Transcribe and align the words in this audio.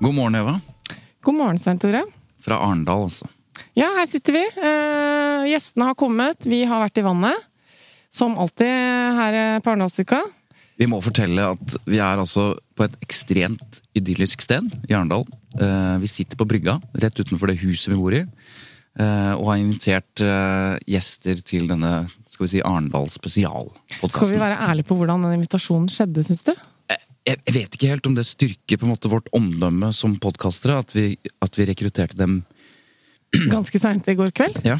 God 0.00 0.14
morgen, 0.14 0.34
Eva. 0.34 0.60
God 1.22 1.34
morgen, 1.34 1.58
Svein 1.58 1.78
Tore. 1.78 2.04
Fra 2.40 2.60
Arendal, 2.62 3.08
altså. 3.08 3.26
Ja, 3.74 3.88
her 3.98 4.06
sitter 4.06 4.36
vi. 4.36 4.44
Eh, 4.62 5.48
gjestene 5.50 5.88
har 5.90 5.96
kommet. 5.98 6.46
Vi 6.46 6.62
har 6.70 6.84
vært 6.84 7.00
i 7.00 7.06
vannet. 7.06 7.46
Som 8.14 8.38
alltid 8.38 8.70
her 9.18 9.58
på 9.60 9.72
Arendalsuka. 9.72 10.20
Vi 10.78 10.86
må 10.86 11.00
fortelle 11.02 11.48
at 11.56 11.74
vi 11.90 11.98
er 11.98 12.22
altså 12.22 12.52
på 12.78 12.86
et 12.86 12.94
ekstremt 13.02 13.80
idyllisk 13.98 14.42
sted 14.46 14.70
i 14.86 14.94
Arendal. 14.94 15.26
Eh, 15.58 15.98
vi 15.98 16.10
sitter 16.10 16.38
på 16.38 16.46
brygga 16.46 16.78
rett 17.02 17.18
utenfor 17.18 17.50
det 17.50 17.58
huset 17.64 17.90
vi 17.90 17.98
bor 17.98 18.14
i. 18.14 18.22
eh, 18.98 19.34
og 19.34 19.50
har 19.50 19.58
invitert 19.58 20.22
eh, 20.22 20.78
gjester 20.86 21.42
til 21.42 21.66
denne 21.70 22.06
skal 22.26 22.46
vi 22.46 22.54
si, 22.54 22.62
Arendal 22.62 23.10
Skal 23.10 24.30
vi 24.30 24.38
være 24.38 24.62
ærlige 24.62 24.86
på 24.86 24.94
hvordan 24.94 25.26
den 25.26 25.40
invitasjonen 25.40 25.90
skjedde, 25.90 26.22
syns 26.22 26.46
du? 26.46 26.54
Jeg 27.28 27.40
jeg 27.44 27.54
vet 27.58 27.74
ikke 27.76 27.90
helt 27.92 28.06
om 28.08 28.14
det 28.16 28.24
styrker 28.24 28.78
på 28.80 28.86
en 28.88 28.92
måte 28.94 29.10
vårt 29.12 29.28
omdømme 29.36 29.90
som 29.96 30.14
podkastere, 30.22 30.78
at, 30.80 30.94
vi- 30.96 31.18
at 31.44 31.58
vi 31.58 31.66
rekrutterte 31.68 32.16
dem. 32.16 32.38
Ganske 33.52 33.76
seint 33.82 34.08
i 34.08 34.14
går 34.16 34.30
kveld? 34.32 34.56
Ja. 34.64 34.78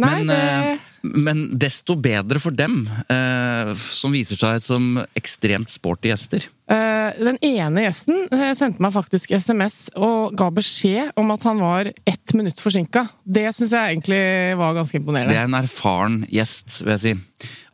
Nei, 0.00 0.22
men, 0.24 0.30
det 0.32 0.38
eh, 0.72 0.86
men 1.02 1.58
desto 1.58 1.96
bedre 1.98 2.38
for 2.42 2.54
dem, 2.54 2.84
eh, 3.10 3.72
som 3.78 4.12
viser 4.14 4.38
seg 4.38 4.60
som 4.62 5.00
ekstremt 5.18 5.68
sporty 5.72 6.08
gjester. 6.12 6.46
eh, 6.70 7.12
Den 7.18 7.38
ene 7.42 7.82
gjesten 7.84 8.28
eh, 8.32 8.52
sendte 8.54 8.80
meg 8.80 8.92
faktisk 8.94 9.32
SMS 9.34 9.90
og 9.96 10.36
ga 10.38 10.50
beskjed 10.50 11.10
om 11.16 11.30
at 11.34 11.42
han 11.42 11.58
var 11.60 11.90
ett 12.06 12.34
minutt 12.34 12.60
forsinka. 12.62 13.08
Det 13.26 13.48
syns 13.54 13.72
jeg 13.74 13.96
egentlig 13.96 14.56
var 14.56 14.74
ganske 14.78 14.96
imponerende. 15.00 15.34
Det 15.34 15.40
er 15.42 15.50
en 15.50 15.58
erfaren 15.64 16.22
gjest, 16.30 16.78
vil 16.84 16.94
jeg 16.96 17.00
si. 17.00 17.14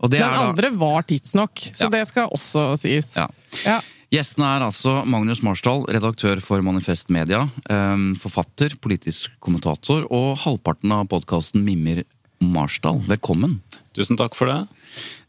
Den 0.08 0.22
er 0.22 0.30
da- 0.30 0.48
andre 0.48 0.70
var 0.74 1.02
tidsnok, 1.02 1.54
så 1.74 1.84
Ja. 1.86 1.88
det 1.90 2.06
skal 2.08 2.28
også 2.28 2.78
sies. 2.78 3.14
Ja. 3.16 3.28
Ja. 3.64 3.80
Gjestene 4.10 4.56
er 4.56 4.62
altså 4.64 5.04
Magnus 5.04 5.42
Marsdal, 5.42 5.84
redaktør 5.86 6.41
for 6.41 6.62
Manifest 6.62 7.10
Media, 7.10 7.42
eh, 7.69 7.97
forfatter, 8.16 8.70
politisk 8.80 9.28
kommentator, 9.38 10.06
og 10.10 10.38
halvparten 10.38 10.91
av 10.92 11.06
podkasten 11.08 11.62
Mimmer 11.62 12.03
Marsdal. 12.38 13.03
Velkommen. 13.09 13.60
Tusen 13.97 14.19
takk 14.19 14.37
for 14.38 14.50
det. 14.50 14.60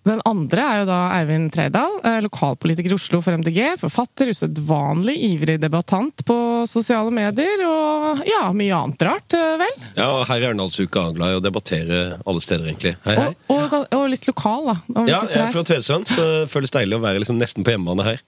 Den 0.08 0.22
andre 0.26 0.64
er 0.64 0.78
jo 0.80 0.86
da 0.88 0.98
Eivind 1.18 1.52
Tredal, 1.54 1.98
eh, 2.08 2.20
lokalpolitiker 2.24 2.94
i 2.94 2.96
Oslo 2.96 3.20
for 3.22 3.36
MDG. 3.36 3.60
Forfatter, 3.82 4.32
usedvanlig 4.32 5.18
ivrig 5.28 5.58
debattant 5.62 6.24
på 6.26 6.38
sosiale 6.70 7.12
medier 7.14 7.62
og 7.68 8.24
ja, 8.30 8.46
mye 8.56 8.78
annet 8.78 9.04
rart, 9.06 9.36
eh, 9.36 9.58
vel? 9.60 9.76
Ja, 9.98 10.08
og 10.16 10.24
Her 10.30 10.46
i 10.46 10.48
Arendalsuka 10.50 11.10
glad 11.18 11.36
i 11.36 11.40
å 11.40 11.44
debattere 11.44 12.00
alle 12.24 12.46
steder, 12.46 12.72
egentlig. 12.72 12.96
Hei, 13.06 13.18
hei. 13.20 13.34
Og, 13.52 13.66
og, 13.68 13.90
og 14.00 14.08
litt 14.14 14.26
lokal, 14.30 14.72
da. 14.72 14.78
Når 14.88 15.10
vi 15.10 15.14
Ja, 15.14 15.22
jeg 15.28 15.44
er 15.44 15.54
fra 15.58 15.66
Tvedestrand, 15.68 16.10
så 16.10 16.30
det 16.30 16.48
føles 16.54 16.74
deilig 16.74 16.98
å 16.98 17.04
være 17.04 17.26
liksom 17.26 17.42
nesten 17.42 17.68
på 17.68 17.76
hjemmebane 17.76 18.08
her. 18.08 18.24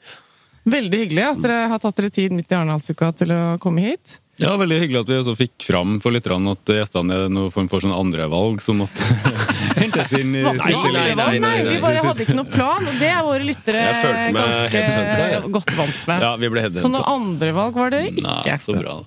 Veldig 0.69 1.05
hyggelig 1.05 1.23
at 1.25 1.39
dere 1.41 1.61
har 1.71 1.81
tatt 1.81 1.97
dere 1.97 2.11
tid 2.13 2.35
midt 2.35 2.51
i 2.51 2.59
Arendalsuka 2.59 3.09
til 3.17 3.31
å 3.33 3.41
komme 3.63 3.87
hit. 3.87 4.19
Ja, 4.41 4.55
Veldig 4.57 4.79
hyggelig 4.81 5.03
at 5.03 5.09
vi 5.11 5.17
også 5.21 5.35
fikk 5.37 5.65
fram 5.67 5.99
for 6.03 6.13
lytterne 6.15 6.55
at 6.55 6.71
gjestene 6.73 7.17
er 7.25 7.33
noen 7.33 7.53
form 7.53 7.69
for 7.71 7.83
sånn 7.83 7.93
andrevalg 7.93 8.61
som 8.63 8.81
måtte 8.81 9.05
hentes 9.81 10.13
inn 10.17 10.33
i 10.39 10.43
siste 10.43 10.91
nei, 10.91 10.91
nei, 10.91 11.15
nei, 11.19 11.39
Nei, 11.43 11.55
vi 11.69 11.79
bare 11.83 12.01
hadde 12.05 12.25
ikke 12.25 12.37
noe 12.37 12.49
plan, 12.49 12.87
og 12.89 12.99
det 13.01 13.11
er 13.13 13.21
våre 13.25 13.45
lyttere 13.45 13.85
ganske 14.35 15.49
godt 15.53 15.73
vant 15.77 16.03
med. 16.09 16.25
Ja, 16.25 16.35
vi 16.41 16.51
ble 16.53 16.67
Så 16.81 16.91
noe 16.91 17.05
andrevalg 17.13 17.77
var 17.77 17.93
dere 17.93 18.11
ikke. 18.11 18.25
Nei, 18.25 18.57
så 18.65 18.77
bra. 18.77 18.99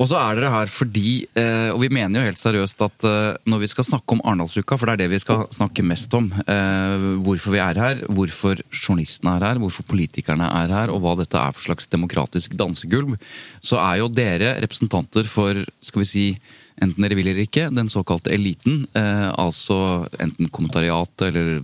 Og 0.00 0.08
så 0.08 0.16
er 0.16 0.38
dere 0.38 0.50
her 0.54 0.70
fordi, 0.72 1.26
eh, 1.36 1.68
og 1.74 1.82
vi 1.82 1.90
mener 1.92 2.22
jo 2.22 2.28
helt 2.30 2.40
seriøst 2.40 2.84
at 2.86 3.04
eh, 3.04 3.34
når 3.52 3.60
vi 3.60 3.68
skal 3.68 3.84
snakke 3.84 4.16
om 4.16 4.22
Arendalsuka, 4.24 4.78
for 4.80 4.88
det 4.88 4.94
er 4.94 5.02
det 5.02 5.10
vi 5.12 5.20
skal 5.20 5.42
snakke 5.52 5.84
mest 5.84 6.14
om, 6.16 6.30
eh, 6.40 7.04
hvorfor 7.20 7.52
vi 7.52 7.60
er 7.60 7.80
her, 7.82 8.00
hvorfor 8.08 8.62
journalistene 8.72 9.34
er 9.36 9.44
her, 9.44 9.60
hvorfor 9.60 9.84
politikerne 9.90 10.48
er 10.62 10.72
her, 10.72 10.94
og 10.94 11.04
hva 11.04 11.12
dette 11.20 11.36
er 11.36 11.52
for 11.52 11.68
slags 11.68 11.90
demokratisk 11.92 12.56
dansegulv, 12.56 13.18
så 13.60 13.76
er 13.82 14.00
jo 14.00 14.08
dere 14.08 14.54
representanter 14.64 15.28
for, 15.28 15.60
skal 15.84 16.04
vi 16.06 16.08
si, 16.08 16.26
enten 16.80 17.04
dere 17.04 17.20
vil 17.20 17.28
eller 17.34 17.44
ikke, 17.44 17.68
den 17.76 17.92
såkalte 17.92 18.32
eliten, 18.32 18.86
eh, 18.96 19.28
altså 19.36 20.06
enten 20.16 20.48
kommentariat 20.48 21.28
eller 21.28 21.60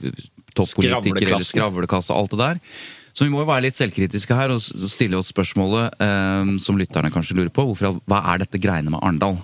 toppolitikere 0.53 1.39
eller 1.39 1.49
skravlekasse 1.49 2.13
alt 2.13 2.37
det 2.37 2.43
der. 2.45 2.63
Så 3.16 3.25
vi 3.25 3.32
må 3.32 3.41
jo 3.41 3.49
være 3.49 3.65
litt 3.65 3.78
selvkritiske 3.78 4.37
her 4.37 4.53
og 4.53 4.60
stille 4.60 5.16
oss 5.16 5.32
spørsmålet 5.32 6.03
eh, 6.04 6.50
som 6.60 6.77
lytterne 6.77 7.09
kanskje 7.15 7.38
lurer 7.38 7.53
på. 7.54 7.65
Hvorfor, 7.71 8.03
hva 8.04 8.21
er 8.34 8.43
dette 8.44 8.60
greiene 8.60 8.93
med 8.93 9.00
Arendal? 9.00 9.38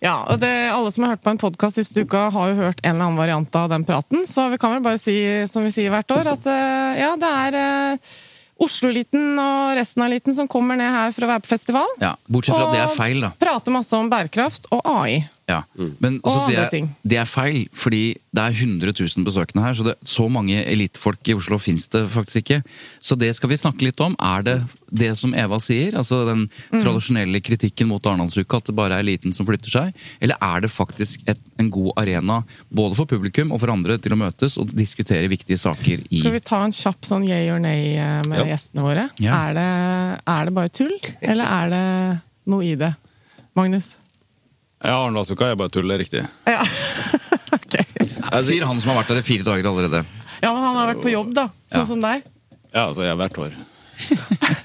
Ja, 0.00 0.16
og 0.32 0.40
det, 0.40 0.50
Alle 0.72 0.90
som 0.90 1.04
har 1.04 1.14
hørt 1.14 1.22
på 1.22 1.30
en 1.30 1.38
podkast 1.40 1.76
siste 1.76 2.02
uka, 2.02 2.26
har 2.32 2.50
jo 2.50 2.58
hørt 2.58 2.80
en 2.82 2.94
eller 2.96 3.10
annen 3.10 3.20
variant 3.20 3.56
av 3.60 3.68
den 3.70 3.84
praten. 3.86 4.24
Så 4.26 4.48
vi 4.50 4.58
kan 4.58 4.74
vel 4.74 4.82
bare 4.82 4.98
si, 4.98 5.14
som 5.50 5.62
vi 5.66 5.72
sier 5.74 5.92
hvert 5.92 6.10
år, 6.16 6.32
at 6.34 6.50
eh, 6.50 7.00
ja, 7.04 7.12
det 7.20 7.32
er 7.44 7.58
eh, 7.60 8.14
Oslo-eliten 8.60 9.38
og 9.40 9.76
resten 9.78 10.02
av 10.02 10.10
eliten 10.10 10.36
som 10.36 10.48
kommer 10.50 10.76
ned 10.76 10.90
her 10.92 11.14
for 11.16 11.24
å 11.24 11.30
være 11.30 11.44
på 11.44 11.52
festival. 11.52 11.94
Ja, 12.02 12.16
Bortsett 12.28 12.58
fra 12.58 12.66
at 12.66 12.74
det 12.74 12.82
er 12.82 12.96
feil, 12.96 13.22
da. 13.22 13.30
Prater 13.40 13.76
masse 13.76 13.96
om 13.96 14.10
bærekraft 14.12 14.66
og 14.74 14.82
AI. 14.88 15.22
Ja. 15.50 15.60
Men 16.00 16.20
så 16.22 16.30
Og 16.30 16.36
sier 16.46 16.60
andre 16.60 16.64
jeg 16.64 16.70
ting. 16.76 16.88
det 17.02 17.18
er 17.18 17.28
feil, 17.28 17.64
fordi 17.74 18.02
det 18.30 18.42
er 18.44 18.54
100 18.54 18.92
000 18.94 19.24
besøkende 19.26 19.64
her. 19.64 19.74
Så, 19.74 19.84
det, 19.88 19.96
så 20.06 20.28
mange 20.30 20.60
elitefolk 20.62 21.26
i 21.32 21.34
Oslo 21.34 21.58
fins 21.58 21.88
det 21.90 22.04
faktisk 22.12 22.44
ikke. 22.44 22.60
Så 23.02 23.16
det 23.18 23.32
skal 23.34 23.50
vi 23.50 23.58
snakke 23.58 23.82
litt 23.88 23.98
om. 24.04 24.14
Er 24.22 24.44
det 24.46 24.56
det 24.90 25.08
som 25.18 25.34
Eva 25.34 25.58
sier, 25.62 25.94
altså 25.98 26.22
den 26.28 26.44
Mm. 26.70 26.80
tradisjonelle 26.84 27.40
kritikken 27.42 27.88
mot 27.90 28.02
Arendalsuka, 28.06 28.56
at 28.60 28.68
det 28.70 28.74
bare 28.78 28.94
er 28.98 29.02
eliten 29.02 29.34
som 29.34 29.46
flytter 29.48 29.70
seg? 29.72 29.94
Eller 30.22 30.36
er 30.40 30.60
det 30.62 30.70
faktisk 30.70 31.22
et, 31.26 31.38
en 31.58 31.70
god 31.70 31.92
arena 31.98 32.40
både 32.70 32.94
for 32.98 33.06
publikum 33.10 33.50
og 33.52 33.60
for 33.60 33.72
andre 33.74 33.98
til 33.98 34.14
å 34.14 34.18
møtes 34.20 34.56
og 34.60 34.70
diskutere 34.76 35.26
viktige 35.30 35.58
saker 35.58 36.04
i 36.10 36.20
Skal 36.22 36.32
vi 36.36 36.40
ta 36.46 36.62
en 36.64 36.72
kjapp 36.74 37.02
sånn 37.08 37.26
yay 37.28 37.50
or 37.50 37.58
nay 37.58 37.96
eh, 37.96 38.22
med 38.28 38.38
Ja. 38.44 38.46
gjestene 38.54 38.82
våre? 38.86 39.08
Ja. 39.18 39.34
Er, 39.50 39.54
det, 39.58 39.68
er 40.26 40.44
det 40.46 40.54
bare 40.54 40.68
tull, 40.70 40.96
eller 41.20 41.44
er 41.44 41.70
det 41.74 41.84
noe 42.46 42.62
i 42.64 42.74
det? 42.78 42.94
Magnus? 43.58 43.96
Ja, 44.80 44.94
Arendalsuka 45.02 45.50
er 45.52 45.58
bare 45.60 45.72
tull, 45.72 45.88
det 45.90 45.98
er 45.98 46.04
riktig. 46.06 46.26
Ja. 46.48 46.62
Ok. 47.50 47.74
Sier 48.46 48.62
han 48.62 48.78
som 48.78 48.92
har 48.92 49.00
vært 49.00 49.08
der 49.10 49.18
i 49.18 49.24
fire 49.26 49.42
dager 49.42 49.66
allerede. 49.66 50.04
ja, 50.38 50.52
men 50.54 50.62
han 50.62 50.76
har 50.78 50.86
vært 50.92 51.00
på 51.02 51.10
jobb, 51.10 51.32
da. 51.34 51.48
Sånn 51.72 51.82
Ja. 51.82 51.86
som 51.88 52.00
deg. 52.04 52.22
Ja, 52.70 52.84
altså, 52.86 53.02
jeg 53.02 53.10
er 53.10 53.18
hvert 53.18 53.38
år. 53.42 53.56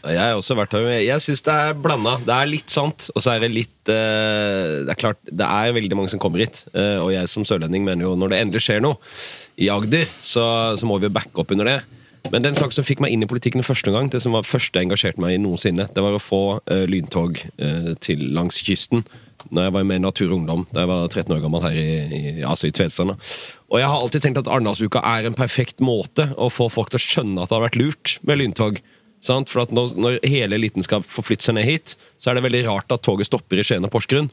jeg 0.06 0.19
har 0.22 0.36
også 0.38 0.56
vært 0.60 0.75
her. 0.78 0.86
Jeg 1.01 1.24
syns 1.25 1.42
det 1.48 1.56
er 1.63 1.74
blanda. 1.74 2.13
Det 2.22 2.36
er 2.36 2.45
litt 2.51 2.69
sant, 2.69 3.07
og 3.16 3.24
så 3.25 3.34
er 3.34 3.42
det 3.44 3.50
litt 3.56 3.90
uh, 3.90 4.86
Det 4.86 4.94
er 4.94 5.00
klart, 5.01 5.18
det 5.25 5.50
er 5.50 5.74
veldig 5.75 5.98
mange 5.98 6.13
som 6.13 6.22
kommer 6.22 6.45
hit. 6.45 6.62
uh, 6.78 7.01
og 7.01 7.10
jeg 7.16 7.28
som 7.34 7.44
sørlending 7.48 7.84
mener 7.90 8.06
jo 8.06 8.13
når 8.16 8.31
det 8.36 8.42
endelig 8.45 8.62
skjer 8.68 8.86
noe 8.86 9.01
i 9.57 9.72
Agder, 9.74 10.06
så, 10.22 10.45
så 10.78 10.86
må 10.86 11.00
vi 11.01 11.10
backe 11.10 11.42
opp 11.42 11.51
under 11.57 11.66
det. 11.72 11.80
Men 12.30 12.45
den 12.45 12.56
saken 12.57 12.78
som 12.78 12.86
fikk 12.86 13.01
meg 13.01 13.13
inn 13.18 13.25
i 13.25 13.30
politikken 13.30 13.66
første 13.66 13.92
gang, 13.94 14.13
det 14.13 14.22
som 14.22 14.38
var 14.38 14.45
første 14.45 14.78
jeg 14.78 14.88
engasjerte 14.92 15.22
meg 15.22 15.36
i 15.36 15.42
noensinne, 15.42 15.90
det 15.90 16.06
var 16.06 16.16
å 16.16 16.22
få 16.22 16.44
uh, 16.62 16.86
lyntog 16.86 17.42
til 18.06 18.30
langs 18.38 18.62
kysten. 18.66 19.04
Når 19.53 19.68
jeg 19.68 19.75
var 19.75 19.88
med 19.88 20.00
i 20.00 20.03
Natur 20.03 20.31
og 20.31 20.38
Ungdom 20.39 20.65
da 20.71 20.83
jeg 20.83 20.89
var 20.89 21.07
13 21.07 21.36
år 21.36 21.42
gammel 21.44 21.63
her 21.65 21.77
i, 21.77 21.86
i, 21.86 22.21
altså 22.47 22.69
i 22.69 22.74
Tvedestrand. 22.75 23.15
Og 23.69 23.80
jeg 23.81 23.89
har 23.92 24.01
alltid 24.01 24.25
tenkt 24.25 24.42
at 24.42 24.50
Arendalsuka 24.51 25.01
er 25.06 25.30
en 25.30 25.38
perfekt 25.38 25.83
måte 25.86 26.31
å 26.38 26.50
få 26.53 26.69
folk 26.74 26.94
til 26.94 27.01
å 27.01 27.06
skjønne 27.06 27.44
at 27.44 27.51
det 27.51 27.59
har 27.59 27.65
vært 27.68 27.80
lurt 27.80 28.18
med 28.25 28.42
lyntog. 28.42 28.81
Sant? 29.25 29.50
For 29.50 29.63
at 29.65 29.74
når, 29.74 29.95
når 29.97 30.19
hele 30.30 30.57
eliten 30.59 30.86
skal 30.86 31.06
forflytte 31.06 31.47
seg 31.47 31.57
ned 31.57 31.68
hit, 31.68 31.95
så 32.25 32.31
er 32.31 32.39
det 32.39 32.45
veldig 32.48 32.63
rart 32.66 32.89
at 32.89 33.04
toget 33.06 33.27
stopper 33.30 33.60
i 33.62 33.63
Skien 33.68 33.86
og 33.86 33.92
Porsgrunn. 33.94 34.31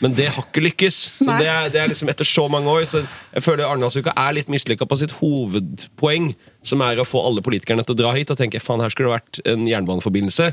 Men 0.00 0.14
det 0.16 0.30
har 0.32 0.46
ikke 0.46 0.62
lykkes. 0.64 1.00
Så 1.18 1.26
det 1.28 1.44
er, 1.44 1.68
det 1.68 1.82
er 1.82 1.90
liksom 1.92 2.08
Etter 2.08 2.24
så 2.24 2.46
mange 2.48 2.72
år 2.72 2.86
så 2.88 3.02
jeg 3.04 3.44
føler 3.44 3.66
Arendalsuka 3.66 4.14
er 4.16 4.36
litt 4.38 4.48
mislykka 4.48 4.86
på 4.88 4.96
sitt 4.96 5.12
hovedpoeng, 5.18 6.30
som 6.64 6.80
er 6.86 7.02
å 7.02 7.04
få 7.04 7.20
alle 7.28 7.42
politikerne 7.44 7.84
til 7.84 7.92
å 7.92 7.98
dra 7.98 8.14
hit 8.16 8.32
og 8.32 8.38
tenke 8.40 8.62
faen, 8.64 8.80
her 8.80 8.92
skulle 8.94 9.10
det 9.10 9.18
vært 9.18 9.40
en 9.52 9.66
jernbaneforbindelse. 9.68 10.46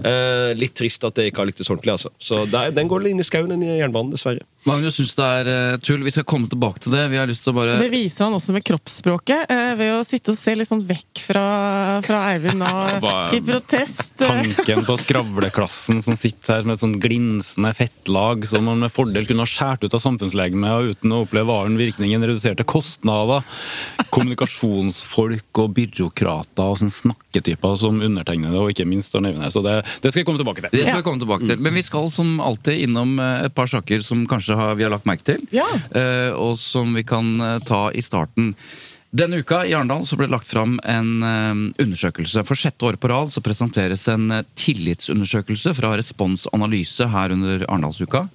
Eh, 0.00 0.52
litt 0.56 0.72
trist 0.80 1.04
at 1.04 1.18
det 1.18 1.28
ikke 1.28 1.42
har 1.42 1.50
lyktes 1.50 1.68
ordentlig. 1.68 1.98
altså. 1.98 2.14
Så 2.16 2.46
der, 2.48 2.72
den 2.72 2.88
går 2.88 3.10
inn 3.10 3.20
i 3.20 3.26
skauen, 3.26 3.52
den 3.52 3.66
jernbanen, 3.68 4.14
dessverre. 4.14 4.46
Magnus 4.64 4.96
syns 4.96 5.12
det 5.16 5.26
er 5.40 5.50
eh, 5.52 5.76
tull. 5.84 6.00
Vi 6.06 6.14
skal 6.14 6.24
komme 6.28 6.48
tilbake 6.48 6.80
til 6.84 6.96
det. 6.96 7.04
Vi 7.12 7.20
har 7.20 7.28
lyst 7.28 7.44
til 7.44 7.52
å 7.52 7.58
bare 7.58 7.76
Det 7.80 7.90
viser 7.92 8.26
han 8.28 8.36
også 8.38 8.56
med 8.56 8.64
kroppsspråket, 8.64 9.52
eh, 9.52 9.74
ved 9.76 9.92
å 9.98 10.00
sitte 10.08 10.32
og 10.32 10.40
se 10.40 10.56
litt 10.56 10.68
sånn 10.70 10.84
vekk 10.88 11.22
fra, 11.28 11.44
fra 12.06 12.24
Eivind 12.32 12.64
og 12.64 13.06
i 13.36 13.42
protest. 13.44 14.16
Tanken 14.20 14.84
på 14.88 14.98
skravleklassen 15.04 16.00
som 16.04 16.16
sitter 16.16 16.29
her 16.50 16.62
med 16.66 16.76
et 16.76 16.82
sånn 16.82 16.96
glinsende 17.02 17.70
fettlag 17.76 18.44
som 18.48 18.64
man 18.68 18.80
med 18.84 18.92
fordel 18.92 19.26
kunne 19.28 19.44
ha 19.44 19.50
skåret 19.50 19.84
ut 19.86 19.94
av 19.96 20.02
samfunnslegemet 20.04 20.70
og 20.76 20.92
uten 20.94 21.12
å 21.16 21.22
oppleve 21.24 21.48
varen 21.50 21.78
virkningen 21.80 22.22
reduserte 22.26 22.66
kostnader. 22.68 23.42
Kommunikasjonsfolk 24.14 25.60
og 25.62 25.72
byråkrater 25.76 26.64
og 26.72 26.80
sånne 26.80 26.94
snakketyper 26.94 27.76
som 27.80 28.00
undertegnede 28.04 28.58
og 28.60 28.72
ikke 28.72 28.86
minst 28.88 29.14
Arne 29.18 29.32
Evenes. 29.32 29.54
Så 29.56 29.62
det, 29.64 29.78
det 30.02 30.12
skal 30.12 30.22
vi 30.22 30.26
komme 30.28 30.40
tilbake 30.42 30.64
til. 30.64 30.72
Det 30.74 30.86
skal 30.88 31.00
vi 31.02 31.06
komme 31.06 31.22
tilbake 31.22 31.48
til. 31.50 31.60
Men 31.62 31.76
vi 31.78 31.84
skal 31.86 32.10
som 32.12 32.36
alltid 32.44 32.84
innom 32.86 33.16
eh, 33.22 33.46
et 33.48 33.54
par 33.56 33.70
saker 33.70 34.04
som 34.06 34.24
kanskje 34.30 34.56
har, 34.58 34.74
vi 34.78 34.86
har 34.86 34.94
lagt 34.94 35.08
merke 35.08 35.26
til, 35.32 35.44
Ja. 35.54 35.66
eh, 35.96 36.30
og 36.36 36.56
som 36.60 36.94
vi 36.96 37.04
kan 37.06 37.34
eh, 37.40 37.58
ta 37.66 37.88
i 37.94 38.02
starten. 38.04 38.54
Denne 39.10 39.40
uka 39.42 39.64
i 39.66 39.72
Arendal 39.74 40.04
ble 40.06 40.28
det 40.28 40.34
lagt 40.36 40.50
fram 40.52 40.76
en 40.86 41.08
eh, 41.26 41.62
undersøkelse. 41.82 42.44
For 42.46 42.58
sjette 42.58 42.86
år 42.86 42.98
på 43.00 43.10
rad 43.10 43.32
så 43.34 43.42
presenteres 43.42 44.06
en 44.12 44.28
eh, 44.30 44.44
tillitsundersøkelse 44.54 45.72
fra 45.74 45.90
Respons 45.98 46.46
Analyse 46.54 47.08
her 47.10 47.34
under 47.34 47.64
Arendalsuka. 47.66 48.28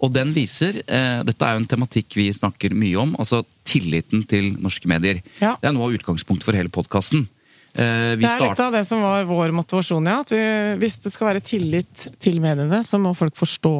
Og 0.00 0.14
den 0.14 0.32
viser 0.32 0.80
eh, 0.86 1.20
Dette 1.28 1.44
er 1.44 1.58
jo 1.58 1.62
en 1.62 1.68
tematikk 1.68 2.16
vi 2.16 2.30
snakker 2.32 2.72
mye 2.72 2.96
om, 3.04 3.14
altså 3.20 3.42
tilliten 3.68 4.24
til 4.28 4.54
norske 4.56 4.88
medier. 4.88 5.20
Ja. 5.42 5.58
Det 5.60 5.68
er 5.68 5.76
noe 5.76 5.90
av 5.90 6.00
utgangspunktet 6.00 6.48
for 6.48 6.56
hele 6.56 6.72
podkasten. 6.72 7.28
Det 7.72 7.84
er 7.84 8.18
litt 8.20 8.60
av 8.60 8.74
det 8.74 8.82
som 8.84 9.00
var 9.00 9.24
vår 9.24 9.52
motivasjon, 9.56 10.08
ja. 10.08 10.18
At 10.24 10.32
vi, 10.32 10.42
hvis 10.80 10.98
det 11.04 11.12
skal 11.12 11.30
være 11.30 11.44
tillit 11.44 12.08
til 12.20 12.40
mediene, 12.44 12.82
så 12.84 13.00
må 13.00 13.14
folk 13.16 13.36
forstå 13.36 13.76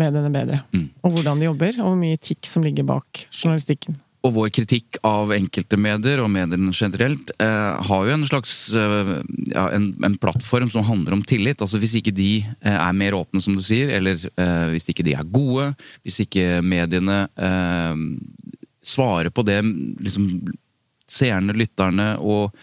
mediene 0.00 0.30
bedre. 0.32 0.62
Mm. 0.72 0.86
Og 1.04 1.16
hvordan 1.16 1.40
de 1.40 1.48
jobber, 1.50 1.76
og 1.80 1.90
hvor 1.90 2.00
mye 2.00 2.16
etikk 2.16 2.48
som 2.48 2.64
ligger 2.64 2.88
bak 2.88 3.26
journalistikken. 3.32 3.98
Og 4.24 4.32
vår 4.32 4.48
kritikk 4.56 4.96
av 5.04 5.34
enkelte 5.36 5.76
medier, 5.76 6.22
og 6.24 6.30
mediene 6.32 6.72
generelt, 6.72 7.34
eh, 7.36 7.82
har 7.88 8.06
jo 8.08 8.14
en 8.14 8.24
slags 8.24 8.54
eh, 8.72 9.10
ja, 9.52 9.66
en, 9.76 9.90
en 10.00 10.16
plattform 10.20 10.70
som 10.72 10.86
handler 10.86 11.18
om 11.18 11.24
tillit. 11.28 11.60
Altså 11.60 11.80
Hvis 11.82 11.98
ikke 12.00 12.14
de 12.16 12.30
eh, 12.40 12.78
er 12.78 12.96
mer 12.96 13.18
åpne, 13.18 13.42
som 13.44 13.56
du 13.56 13.60
sier, 13.64 13.92
eller 13.98 14.16
eh, 14.16 14.70
hvis 14.72 14.88
ikke 14.88 15.04
de 15.04 15.12
er 15.18 15.28
gode, 15.28 15.74
hvis 16.06 16.22
ikke 16.24 16.62
mediene 16.64 17.26
eh, 17.36 18.00
svarer 18.84 19.28
på 19.28 19.44
det 19.44 19.58
liksom, 19.60 20.30
seerne, 21.04 21.52
lytterne 21.60 22.14
og, 22.24 22.54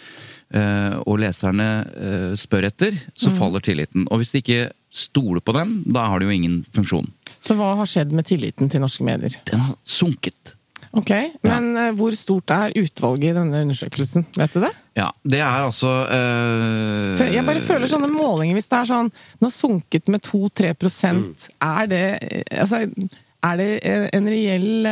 eh, 0.57 0.97
og 1.05 1.19
leserne 1.21 1.67
spør 2.41 2.71
etter, 2.71 2.97
så 3.13 3.29
faller 3.37 3.61
tilliten. 3.61 4.07
Og 4.09 4.23
hvis 4.23 4.33
de 4.33 4.41
ikke 4.41 4.63
stoler 4.91 5.45
på 5.45 5.53
dem, 5.55 5.77
da 5.85 6.07
har 6.09 6.19
de 6.19 6.25
jo 6.25 6.33
ingen 6.33 6.63
funksjon. 6.73 7.05
Så 7.41 7.53
hva 7.57 7.75
har 7.79 7.89
skjedd 7.89 8.11
med 8.17 8.25
tilliten 8.29 8.69
til 8.69 8.81
norske 8.81 9.05
medier? 9.05 9.37
Den 9.49 9.61
har 9.69 9.77
sunket. 9.85 10.55
Ok, 10.91 11.11
Men 11.47 11.69
eh, 11.79 11.91
hvor 11.95 12.11
stort 12.19 12.51
er 12.51 12.73
utvalget 12.75 13.29
i 13.29 13.35
denne 13.37 13.61
undersøkelsen? 13.63 14.25
Vet 14.35 14.53
du 14.57 14.59
det? 14.59 14.71
Ja, 14.99 15.05
det 15.23 15.39
er 15.39 15.63
altså 15.63 15.91
eh, 16.11 17.21
jeg 17.31 17.45
bare 17.47 17.61
føler 17.63 17.87
sånne 17.87 18.09
målinger, 18.11 18.57
hvis 18.59 18.67
det 18.67 18.79
er 18.81 18.89
sånn 18.89 19.11
Den 19.13 19.47
har 19.47 19.53
sunket 19.55 20.11
med 20.11 20.25
2-3 20.27 20.73
Mm. 21.15 21.23
er 21.61 21.87
det 21.87 22.03
eh, 22.21 22.59
Altså, 22.59 22.81
er 23.43 23.57
det 23.57 23.69
en 24.13 24.27
reell 24.29 24.87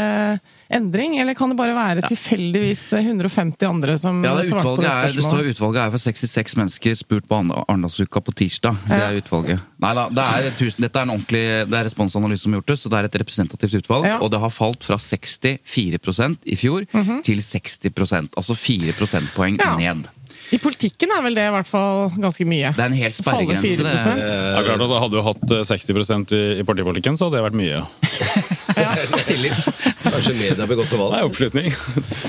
endring, 0.69 1.17
eller 1.19 1.33
kan 1.33 1.49
det 1.49 1.57
bare 1.57 1.73
være 1.73 2.03
tilfeldigvis 2.07 2.83
150 2.99 3.65
andre 3.67 3.95
som 3.97 4.19
Ja, 4.23 4.35
svarte 4.43 4.63
på 4.63 4.75
det 4.77 4.85
spørsmålet? 4.85 5.09
er, 5.09 5.15
det 5.17 5.25
står 5.25 5.49
utvalget 5.53 5.81
er 5.81 5.93
for 5.95 6.03
66 6.03 6.55
mennesker 6.59 6.99
spurt 6.99 7.27
på 7.29 7.39
Arendalsuka 7.67 8.21
på 8.21 8.35
tirsdag. 8.37 8.77
Det 8.87 8.99
er 9.01 9.17
utvalget. 9.21 9.63
Nei 9.81 9.93
da, 9.97 10.07
det 10.13 10.25
er 10.27 10.51
tusen, 10.59 10.83
dette 10.85 10.99
er 10.99 11.07
en 11.07 11.15
ordentlig 11.15 11.43
Det 11.71 11.77
er 11.79 11.87
responsanalyse 11.87 12.43
som 12.45 12.53
har 12.53 12.61
gjort 12.61 12.71
det, 12.73 12.77
så 12.83 12.89
det 12.93 12.99
er 12.99 13.09
et 13.09 13.17
representativt 13.23 13.79
utvalg. 13.81 14.05
Ja. 14.05 14.19
Og 14.21 14.29
det 14.33 14.39
har 14.43 14.53
falt 14.53 14.83
fra 14.85 14.97
64% 15.01 16.37
i 16.45 16.55
fjor 16.59 16.85
til 17.25 17.41
60 17.41 18.29
altså 18.37 18.55
4 18.55 18.93
prosentpoeng 18.99 19.57
Ja. 19.59 19.75
ned. 19.77 20.07
I 20.51 20.57
politikken 20.57 21.11
er 21.13 21.21
vel 21.21 21.35
det 21.37 21.43
i 21.45 21.51
hvert 21.53 21.67
fall 21.69 22.09
ganske 22.17 22.45
mye. 22.49 22.71
Det 22.73 22.81
er 22.81 22.89
en 22.89 22.93
hel 22.97 23.11
sperregrense. 23.13 23.83
det 23.83 23.85
4%. 23.85 24.17
er- 24.17 24.55
Ja, 24.55 24.61
klart 24.65 24.81
at 24.81 25.01
Hadde 25.03 25.11
du 25.13 25.21
hatt 25.21 25.51
eh, 25.51 25.63
60 25.63 26.31
i, 26.33 26.59
i 26.59 26.63
partipolitikken, 26.63 27.17
så 27.17 27.29
hadde 27.29 27.37
det 27.37 27.45
vært 27.51 27.59
mye. 27.59 27.85
Kanskje 28.75 30.33
media 30.37 30.65
blir 30.67 30.79
godt 30.79 30.91
til 30.91 31.01
Det 31.01 31.17
er 31.19 31.27
oppslutning. 31.27 31.69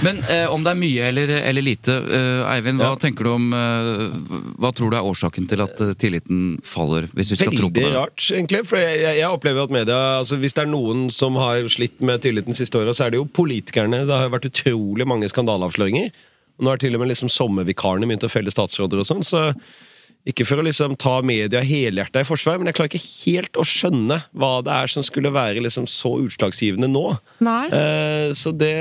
Men 0.04 0.20
eh, 0.30 0.46
om 0.52 0.64
det 0.64 0.72
er 0.72 0.78
mye 0.80 1.08
eller, 1.10 1.32
eller 1.50 1.64
lite, 1.64 1.96
eh, 1.96 2.42
Eivind, 2.54 2.80
hva 2.80 2.90
Ja. 2.94 2.98
tenker 3.00 3.26
du 3.28 3.30
om 3.34 3.50
eh, 3.56 4.46
Hva 4.60 4.72
tror 4.76 4.90
du 4.92 4.96
er 4.98 5.06
årsaken 5.10 5.48
til 5.50 5.62
at 5.64 5.80
eh, 5.84 5.92
tilliten 6.00 6.58
faller, 6.66 7.08
hvis 7.16 7.32
vi 7.34 7.40
skal 7.42 7.54
tro 7.56 7.68
på 7.70 7.76
Veldig 7.76 7.86
det? 7.90 7.94
rart, 7.96 8.26
egentlig. 8.34 8.62
For 8.70 8.80
jeg, 8.82 9.00
jeg, 9.04 9.20
jeg 9.20 9.30
opplever 9.36 9.66
at 9.68 9.74
media 9.74 10.00
altså 10.20 10.38
Hvis 10.40 10.56
det 10.56 10.64
er 10.64 10.72
noen 10.72 11.06
som 11.14 11.36
har 11.40 11.66
slitt 11.72 12.00
med 12.04 12.22
tilliten 12.24 12.56
siste 12.56 12.80
året, 12.80 12.96
så 12.98 13.06
er 13.06 13.14
det 13.14 13.20
jo 13.22 13.28
politikerne. 13.40 14.04
Det 14.08 14.16
har 14.24 14.32
vært 14.32 14.48
utrolig 14.50 15.06
mange 15.08 15.28
skandaleavsløringer. 15.32 16.10
Nå 16.60 16.68
har 16.74 16.80
til 16.82 16.94
og 16.96 17.00
med 17.04 17.08
liksom 17.14 17.30
sommervikarene 17.32 18.08
begynt 18.10 18.26
å 18.26 18.32
felle 18.32 18.52
statsråder 18.52 19.00
og 19.00 19.06
sånn. 19.08 19.22
så 19.24 19.46
ikke 20.28 20.44
for 20.44 20.60
å 20.60 20.64
liksom 20.66 20.96
ta 21.00 21.14
media 21.24 21.62
helhjerta 21.64 22.20
i 22.20 22.28
forsvar, 22.28 22.58
men 22.60 22.68
jeg 22.68 22.76
klarer 22.76 22.92
ikke 22.92 23.10
helt 23.24 23.60
å 23.60 23.64
skjønne 23.66 24.18
hva 24.36 24.50
det 24.66 24.74
er 24.74 24.92
som 24.92 25.04
skulle 25.06 25.32
være 25.32 25.62
liksom 25.64 25.86
så 25.88 26.18
utslagsgivende 26.26 26.90
nå. 26.92 27.06
Nei. 27.44 27.62
Eh, 27.72 28.26
så 28.36 28.52
det, 28.52 28.74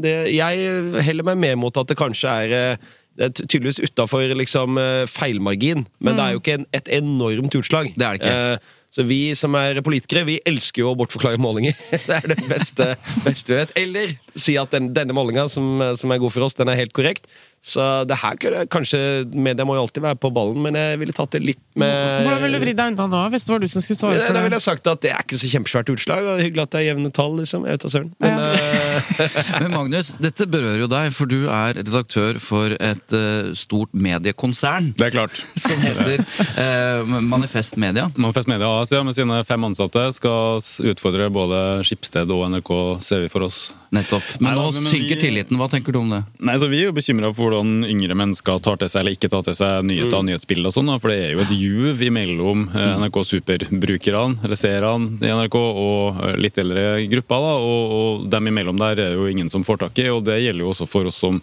det 0.00 0.14
Jeg 0.32 1.02
heller 1.04 1.28
meg 1.28 1.42
med 1.42 1.60
mot 1.60 1.76
at 1.76 1.90
det 1.90 1.98
kanskje 2.00 2.38
er 2.46 2.56
eh, 2.56 2.86
det 3.16 3.28
er 3.30 3.46
tydeligvis 3.48 3.80
utafor 3.80 4.32
liksom, 4.36 4.76
eh, 4.78 5.04
feilmargin, 5.08 5.86
men 6.04 6.18
det 6.18 6.24
er 6.24 6.34
jo 6.34 6.42
ikke 6.42 6.58
en, 6.58 6.66
et 6.76 6.90
enormt 6.98 7.54
utslag. 7.56 7.92
Det 7.96 8.04
er 8.04 8.18
det 8.18 8.20
ikke. 8.20 8.34
Eh, 8.52 8.74
så 8.96 9.04
vi 9.04 9.20
som 9.36 9.56
er 9.58 9.80
politikere, 9.84 10.24
vi 10.24 10.38
elsker 10.48 10.80
jo 10.80 10.90
å 10.92 10.96
bortforklare 10.96 11.40
målinger. 11.40 11.76
Det 12.06 12.14
er 12.16 12.30
det 12.32 12.38
beste, 12.48 12.86
beste 13.26 13.52
vi 13.52 13.58
vet. 13.58 13.74
Eller 13.76 14.14
si 14.32 14.54
at 14.56 14.72
den, 14.72 14.88
denne 14.96 15.16
målinga 15.16 15.48
som, 15.52 15.82
som 16.00 16.12
er 16.12 16.20
god 16.22 16.32
for 16.32 16.46
oss, 16.46 16.56
den 16.56 16.70
er 16.72 16.78
helt 16.80 16.94
korrekt. 16.96 17.28
Så 17.66 17.82
det 18.06 18.20
her 18.22 18.36
kunne 18.38 18.62
kanskje 18.70 18.98
Media 19.34 19.66
må 19.66 19.74
jo 19.74 19.82
alltid 19.82 20.04
være 20.04 20.18
på 20.22 20.30
ballen, 20.34 20.60
men 20.62 20.76
jeg 20.78 21.00
ville 21.00 21.14
tatt 21.16 21.32
det 21.34 21.42
litt 21.42 21.62
med 21.74 22.22
Hvordan 22.22 22.44
ville 22.44 22.60
du 22.60 22.62
vridd 22.62 22.78
deg 22.78 22.92
unna 22.94 23.06
da, 23.10 23.22
hvis 23.32 23.46
det 23.46 23.52
var 23.52 23.62
du 23.62 23.66
som 23.68 23.82
skulle 23.82 23.98
svare 23.98 24.20
for 24.20 24.22
det? 24.22 24.36
da 24.36 24.44
ville 24.44 24.60
jeg 24.60 24.64
sagt 24.64 24.90
at 24.92 25.02
det 25.02 25.10
er 25.12 25.24
ikke 25.24 25.40
så 25.40 25.50
kjempesvært 25.50 25.90
utslag. 25.92 26.28
Og 26.30 26.42
hyggelig 26.44 26.62
at 26.62 26.72
det 26.72 26.80
er 26.80 26.86
jevne 26.92 27.10
tall, 27.14 27.34
liksom. 27.40 27.66
Jeg 27.66 27.76
vet 27.76 27.86
da 27.86 27.90
søren. 27.92 28.12
Men 28.22 28.38
ja. 28.38 28.76
Men 29.62 29.74
Magnus, 29.74 30.12
dette 30.22 30.46
berører 30.50 30.84
jo 30.84 30.88
deg, 30.90 31.10
for 31.16 31.30
du 31.30 31.38
er 31.50 31.76
redaktør 31.80 32.40
for 32.42 32.76
et 32.76 33.16
uh, 33.16 33.50
stort 33.58 33.92
mediekonsern 33.96 34.92
Det 34.96 35.08
er 35.08 35.16
klart. 35.18 35.42
som 35.66 35.82
heter 35.82 36.22
uh, 36.22 37.16
Manifest 37.18 37.80
Media. 37.80 38.08
Manifest 38.16 38.50
Media 38.50 38.70
AS 38.80 38.94
ja, 38.94 39.02
med 39.06 39.16
sine 39.18 39.42
fem 39.48 39.66
ansatte 39.68 40.06
skal 40.16 40.62
utfordre 40.92 41.28
både 41.34 41.64
Skipsted 41.86 42.30
og 42.30 42.46
NRK, 42.54 42.72
ser 43.04 43.26
vi 43.26 43.32
for 43.32 43.48
oss. 43.48 43.66
Nettopp. 43.96 44.26
Men 44.38 44.50
Nei 44.50 44.54
da, 44.58 44.64
nå 44.66 44.72
men 44.76 44.88
synker 44.90 45.16
vi- 45.16 45.20
tilliten. 45.24 45.56
Hva 45.60 45.68
tenker 45.72 45.92
du 45.94 46.00
om 46.00 46.10
det? 46.12 46.22
Nei, 46.38 46.56
så 46.60 46.68
Vi 46.68 46.80
er 46.80 46.90
jo 46.90 46.96
bekymra 46.96 47.32
for 47.34 47.50
hvordan 47.50 47.86
yngre 47.88 48.16
mennesker 48.18 48.60
tar 48.62 48.76
til 48.80 48.90
seg 48.92 49.00
eller 49.00 49.16
ikke 49.16 49.30
tar 49.32 49.42
til 49.46 49.56
seg 49.56 49.86
nyheter 49.88 50.20
mm. 50.20 50.26
nyhetsbilder. 50.30 50.68
og 50.70 50.76
sånn, 50.76 50.92
For 51.00 51.12
det 51.12 51.18
er 51.24 51.32
jo 51.32 51.44
et 51.44 51.54
juv 51.56 52.02
imellom 52.06 52.66
eh, 52.74 52.92
NRK 53.00 53.18
Super-brukerne, 53.30 54.44
eller 54.44 54.60
seerne 54.60 55.18
i 55.22 55.32
NRK, 55.32 55.56
og 55.56 56.22
eh, 56.22 56.36
litt 56.40 56.58
eldre 56.58 57.06
grupper. 57.12 57.46
da, 57.46 57.54
og, 57.56 57.96
og 57.96 58.30
dem 58.30 58.52
imellom 58.52 58.78
der 58.82 59.02
er 59.06 59.16
jo 59.16 59.26
ingen 59.30 59.50
som 59.52 59.64
får 59.64 59.82
tak 59.86 59.98
i. 60.04 60.08
og 60.12 60.24
Det 60.26 60.38
gjelder 60.42 60.66
jo 60.66 60.72
også 60.74 60.88
for 60.90 61.08
oss 61.08 61.20
som 61.22 61.40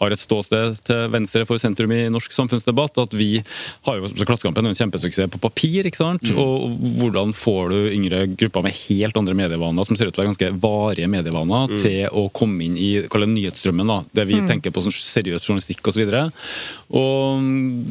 har 0.00 0.14
et 0.14 0.22
ståsted 0.22 0.80
til 0.86 1.08
venstre 1.12 1.44
for 1.48 1.60
sentrum 1.60 1.92
i 1.92 2.08
norsk 2.12 2.32
samfunnsdebatt. 2.32 2.98
at 3.02 3.12
Vi 3.16 3.42
har 3.86 4.00
jo 4.00 4.08
så 4.08 4.26
Klassekampen 4.30 4.64
er 4.64 4.72
en 4.72 4.78
kjempesuksess 4.78 5.30
på 5.30 5.40
papir. 5.42 5.86
ikke 5.88 6.00
sant? 6.00 6.30
Og 6.32 6.76
hvordan 7.00 7.34
får 7.36 7.74
du 7.74 7.78
yngre 7.90 8.24
grupper 8.38 8.64
med 8.64 8.76
helt 8.86 9.16
andre 9.16 9.36
medievaner, 9.36 9.86
som 9.86 9.98
ser 9.98 10.08
ut 10.08 10.14
til 10.14 10.22
å 10.22 10.24
være 10.24 10.32
ganske 10.32 10.50
varige 10.62 11.10
medievaner, 11.10 11.76
til 11.76 11.89
å 12.12 12.26
komme 12.34 12.64
inn 12.66 12.76
i 12.80 12.90
det 13.02 13.28
nyhetsstrømmen? 13.30 13.90
da, 13.90 13.98
Det 14.16 14.26
vi 14.28 14.40
tenker 14.48 14.74
på 14.74 14.82
som 14.84 14.94
seriøs 14.94 15.46
journalistikk 15.46 15.90
osv. 15.90 16.02
Det 16.06 16.20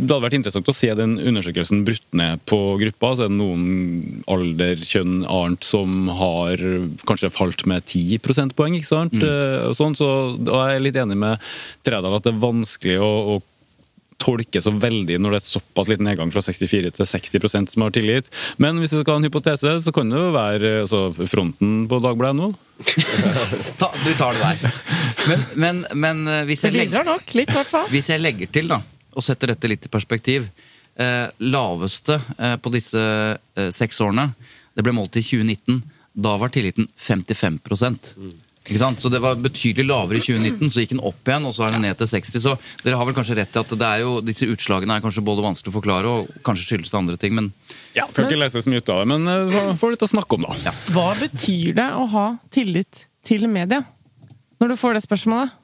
hadde 0.09 0.21
vært 0.25 0.37
interessant 0.39 0.71
å 0.71 0.75
se 0.75 0.91
den 0.97 1.17
undersøkelsen 1.19 1.83
brutt 1.87 2.07
ned 2.17 2.43
på 2.49 2.59
gruppa. 2.81 3.13
Så 3.15 3.27
er 3.27 3.31
det 3.33 3.39
noen 3.39 4.23
alder, 4.29 4.81
kjønn, 4.85 5.21
annet 5.27 5.67
som 5.67 6.09
har 6.19 6.63
kanskje 7.09 7.33
falt 7.33 7.65
med 7.69 7.85
10 7.85 8.23
prosentpoeng. 8.25 8.79
ikke 8.79 8.91
sant? 8.91 9.15
Mm. 9.19 9.69
og 9.69 9.77
sånn, 9.77 9.95
så 9.97 10.09
da 10.37 10.65
er 10.65 10.75
jeg 10.77 10.87
litt 10.89 10.99
enig 11.01 11.17
med 11.19 11.51
Tredal 11.87 12.15
at 12.17 12.25
det 12.25 12.33
er 12.33 12.43
vanskelig 12.43 12.99
å, 13.03 13.13
å 13.35 13.39
tolke 14.19 14.61
så 14.61 14.73
veldig 14.75 15.17
når 15.21 15.35
det 15.35 15.39
er 15.39 15.45
såpass 15.47 15.89
liten 15.89 16.07
nedgang 16.09 16.31
fra 16.33 16.43
64 16.43 16.91
til 16.95 17.07
60% 17.07 17.73
som 17.73 17.85
har 17.85 17.93
tillit. 17.95 18.29
Men 18.61 18.79
hvis 18.81 18.93
jeg 18.93 19.03
skal 19.03 19.15
ha 19.15 19.21
en 19.21 19.27
hypotese, 19.29 19.75
så 19.85 19.93
kan 19.95 20.11
det 20.11 20.19
jo 20.19 20.31
være 20.35 20.73
altså, 20.83 21.03
fronten 21.31 21.85
på 21.89 22.01
Dagbladet 22.03 22.39
nå. 22.39 22.49
Ta, 23.79 23.91
du 23.91 24.11
tar 24.19 24.37
det 24.37 24.43
der. 24.45 24.81
Men, 25.27 25.45
men, 25.55 25.83
men 25.99 26.25
eh, 26.31 26.45
hvis, 26.47 26.63
jeg 26.67 26.75
legger, 26.75 27.07
nok 27.07 27.35
litt, 27.35 27.51
i 27.51 27.57
hvert 27.59 27.71
fall. 27.71 27.87
hvis 27.91 28.11
jeg 28.11 28.23
legger 28.23 28.51
til 28.55 28.71
da, 28.71 28.79
og 29.15 29.25
setter 29.25 29.53
dette 29.53 29.71
litt 29.71 29.87
i 29.87 29.91
perspektiv 29.91 30.47
eh, 30.99 31.27
laveste 31.43 32.19
eh, 32.37 32.55
på 32.61 32.71
disse 32.73 33.01
eh, 33.01 33.71
seks 33.75 33.99
årene, 34.05 34.29
det 34.75 34.85
ble 34.85 34.95
målt 34.95 35.17
i 35.19 35.23
2019. 35.25 35.81
Da 36.19 36.35
var 36.41 36.51
tilliten 36.53 36.87
55 36.99 37.59
ikke 37.59 37.79
sant? 37.79 38.13
Så 38.69 39.09
Det 39.09 39.19
var 39.19 39.35
betydelig 39.35 39.87
lavere 39.87 40.19
i 40.19 40.21
2019, 40.21 40.69
så 40.69 40.83
gikk 40.83 40.91
den 40.93 41.01
opp 41.01 41.25
igjen, 41.25 41.45
og 41.47 41.53
så 41.55 41.65
er 41.65 41.71
den 41.73 41.81
ned 41.87 41.97
til 41.97 42.07
60. 42.07 42.41
Så 42.43 42.55
dere 42.83 42.99
har 42.99 43.07
vel 43.07 43.15
kanskje 43.17 43.37
rett 43.39 43.55
i 43.55 43.59
at 43.59 43.71
det 43.73 43.87
er 43.87 44.03
jo, 44.03 44.19
disse 44.21 44.45
utslagene 44.45 44.97
er 44.97 45.01
kanskje 45.01 45.23
både 45.25 45.45
vanskelig 45.45 45.73
å 45.73 45.77
forklare 45.79 46.11
og 46.11 46.29
kanskje 46.45 46.67
skyldes 46.67 46.91
det 46.93 46.99
andre 46.99 47.17
ting, 47.17 47.33
men 47.35 47.51
Ja, 47.95 48.05
Skal 48.11 48.27
ikke 48.27 48.43
lese 48.43 48.61
så 48.61 48.69
mye 48.69 48.83
ut 48.83 48.91
av 48.93 49.01
det, 49.01 49.07
men 49.09 49.25
uh, 49.25 49.71
får 49.79 49.95
litt 49.95 50.05
å 50.05 50.11
snakke 50.11 50.37
om, 50.37 50.45
da. 50.45 50.75
Hva 50.93 51.07
betyr 51.17 51.73
det 51.79 51.87
å 51.97 52.05
ha 52.13 52.27
tillit 52.53 53.07
til 53.25 53.47
media? 53.49 53.81
Når 54.61 54.73
du 54.73 54.77
får 54.77 54.99
det 54.99 55.03
spørsmålet? 55.07 55.57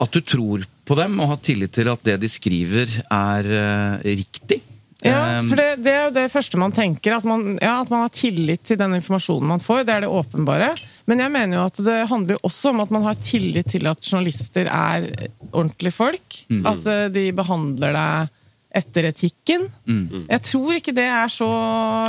at 0.00 0.12
du 0.12 0.20
tror 0.20 0.64
på 0.86 0.96
dem 0.98 1.18
og 1.20 1.32
har 1.34 1.42
tillit 1.44 1.72
til 1.74 1.90
at 1.90 2.02
det 2.06 2.18
de 2.22 2.30
skriver, 2.30 2.98
er 3.10 3.50
uh, 3.50 4.06
riktig. 4.06 4.60
Ja, 5.06 5.22
Um, 5.36 5.50
for 5.50 5.60
det, 5.60 5.66
det 5.84 5.92
er 5.92 6.04
jo 6.06 6.12
det 6.16 6.26
første 6.32 6.58
man 6.60 6.74
tenker. 6.74 7.16
At 7.18 7.26
man, 7.28 7.56
ja, 7.62 7.80
at 7.82 7.90
man 7.92 8.04
har 8.06 8.12
tillit 8.14 8.64
til 8.66 8.78
den 8.80 8.96
informasjonen 8.98 9.50
man 9.54 9.62
får. 9.62 9.84
Det 9.86 9.94
er 9.96 10.06
det 10.06 10.12
åpenbare. 10.12 10.70
Men 11.06 11.22
jeg 11.22 11.32
mener 11.34 11.58
jo 11.58 11.66
at 11.68 11.80
det 11.86 11.98
handler 12.10 12.36
jo 12.36 12.44
også 12.48 12.72
om 12.72 12.82
at 12.84 12.94
man 12.94 13.06
har 13.06 13.18
tillit 13.22 13.68
til 13.74 13.86
at 13.90 14.00
journalister 14.02 14.70
er 14.70 15.06
ordentlige 15.52 15.94
folk. 15.94 16.40
At 16.66 16.88
eh, 16.90 17.06
de 17.14 17.28
behandler 17.36 17.96
deg 17.96 18.32
etter 18.76 19.08
etikken. 19.08 19.66
Jeg 19.86 20.42
tror 20.44 20.76
ikke 20.76 20.94
det 20.96 21.06
er 21.08 21.30
så 21.32 21.48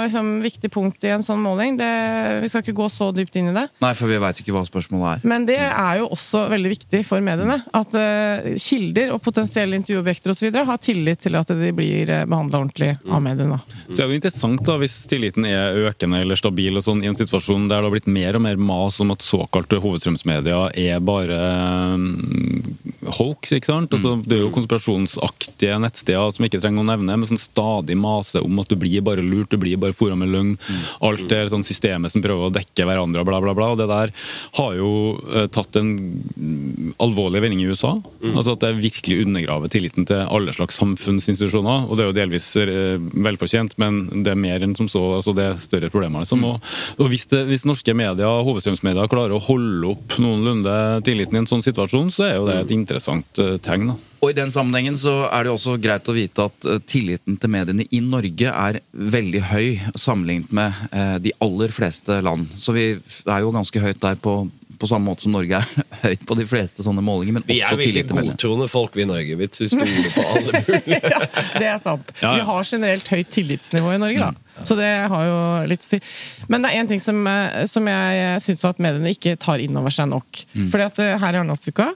liksom, 0.04 0.32
viktig 0.44 0.72
punkt 0.74 1.06
i 1.08 1.14
en 1.16 1.26
sånn 1.26 1.42
måling. 1.44 1.78
Det, 1.80 1.90
vi 2.44 2.50
skal 2.52 2.64
ikke 2.66 2.76
gå 2.78 2.90
så 2.92 3.10
dypt 3.16 3.38
inn 3.40 3.52
i 3.52 3.56
det. 3.56 3.68
Nei, 3.84 3.94
for 3.98 4.12
vi 4.12 4.20
veit 4.22 4.42
ikke 4.42 4.56
hva 4.56 4.66
spørsmålet 4.68 5.18
er. 5.18 5.28
Men 5.28 5.48
det 5.48 5.60
er 5.64 6.02
jo 6.02 6.10
også 6.16 6.46
veldig 6.52 6.74
viktig 6.74 7.04
for 7.08 7.24
mediene. 7.24 7.60
At 7.78 7.96
uh, 7.98 8.50
kilder 8.62 9.14
og 9.16 9.22
potensielle 9.26 9.80
intervjuobjekter 9.80 10.34
osv. 10.34 10.50
har 10.72 10.82
tillit 10.84 11.24
til 11.24 11.38
at 11.40 11.54
de 11.56 11.72
blir 11.76 12.12
uh, 12.12 12.26
behandla 12.28 12.62
ordentlig 12.64 12.94
av 13.06 13.24
mediene. 13.24 13.60
Så 13.88 14.02
er 14.02 14.06
det 14.06 14.18
jo 14.18 14.20
interessant 14.22 14.64
da, 14.68 14.78
Hvis 14.82 15.00
tilliten 15.10 15.48
er 15.48 15.78
økende 15.88 16.22
eller 16.24 16.40
stabil 16.40 16.78
og 16.78 16.86
sånn, 16.86 17.04
i 17.06 17.12
en 17.12 17.18
situasjon 17.18 17.70
der 17.70 17.82
det 17.82 17.88
har 17.88 17.94
blitt 17.94 18.10
mer 18.12 18.38
og 18.38 18.44
mer 18.44 18.60
mas 18.60 19.00
om 19.04 19.14
at 19.14 19.26
såkalte 19.26 19.80
hovedstrømsmedia 19.84 20.68
er 20.78 21.02
bare 21.06 21.38
um, 21.96 22.08
hoax. 23.18 23.54
ikke 23.56 23.72
sant? 23.72 23.94
Altså, 23.94 24.18
det 24.26 24.38
er 24.38 24.44
jo 24.46 24.54
konspirasjonsaktige 24.56 25.78
nettsteder 25.84 26.34
som 26.36 26.48
ikke 26.48 26.57
trenger 26.64 26.84
å 26.84 26.88
nevne, 26.88 27.18
men 27.18 27.30
som 27.30 27.40
stadig 27.40 27.98
maser 28.00 28.46
om 28.46 28.62
at 28.62 28.72
du 28.72 28.78
blir 28.80 29.04
bare 29.06 29.24
lurt, 29.26 29.52
du 29.52 29.60
blir 29.62 29.80
bare 29.82 29.96
fora 29.98 30.18
med 30.20 30.32
løgn. 30.34 30.56
Alt 31.06 31.32
er 31.34 31.52
sånn 31.52 31.66
systemet 31.68 32.14
som 32.14 32.24
prøver 32.24 32.48
å 32.48 32.54
dekke 32.54 32.88
hverandre, 32.88 33.26
bla, 33.28 33.42
bla, 33.44 33.56
bla. 33.58 33.72
og 33.74 33.82
Det 33.82 33.88
der 33.90 34.14
har 34.60 34.78
jo 34.78 34.92
uh, 35.28 35.46
tatt 35.54 35.78
en 35.80 35.92
mm, 35.98 36.96
alvorlig 37.04 37.44
vending 37.44 37.64
i 37.64 37.70
USA. 37.72 37.94
Altså 38.34 38.56
At 38.56 38.66
det 38.66 38.74
virkelig 38.82 39.22
undergraver 39.26 39.72
tilliten 39.72 40.08
til 40.10 40.24
alle 40.24 40.56
slags 40.56 40.80
samfunnsinstitusjoner. 40.82 41.88
Og 41.88 41.98
det 41.98 42.06
er 42.06 42.12
jo 42.12 42.18
delvis 42.18 42.50
uh, 42.60 42.98
velfortjent, 43.28 43.78
men 43.82 44.24
det 44.26 44.34
er 44.34 44.42
mer 44.42 44.66
enn 44.66 44.76
som 44.78 44.90
så. 44.92 45.04
altså 45.20 45.36
Det 45.38 45.48
er 45.48 45.64
større 45.64 45.92
problemer. 45.94 46.26
Liksom. 46.26 46.44
Og, 46.48 46.74
og 46.98 47.12
hvis, 47.14 47.28
det, 47.32 47.46
hvis 47.52 47.68
norske 47.68 47.96
medier, 47.98 48.44
hovedstrømsmedia 48.48 49.08
klarer 49.12 49.38
å 49.38 49.44
holde 49.44 49.94
opp 49.94 50.20
noenlunde 50.22 50.78
tilliten 51.08 51.38
i 51.38 51.44
en 51.44 51.50
sånn 51.50 51.66
situasjon, 51.66 52.12
så 52.14 52.28
er 52.28 52.38
jo 52.38 52.48
det 52.50 52.62
et 52.64 52.76
interessant 52.76 53.44
uh, 53.44 53.58
tegn. 53.64 53.94
da. 53.94 54.00
Og 54.22 54.32
I 54.32 54.36
den 54.38 54.50
sammenhengen 54.54 54.98
så 54.98 55.28
er 55.30 55.46
det 55.46 55.52
også 55.54 55.76
greit 55.82 56.08
å 56.10 56.16
vite 56.16 56.48
at 56.50 56.66
eh, 56.66 56.80
tilliten 56.90 57.38
til 57.38 57.52
mediene 57.54 57.86
i 57.94 58.00
Norge 58.02 58.50
er 58.50 58.80
veldig 58.92 59.42
høy 59.52 59.68
sammenlignet 59.94 60.54
med 60.58 60.74
eh, 60.92 61.18
de 61.28 61.34
aller 61.46 61.74
fleste 61.76 62.18
land. 62.26 62.50
Så 62.58 62.74
vi 62.74 62.88
er 62.98 63.44
jo 63.46 63.52
ganske 63.54 63.84
høyt 63.84 64.00
der 64.02 64.18
på, 64.18 64.34
på 64.82 64.90
samme 64.90 65.06
måte 65.12 65.28
som 65.28 65.36
Norge 65.38 65.60
er 65.62 65.86
høyt 66.08 66.26
på 66.30 66.38
de 66.40 66.48
fleste 66.50 66.82
sånne 66.86 67.04
målinger. 67.06 67.38
Men 67.38 67.46
Vi 67.46 67.60
er 67.60 67.68
også 67.70 67.78
veldig 67.78 67.92
tillit 67.94 68.10
til 68.10 68.18
mediene. 68.18 68.34
godtroende 68.34 68.68
folk, 68.74 68.98
vi 68.98 69.06
i 69.06 69.10
Norge. 69.14 69.38
Vi 69.44 69.50
stoler 69.54 70.10
på 70.18 70.26
alle 70.34 70.64
mulige. 70.72 71.00
ja, 71.14 71.22
det 71.62 71.70
er 71.76 71.80
sant. 71.86 72.12
Ja, 72.18 72.26
ja. 72.26 72.34
Vi 72.40 72.48
har 72.50 72.68
generelt 72.74 73.14
høyt 73.14 73.32
tillitsnivå 73.38 73.94
i 73.94 74.02
Norge, 74.02 74.28
da. 74.32 74.62
Så 74.66 74.74
det 74.82 74.90
har 75.14 75.30
jo 75.30 75.40
litt 75.70 75.86
å 75.86 75.92
si. 75.92 76.02
Men 76.50 76.66
det 76.66 76.74
er 76.74 76.82
én 76.82 76.90
ting 76.90 77.02
som, 77.06 77.22
eh, 77.30 77.64
som 77.70 77.86
jeg 77.94 78.42
syns 78.50 78.66
at 78.74 78.82
mediene 78.82 79.14
ikke 79.14 79.38
tar 79.46 79.62
inn 79.62 79.78
over 79.78 79.94
seg 79.94 80.10
nok. 80.10 80.46
Fordi 80.74 80.90
at 80.90 81.04
her 81.06 81.36
i 81.38 81.44
Arendalsuka 81.44 81.92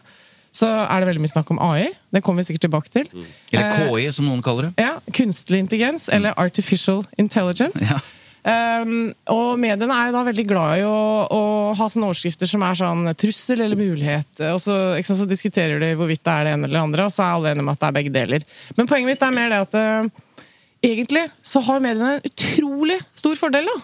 så 0.51 0.67
er 0.83 0.99
det 0.99 1.07
veldig 1.07 1.21
mye 1.23 1.31
snakk 1.31 1.51
om 1.53 1.59
AI. 1.63 1.89
Det 2.11 2.21
kommer 2.25 2.43
vi 2.43 2.49
sikkert 2.49 2.65
tilbake 2.67 2.91
til. 2.91 3.11
Eller 3.53 3.69
Eh, 3.71 3.91
KI, 3.91 4.07
som 4.11 4.25
noen 4.27 4.41
kaller 4.43 4.69
det. 4.69 4.83
Ja, 4.83 4.97
Kunstig 5.15 5.61
intelligens, 5.63 6.09
eller 6.11 6.33
artificial 6.37 7.05
intelligence. 7.17 7.79
Ja. 7.87 8.01
Um, 8.41 9.11
og 9.29 9.59
mediene 9.61 9.93
er 9.93 10.07
jo 10.09 10.15
da 10.15 10.23
veldig 10.25 10.43
glad 10.49 10.79
i 10.79 10.85
å, 10.89 10.97
å 11.29 11.41
ha 11.77 11.85
sånne 11.93 12.07
overskrifter 12.09 12.49
som 12.49 12.63
er 12.65 12.79
sånn 12.79 13.11
trussel 13.21 13.61
eller 13.61 13.77
mulighet. 13.77 14.31
Og 14.49 14.57
så, 14.63 14.77
sant, 15.05 15.19
så 15.21 15.27
diskuterer 15.29 15.77
de 15.83 15.91
hvorvidt 15.99 16.23
det 16.25 16.33
er 16.33 16.47
det 16.49 16.55
ene 16.55 16.65
eller 16.65 16.79
det 16.79 16.85
andre, 16.87 17.05
og 17.05 17.13
så 17.13 17.21
er 17.27 17.35
alle 17.35 17.51
enige 17.53 17.67
om 17.67 17.71
at 17.75 17.83
det 17.83 17.87
er 17.91 17.97
begge 17.99 18.13
deler. 18.15 18.47
Men 18.79 18.89
poenget 18.89 19.11
mitt 19.13 19.25
er 19.27 19.35
mer 19.37 19.53
det 19.53 19.61
at 19.67 19.77
uh, 19.77 20.49
egentlig 20.81 21.27
så 21.45 21.61
har 21.69 21.85
mediene 21.85 22.15
en 22.17 22.27
utrolig 22.31 22.97
stor 23.21 23.37
fordel. 23.37 23.69
da. 23.69 23.77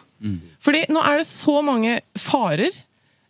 Fordi 0.66 0.84
nå 0.90 1.06
er 1.06 1.22
det 1.22 1.28
så 1.30 1.60
mange 1.62 2.00
farer 2.18 2.74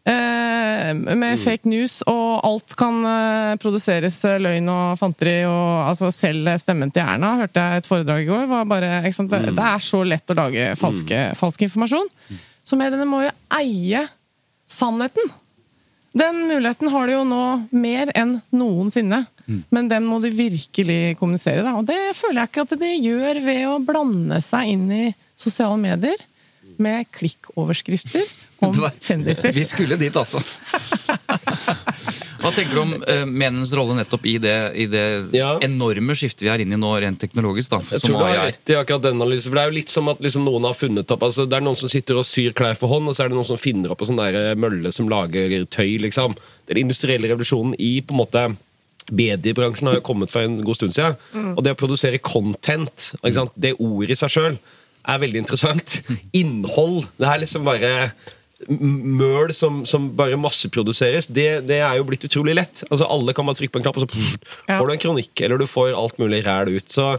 med 0.07 1.39
fake 1.41 1.67
news, 1.67 1.99
og 2.07 2.39
alt 2.47 2.75
kan 2.79 2.99
eh, 3.07 3.55
produseres 3.61 4.17
eh, 4.27 4.37
løgn 4.39 4.69
og 4.71 4.99
fanteri. 4.99 5.39
og 5.49 5.89
altså 5.89 6.11
Selv 6.15 6.53
stemmen 6.61 6.93
til 6.93 7.03
Erna 7.03 7.33
hørte 7.41 7.63
jeg 7.63 7.81
et 7.81 7.89
foredrag 7.89 8.23
i 8.23 8.29
går. 8.29 8.45
var 8.51 8.69
bare, 8.69 8.91
ikke 9.07 9.19
sant? 9.19 9.33
Det, 9.33 9.55
det 9.57 9.65
er 9.71 9.83
så 9.83 10.03
lett 10.07 10.31
å 10.31 10.37
lage 10.37 10.69
falske, 10.79 11.23
falsk 11.39 11.65
informasjon. 11.67 12.07
Så 12.67 12.79
mediene 12.79 13.07
må 13.07 13.23
jo 13.25 13.33
eie 13.59 14.05
sannheten. 14.67 15.31
Den 16.17 16.47
muligheten 16.49 16.89
har 16.91 17.07
de 17.07 17.17
jo 17.17 17.25
nå 17.27 17.43
mer 17.75 18.11
enn 18.17 18.39
noensinne. 18.55 19.25
Men 19.71 19.87
den 19.87 20.03
må 20.03 20.17
de 20.19 20.33
virkelig 20.35 21.15
kommunisere. 21.19 21.63
Da. 21.63 21.77
Og 21.79 21.85
det 21.87 22.15
føler 22.17 22.41
jeg 22.41 22.51
ikke 22.51 22.65
at 22.65 22.73
de 22.81 22.89
gjør 22.95 23.39
ved 23.45 23.61
å 23.69 23.77
blande 23.83 24.41
seg 24.43 24.73
inn 24.73 24.89
i 24.91 25.05
sosiale 25.39 25.77
medier 25.79 26.19
med 26.83 27.07
klikkoverskrifter 27.15 28.25
om 28.65 28.73
kjendiser. 28.99 29.51
Vi 29.53 29.65
skulle 29.69 29.97
dit, 29.99 30.15
altså. 30.17 30.41
Hva 32.37 32.51
tenker 32.53 32.73
du 32.77 32.79
om 32.79 32.91
uh, 33.01 33.23
medienes 33.27 33.71
rolle 33.75 33.95
nettopp 33.97 34.25
i 34.29 34.35
det, 34.41 34.53
i 34.79 34.85
det 34.89 35.03
Ja. 35.35 35.55
enorme 35.65 36.15
skiftet 36.15 36.45
vi 36.45 36.51
er 36.53 36.61
inne 36.63 36.77
i 36.77 36.79
nå, 36.79 36.91
rent 37.01 37.19
teknologisk? 37.19 37.71
da, 37.73 37.79
Jeg 37.91 38.03
tror 38.05 38.13
du 38.19 38.23
har 38.23 38.35
er? 38.35 38.51
rett 38.51 38.71
i 38.71 38.77
akkurat 38.77 39.03
den 39.07 39.17
analysen. 39.19 39.49
For 39.49 39.57
det 39.57 39.63
er 39.65 39.71
jo 39.71 39.77
litt 39.79 39.91
som 39.93 40.11
at 40.13 40.21
liksom 40.23 40.45
noen 40.47 40.67
har 40.69 40.77
funnet 40.77 41.11
opp 41.11 41.25
altså 41.27 41.47
Det 41.49 41.57
er 41.57 41.65
noen 41.65 41.75
som 41.79 41.89
sitter 41.91 42.19
og 42.21 42.25
syr 42.29 42.53
klær 42.57 42.77
for 42.79 42.87
hånd, 42.93 43.09
og 43.09 43.17
så 43.17 43.25
er 43.25 43.33
det 43.33 43.37
noen 43.39 43.49
som 43.49 43.59
finner 43.59 43.91
opp 43.93 44.01
en 44.05 44.11
sånn 44.11 44.21
der 44.21 44.55
mølle 44.55 44.93
som 44.95 45.09
lager 45.11 45.57
tøy. 45.65 45.97
liksom. 46.05 46.37
Den 46.69 46.77
industrielle 46.85 47.27
revolusjonen 47.27 47.75
i 47.79 47.99
på 48.01 48.15
en 48.15 48.21
måte 48.23 48.45
Mediebransjen 49.07 49.87
har 49.87 49.95
jo 49.95 50.01
kommet 50.03 50.31
for 50.33 50.43
en 50.43 50.57
god 50.67 50.75
stund 50.75 50.91
siden. 50.95 51.15
Og 51.55 51.61
det 51.63 51.71
å 51.75 51.79
produsere 51.79 52.19
content, 52.19 53.13
ikke 53.21 53.37
sant? 53.37 53.53
det 53.55 53.75
ordet 53.79 54.17
i 54.17 54.19
seg 54.19 54.33
sjøl, 54.33 54.57
er 55.07 55.21
veldig 55.21 55.39
interessant. 55.45 56.01
Innhold. 56.35 57.05
Det 57.15 57.27
er 57.31 57.39
liksom 57.39 57.63
bare 57.67 57.91
møl 58.69 59.51
som, 59.53 59.83
som 59.85 60.09
bare 60.17 60.37
masseproduseres, 60.41 61.27
det, 61.29 61.49
det 61.69 61.81
er 61.85 61.97
jo 61.99 62.07
blitt 62.09 62.25
utrolig 62.27 62.55
lett. 62.57 62.83
Altså 62.89 63.05
Alle 63.11 63.35
kan 63.37 63.45
bare 63.47 63.59
trykke 63.59 63.75
på 63.75 63.81
en 63.81 63.85
knapp, 63.85 63.99
og 64.01 64.07
så 64.07 64.13
pff, 64.13 64.63
Ja. 64.67 64.79
får 64.79 64.87
du 64.89 64.93
en 64.95 65.03
kronikk, 65.05 65.33
eller 65.45 65.61
du 65.61 65.67
får 65.69 65.93
alt 65.97 66.17
mulig 66.21 66.43
ræl 66.47 66.73
ut. 66.77 66.89
Så 66.89 67.11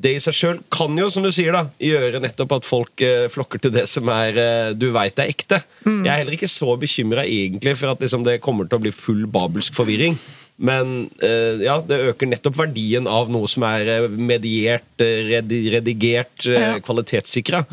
det 0.00 0.12
i 0.16 0.20
seg 0.22 0.36
sjøl 0.38 0.58
kan 0.72 0.96
jo, 0.96 1.08
som 1.10 1.24
du 1.26 1.32
sier, 1.34 1.52
da 1.52 1.64
gjøre 1.82 2.20
nettopp 2.22 2.52
at 2.60 2.64
folk 2.68 3.02
eh, 3.02 3.26
flokker 3.32 3.58
til 3.64 3.72
det 3.74 3.88
som 3.90 4.08
er 4.14 4.36
eh, 4.38 4.68
du 4.78 4.88
veit 4.94 5.18
er 5.18 5.32
ekte. 5.32 5.58
Jeg 5.84 6.06
er 6.12 6.20
heller 6.22 6.36
ikke 6.38 6.48
så 6.50 6.76
bekymra 6.80 7.24
egentlig 7.26 7.74
for 7.80 7.90
at 7.92 8.00
liksom, 8.04 8.22
det 8.24 8.38
kommer 8.44 8.68
til 8.70 8.78
å 8.78 8.84
bli 8.86 8.92
full 8.94 9.26
babelsk 9.26 9.74
forvirring. 9.76 10.16
Men 10.60 11.08
eh, 11.24 11.56
ja, 11.64 11.78
det 11.88 11.96
øker 12.12 12.28
nettopp 12.28 12.58
verdien 12.58 13.06
av 13.08 13.30
noe 13.32 13.48
som 13.50 13.64
er 13.66 13.88
eh, 13.98 14.08
mediert, 14.12 14.84
eh, 15.02 15.40
redigert, 15.74 16.46
eh, 16.52 16.76
kvalitetssikra. 16.84 17.64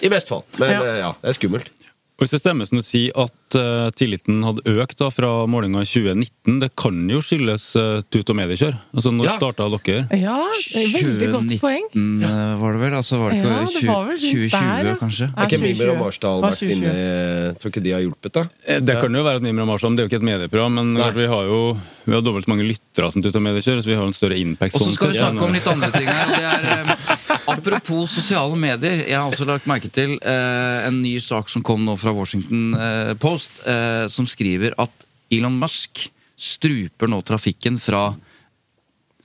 I 0.00 0.10
best 0.12 0.30
fall. 0.30 0.44
Men 0.58 0.70
Ja. 0.72 0.80
eh, 0.86 0.98
ja, 1.04 1.12
det 1.20 1.32
er 1.34 1.38
skummelt. 1.40 1.72
Og 2.18 2.24
Hvis 2.26 2.32
det 2.34 2.40
stemmer 2.42 2.66
som 2.66 2.80
du 2.80 2.82
sier 2.82 3.12
at 3.14 3.54
uh, 3.54 3.88
tilliten 3.94 4.40
hadde 4.42 4.64
økt 4.82 4.98
da 4.98 5.06
fra 5.14 5.28
målinga 5.46 5.84
i 5.84 5.86
2019, 5.86 6.56
det 6.64 6.68
kan 6.74 6.96
jo 7.06 7.20
skyldes 7.22 7.66
uh, 7.78 8.00
tut 8.10 8.32
og 8.32 8.38
mediekjør. 8.40 8.74
Altså, 8.90 9.12
Når 9.14 9.28
Ja. 9.28 9.36
starta 9.38 9.68
dere? 9.70 10.00
Ja, 10.18 10.34
det 10.50 10.82
er 10.82 10.90
veldig 10.96 11.28
godt 11.30 11.46
2019, 11.46 11.62
poeng. 11.62 11.86
eh, 12.26 12.56
var 12.58 12.74
det 12.74 12.80
vel? 12.82 12.96
Altså, 12.98 13.20
var 13.22 13.30
det 13.30 13.38
ikke 13.38 13.46
Ja, 13.46 13.60
det 13.70 13.84
var 13.86 14.02
vel 14.08 14.18
rundt 14.18 14.26
20, 14.26 14.50
2020, 14.50 14.82
der, 14.82 14.88
ja. 14.90 14.96
kanskje? 14.98 15.28
Er 15.30 15.46
ikke 15.46 15.60
Mimir 15.62 15.92
og 15.94 16.00
Marsdal 16.02 16.42
vært 16.42 16.62
inne 16.66 16.90
2020. 16.90 17.58
Tror 17.62 17.70
ikke 17.72 17.84
de 17.86 17.94
har 17.94 18.02
hjulpet, 18.08 18.32
da? 18.34 18.44
Eh, 18.66 18.80
Det 18.90 18.98
kan 18.98 19.14
jo 19.14 19.22
være 19.28 19.36
at 19.38 19.46
Mimir 19.46 19.62
og 19.62 19.70
Marsdal 19.70 19.94
det 19.94 20.02
er 20.02 20.08
jo 20.08 20.10
ikke 20.10 20.18
et 20.24 20.28
medieprogram. 20.32 20.74
Men 20.74 20.92
Nei. 20.98 21.10
vi 21.14 21.30
har 21.30 21.44
jo 21.46 21.62
vi 22.08 22.14
har 22.16 22.22
dobbelt 22.24 22.46
så 22.48 22.50
mange 22.50 22.64
lyttere 22.66 23.12
som 23.12 23.22
tut 23.22 23.36
og 23.36 23.42
mediekjør, 23.44 23.78
så 23.84 23.90
vi 23.92 23.94
har 23.94 24.06
en 24.08 24.16
større 24.16 24.38
impact. 24.40 24.74
Og 24.74 24.80
så 24.80 24.90
sånn 24.90 24.94
skal 24.98 25.10
vi 25.12 25.18
snakke 25.22 25.44
om 25.44 25.52
litt 25.54 25.66
andre 25.70 25.90
ting 25.92 26.08
her. 26.08 26.26
Det 26.34 26.46
er, 26.50 26.62
eh, 26.74 27.27
apropos 27.48 28.10
sosiale 28.12 28.56
medier. 28.60 29.04
Jeg 29.08 29.16
har 29.16 29.30
også 29.30 29.46
lagt 29.48 29.68
merke 29.70 29.90
til 29.92 30.16
eh, 30.20 30.86
en 30.88 31.00
ny 31.02 31.16
sak 31.22 31.50
som 31.52 31.64
kom 31.64 31.84
nå 31.86 31.96
fra 32.00 32.12
Washington 32.14 32.76
eh, 32.76 33.12
Post, 33.20 33.62
eh, 33.66 34.06
som 34.12 34.28
skriver 34.28 34.76
at 34.80 35.06
Elon 35.32 35.58
Musk 35.60 36.06
struper 36.38 37.10
nå 37.10 37.20
trafikken 37.26 37.78
fra 37.82 38.12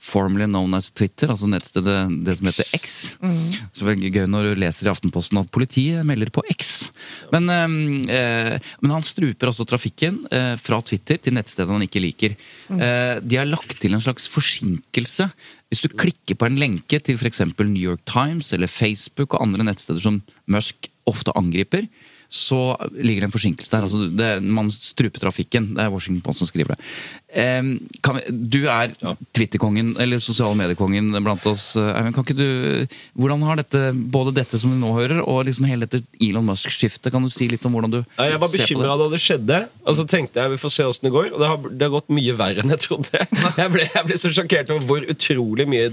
formerly 0.04 0.46
known 0.46 0.76
as 0.76 0.90
Twitter, 0.92 1.30
altså 1.32 1.48
nettstedet 1.48 1.96
det 2.26 2.36
som 2.38 2.48
heter 2.48 2.76
X. 2.76 2.94
Så 3.72 3.86
det 3.86 3.94
er 3.94 4.16
gøy 4.18 4.28
når 4.30 4.50
du 4.50 4.60
leser 4.60 4.88
i 4.88 4.92
Aftenposten 4.92 5.40
at 5.40 5.50
politiet 5.54 6.04
melder 6.06 6.30
på 6.34 6.44
X. 6.52 6.74
Men, 7.32 7.48
eh, 7.48 8.58
men 8.82 8.94
han 8.94 9.06
struper 9.06 9.50
altså 9.50 9.66
trafikken 9.68 10.22
eh, 10.30 10.54
fra 10.60 10.80
Twitter 10.84 11.20
til 11.20 11.36
nettstedet 11.36 11.72
han 11.72 11.86
ikke 11.86 12.04
liker. 12.04 12.36
Eh, 12.68 13.16
de 13.24 13.40
har 13.40 13.48
lagt 13.48 13.78
til 13.80 13.96
en 13.96 14.04
slags 14.04 14.28
forsinkelse. 14.30 15.28
Hvis 15.72 15.84
du 15.84 15.90
klikker 15.90 16.38
på 16.38 16.50
en 16.50 16.60
lenke 16.60 17.00
til 17.00 17.18
f.eks. 17.18 17.40
New 17.64 17.80
York 17.80 18.04
Times 18.08 18.52
eller 18.52 18.70
Facebook 18.70 19.34
og 19.34 19.46
andre 19.46 19.66
nettsteder 19.70 20.04
som 20.04 20.20
Musk 20.52 20.90
ofte 21.08 21.32
angriper, 21.36 21.88
så 22.34 22.60
ligger 22.90 23.24
det 23.24 23.28
en 23.28 23.34
forsinkelse 23.34 23.70
der. 23.70 23.86
Altså 23.86 24.08
det, 24.10 24.30
man 24.42 24.70
struper 24.74 25.22
trafikken. 25.22 25.70
Det 25.76 25.84
er 25.84 25.92
Washington 25.92 26.22
Post 26.24 26.42
som 26.42 26.50
skriver 26.50 26.74
det. 26.74 26.88
Um, 27.34 27.70
vi, 28.14 28.22
du 28.30 28.60
er 28.70 28.92
Twitter-kongen, 29.34 29.94
eller 30.02 30.22
sosiale 30.22 30.54
mediekongen 30.58 31.12
blant 31.24 31.46
oss. 31.50 31.72
Eivind. 31.78 32.14
Kan 32.16 32.26
ikke 32.26 32.36
du, 32.38 32.98
hvordan 33.18 33.42
har 33.46 33.58
dette, 33.62 33.84
både 33.94 34.34
dette 34.36 34.58
som 34.60 34.74
vi 34.74 34.80
nå 34.80 34.92
hører, 34.96 35.22
og 35.22 35.44
liksom 35.48 35.68
hele 35.70 35.86
dette 35.86 36.02
Elon 36.22 36.46
Musk-skiftet, 36.46 37.12
kan 37.14 37.24
du 37.24 37.32
si 37.32 37.48
litt 37.50 37.64
om 37.66 37.74
hvordan 37.74 37.96
du 37.96 38.00
Ja, 38.02 38.28
jeg 38.32 38.42
var 38.42 38.52
ser 38.52 38.64
bekymra 38.64 38.98
da 39.00 39.08
det 39.12 39.22
skjedde. 39.22 39.60
Og 39.84 39.98
så 39.98 40.06
tenkte 40.10 40.42
jeg 40.42 40.54
vi 40.54 40.60
får 40.62 40.76
se 40.76 40.88
åssen 40.90 41.08
det 41.08 41.14
går. 41.14 41.32
Og 41.32 41.42
det 41.42 41.50
har, 41.50 41.68
det 41.70 41.88
har 41.88 41.94
gått 41.94 42.14
mye 42.14 42.36
verre 42.38 42.64
enn 42.64 42.74
jeg 42.74 42.86
trodde. 42.88 43.26
Jeg 43.64 43.70
ble, 43.70 43.84
jeg 43.86 44.06
ble 44.08 44.16
så 44.18 44.30
sjokkert 44.34 44.70
over 44.74 44.86
hvor 44.88 45.04
utrolig 45.12 45.64
mye 45.70 45.90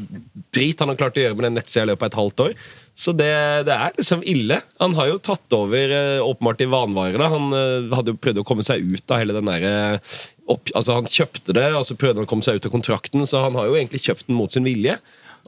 drit 0.56 0.80
han 0.82 0.90
har 0.92 0.98
klart 0.98 1.18
å 1.20 1.22
gjøre 1.24 1.38
med 1.38 1.46
den 1.46 1.60
nettsida 1.60 1.84
i 1.86 1.90
løpet 1.92 2.08
av 2.08 2.10
et 2.10 2.18
halvt 2.18 2.44
år. 2.46 2.56
Så 3.02 3.16
det, 3.18 3.32
det 3.66 3.74
er 3.74 3.96
liksom 3.98 4.22
ille. 4.30 4.60
Han 4.82 4.94
har 4.98 5.10
jo 5.10 5.22
tatt 5.26 5.56
over 5.58 5.96
eh, 5.96 6.20
åpenbart 6.22 6.62
i 6.62 6.70
vanvare. 6.70 7.32
Han 7.34 7.56
eh, 7.58 7.90
hadde 7.98 8.14
jo 8.14 8.22
prøvd 8.22 8.44
å 8.44 8.46
komme 8.46 8.66
seg 8.68 8.86
ut 8.86 9.14
av 9.14 9.24
hele 9.24 9.34
den 9.38 9.50
derre 9.50 9.74
altså 10.52 10.98
Han 10.98 11.08
kjøpte 11.08 11.54
det, 11.56 11.70
og 11.78 11.86
så 11.88 11.96
prøvde 11.96 12.20
han 12.20 12.28
å 12.28 12.30
komme 12.30 12.44
seg 12.44 12.58
ut 12.60 12.66
av 12.68 12.74
kontrakten, 12.74 13.24
så 13.30 13.46
han 13.46 13.56
har 13.56 13.70
jo 13.70 13.78
egentlig 13.78 14.02
kjøpt 14.04 14.28
den 14.28 14.36
mot 14.36 14.52
sin 14.52 14.66
vilje. 14.68 14.98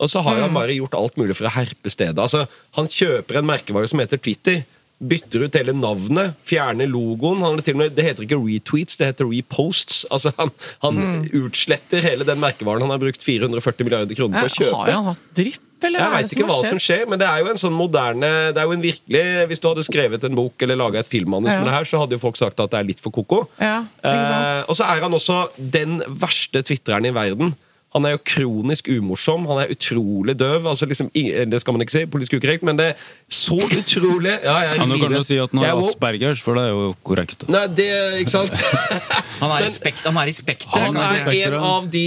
Og 0.01 0.09
så 0.09 0.21
har 0.25 0.39
han 0.41 0.55
bare 0.55 0.73
gjort 0.73 0.95
alt 0.97 1.17
mulig 1.21 1.35
for 1.37 1.49
å 1.49 1.53
herpe 1.53 1.91
stedet. 1.93 2.17
Altså, 2.17 2.47
Han 2.77 2.87
kjøper 2.89 3.39
en 3.39 3.49
merkevare 3.49 3.89
som 3.91 4.01
heter 4.01 4.17
Twitter. 4.17 4.63
Bytter 5.03 5.43
ut 5.43 5.57
hele 5.57 5.75
navnet, 5.75 6.37
fjerner 6.47 6.87
logoen. 6.89 7.43
Med, 7.75 7.93
det 7.97 8.05
heter 8.07 8.25
ikke 8.25 8.39
retweets, 8.39 8.97
det 8.97 9.11
heter 9.11 9.29
reposts. 9.29 10.05
Altså, 10.09 10.33
Han, 10.39 10.53
han 10.81 11.27
utsletter 11.29 12.01
hele 12.05 12.25
den 12.25 12.41
merkevaren 12.41 12.85
han 12.85 12.95
har 12.95 13.03
brukt 13.03 13.21
440 13.25 13.85
milliarder 13.85 14.17
kroner 14.17 14.47
på 14.47 14.49
å 14.49 14.55
kjøpe. 14.55 14.79
Har 14.79 14.95
han 14.95 15.11
hatt 15.11 15.29
drypp, 15.37 15.69
eller 15.87 15.99
Jeg 15.99 16.09
hva 16.09 16.17
er 16.19 16.23
veit 16.23 16.35
ikke 16.35 16.47
hva 16.49 16.59
som 16.69 16.79
skjer, 16.81 17.03
men 17.09 17.19
det 17.21 17.27
er 17.27 17.39
jo 17.43 17.49
en 17.51 17.59
sånn 17.61 17.75
moderne 17.75 18.29
Det 18.53 18.61
er 18.61 18.69
jo 18.69 18.75
en 18.77 18.81
virkelig 18.83 19.23
Hvis 19.49 19.59
du 19.63 19.67
hadde 19.69 19.83
skrevet 19.87 20.23
en 20.27 20.35
bok 20.35 20.65
eller 20.65 20.79
laga 20.79 20.99
et 21.03 21.09
filmmanus 21.11 21.51
Ja. 21.51 21.57
med 21.59 21.65
det 21.69 21.73
her, 21.75 21.83
så 21.89 21.99
hadde 22.03 22.17
jo 22.17 22.23
folk 22.23 22.37
sagt 22.39 22.59
at 22.59 22.71
det 22.71 22.79
er 22.79 22.87
litt 22.87 22.99
for 23.03 23.11
ko-ko. 23.11 23.43
Ja. 23.59 23.83
Eh, 24.03 24.63
og 24.67 24.75
så 24.77 24.83
er 24.87 25.01
han 25.03 25.13
også 25.13 25.49
den 25.57 25.99
verste 26.07 26.63
tvitreren 26.65 27.05
i 27.05 27.13
verden. 27.13 27.55
Han 27.93 28.07
er 28.09 28.15
jo 28.15 28.21
kronisk 28.25 28.87
umorsom, 28.89 29.43
han 29.49 29.59
er 29.63 29.73
utrolig 29.75 30.33
døv. 30.39 30.65
Altså 30.71 30.87
liksom, 30.89 31.11
Det 31.13 31.59
skal 31.61 31.75
man 31.75 31.83
ikke 31.85 31.93
si, 31.93 32.05
politisk 32.09 32.37
ukorrekt, 32.39 32.63
men 32.65 32.79
det 32.79 32.87
er 32.91 33.03
så 33.29 33.59
utrolig 33.61 34.33
ja, 34.43 34.55
jeg 34.65 34.79
Ja, 34.79 34.87
nå 34.89 34.97
kan 35.01 35.13
du 35.13 35.23
si 35.27 35.37
at 35.41 35.53
han 35.53 35.61
har 35.61 35.75
er. 35.75 35.83
Aspergers, 35.87 36.41
for 36.41 36.57
det 36.57 36.63
er 36.65 36.73
jo 36.73 36.87
korrekt. 37.05 37.45
Nei, 37.53 37.67
det 37.77 37.89
Ikke 38.23 38.33
sant? 38.33 38.57
Han 39.43 39.51
er, 39.51 39.65
i 39.65 39.67
Men- 39.67 39.73
spekt, 39.73 40.03
han 40.07 40.15
er 40.21 40.29
i 40.29 40.33
spekter. 40.35 40.79
Han 40.79 40.95
si. 40.95 41.39
er 41.41 41.51
en 41.51 41.55
av 41.67 41.87
de 41.91 42.03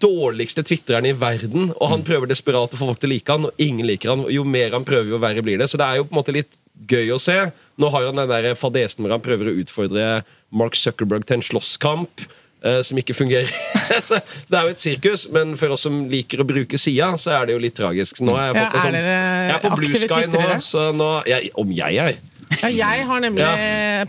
dårligste 0.00 0.62
twitterne 0.64 1.10
i 1.10 1.16
verden, 1.18 1.72
og 1.74 1.90
han 1.92 2.04
prøver 2.06 2.30
desperat 2.30 2.72
å 2.72 2.78
få 2.80 2.88
folk 2.88 3.00
til 3.02 3.10
å 3.10 3.12
like 3.12 3.34
han, 3.34 3.44
og 3.48 3.60
ingen 3.60 3.86
liker 3.88 4.14
han. 4.14 4.22
Jo 4.32 4.44
mer 4.48 4.72
han 4.72 4.86
prøver, 4.88 5.10
jo 5.12 5.20
verre 5.20 5.44
blir 5.44 5.60
det. 5.60 5.68
Så 5.68 5.76
det 5.80 5.84
er 5.88 6.00
jo 6.00 6.06
på 6.08 6.14
en 6.14 6.20
måte 6.22 6.32
litt 6.34 6.56
gøy 6.88 7.12
å 7.14 7.20
se. 7.20 7.36
Nå 7.82 7.90
har 7.92 8.08
han 8.08 8.22
den 8.22 8.30
der 8.32 8.54
fadesen 8.58 9.04
hvor 9.04 9.12
han 9.14 9.24
prøver 9.24 9.50
å 9.50 9.56
utfordre 9.62 10.06
Mark 10.54 10.78
Zuckerberg 10.78 11.26
til 11.28 11.40
en 11.40 11.46
slåsskamp. 11.50 12.24
Eh, 12.64 12.80
som 12.86 12.98
ikke 13.02 13.16
fungerer. 13.16 13.52
så 14.00 14.00
så 14.08 14.20
det 14.50 14.58
er 14.58 14.68
jo 14.68 14.74
et 14.76 14.82
sirkus, 14.82 15.28
men 15.34 15.56
for 15.60 15.76
oss 15.76 15.86
som 15.86 16.02
liker 16.10 16.42
å 16.42 16.48
bruke 16.48 16.80
sida, 16.80 17.12
så 17.20 17.36
er 17.38 17.48
det 17.48 17.56
jo 17.56 17.62
litt 17.62 17.76
tragisk. 17.78 18.22
Nå 18.24 18.36
er 18.36 18.50
jeg, 18.50 18.58
Ja, 18.58 18.66
fått 18.66 18.74
en 18.74 18.82
er 18.82 18.84
sånn, 18.86 19.00
jeg 19.02 19.56
er 19.56 19.64
på 19.64 19.72
Blue 19.80 20.04
Sky 20.04 20.20
nå, 20.32 20.44
så 20.64 20.90
nå 20.96 21.10
jeg, 21.28 21.50
Om 21.62 21.74
jeg 21.76 22.02
er? 22.02 22.20
Ja, 22.60 22.68
jeg 22.68 23.06
har 23.08 23.20
nemlig 23.22 23.46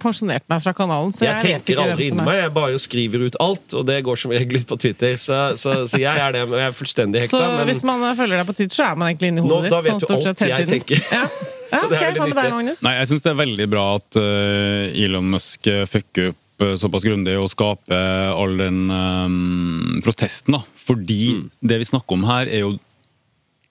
pensjonert 0.03 0.43
meg 0.51 0.61
fra 0.65 0.73
kanalen, 0.75 1.13
så 1.15 1.23
Jeg 1.23 1.37
jeg, 1.37 1.61
tenker 1.63 1.79
aldri 1.83 2.09
inni 2.11 2.25
meg, 2.25 2.41
jeg 2.41 2.51
bare 2.57 2.81
skriver 2.81 3.23
ut 3.27 3.37
alt, 3.43 3.75
og 3.79 3.85
det 3.87 4.01
går 4.05 4.19
som 4.19 4.33
regel 4.35 4.59
ut 4.59 4.67
på 4.67 4.77
Twitter. 4.83 5.15
Så, 5.21 5.39
så, 5.59 5.77
så 5.87 6.01
jeg 6.01 6.11
er 6.11 6.35
det, 6.35 6.43
jeg 6.51 6.67
er 6.67 6.75
fullstendig 6.75 7.23
Så 7.29 7.39
hekta. 7.39 7.57
Men 7.57 7.71
hvis 7.71 7.83
man 7.87 8.03
følger 8.19 8.41
deg 8.41 8.49
på 8.49 8.57
Twitter, 8.59 8.75
så 8.75 8.89
er 8.89 8.99
man 8.99 9.13
egentlig 9.13 9.31
inni 9.33 9.45
hodet 9.45 9.57
hodet 9.57 9.73
da 9.73 9.81
vet 9.87 9.91
sånn 9.93 10.03
du 10.03 10.15
alt 10.17 10.27
jeg 10.27 10.41
tiden. 10.43 10.71
tenker. 10.75 11.03
Ja. 11.13 11.23
Ja, 11.73 11.79
Så 11.81 11.89
det 11.89 11.97
er 11.97 12.03
ok, 12.03 12.05
veldig 12.05 12.19
hva 12.19 12.27
med 12.27 12.37
deg. 12.37 12.53
Magnus? 12.53 12.85
Nei, 12.85 12.93
jeg 12.99 13.09
syns 13.09 13.25
det 13.25 13.31
er 13.31 13.39
veldig 13.39 13.67
bra 13.71 13.85
at 13.97 14.19
uh, 14.19 15.03
Elon 15.05 15.31
Musk 15.33 15.69
eh, 15.71 15.85
fucker 15.89 16.33
opp 16.33 16.42
eh, 16.63 16.77
såpass 16.79 17.05
grundig 17.05 17.35
og 17.39 17.51
skape 17.51 17.99
all 18.33 18.57
den 18.59 18.87
um, 18.89 19.99
protesten. 20.05 20.57
da. 20.57 20.63
Fordi 20.83 21.23
det 21.61 21.81
vi 21.83 21.89
snakker 21.91 22.17
om 22.17 22.25
her, 22.29 22.49
er 22.49 22.65
jo 22.65 22.73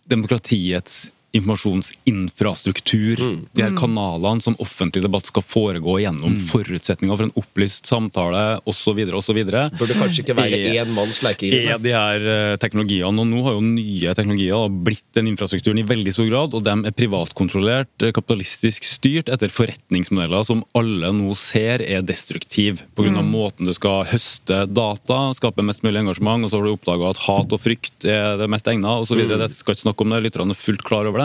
demokratiets 0.09 1.11
informasjonsinfrastruktur. 1.33 3.17
De 3.53 3.63
her 3.65 3.75
kanalene 3.79 4.43
som 4.45 4.57
offentlig 4.63 5.03
debatt 5.05 5.27
skal 5.31 5.43
foregå 5.45 5.99
gjennom. 6.03 6.37
Forutsetninger 6.51 7.17
for 7.17 7.25
en 7.29 7.35
opplyst 7.41 7.87
samtale 7.89 8.43
osv. 8.69 8.99
osv. 9.17 9.41
burde 9.79 9.97
kanskje 9.99 10.23
ikke 10.25 10.37
være 10.37 10.61
Er- 10.61 10.85
én 10.85 10.93
manns 10.95 11.23
er 11.23 11.29
lekegrunn. 11.31 11.83
de 11.83 11.93
her 11.93 12.21
eh, 12.27 12.57
teknologiene, 12.57 13.19
og 13.21 13.27
nå 13.27 13.43
har 13.45 13.53
jo 13.57 13.61
nye 13.61 14.15
teknologier 14.15 14.69
blitt 14.85 15.05
den 15.15 15.27
infrastrukturen 15.33 15.79
i 15.81 15.87
veldig 15.89 16.13
stor 16.13 16.29
grad, 16.31 16.55
og 16.55 16.63
de 16.65 16.75
er 16.87 16.93
privatkontrollert, 16.97 17.89
eh, 18.03 18.13
kapitalistisk 18.13 18.85
styrt 18.85 19.29
etter 19.33 19.49
forretningsmodeller 19.49 20.45
som 20.45 20.65
alle 20.75 21.13
nå 21.13 21.35
ser 21.37 21.81
er 21.83 22.03
destruktive. 22.03 22.83
pga. 22.97 23.13
av 23.19 23.25
måten 23.25 23.67
du 23.67 23.73
skal 23.75 24.05
høste 24.05 24.67
data, 24.73 25.33
skape 25.35 25.63
mest 25.63 25.83
mulig 25.83 26.01
engasjement, 26.01 26.45
og 26.45 26.51
så 26.51 26.57
har 26.59 26.65
du 26.65 26.73
oppdaga 26.77 27.11
at 27.11 27.19
hat 27.27 27.53
og 27.53 27.61
frykt 27.61 28.05
er 28.05 28.39
det 28.39 28.49
mest 28.49 28.65
egna, 28.67 29.01
osv. 29.03 29.17
Mm. 29.21 29.39
Jeg 29.39 29.51
skal 29.51 29.75
ikke 29.75 29.85
snakke 29.85 30.01
om 30.05 30.11
det, 30.11 30.23
lytterne 30.25 30.51
er 30.55 30.59
fullt 30.59 30.83
klar 30.87 31.07
over 31.07 31.19
det, 31.19 31.22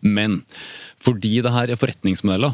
men 0.00 0.42
fordi 1.00 1.40
det 1.44 1.52
her 1.54 1.72
er 1.72 1.80
forretningsmodeller 1.80 2.52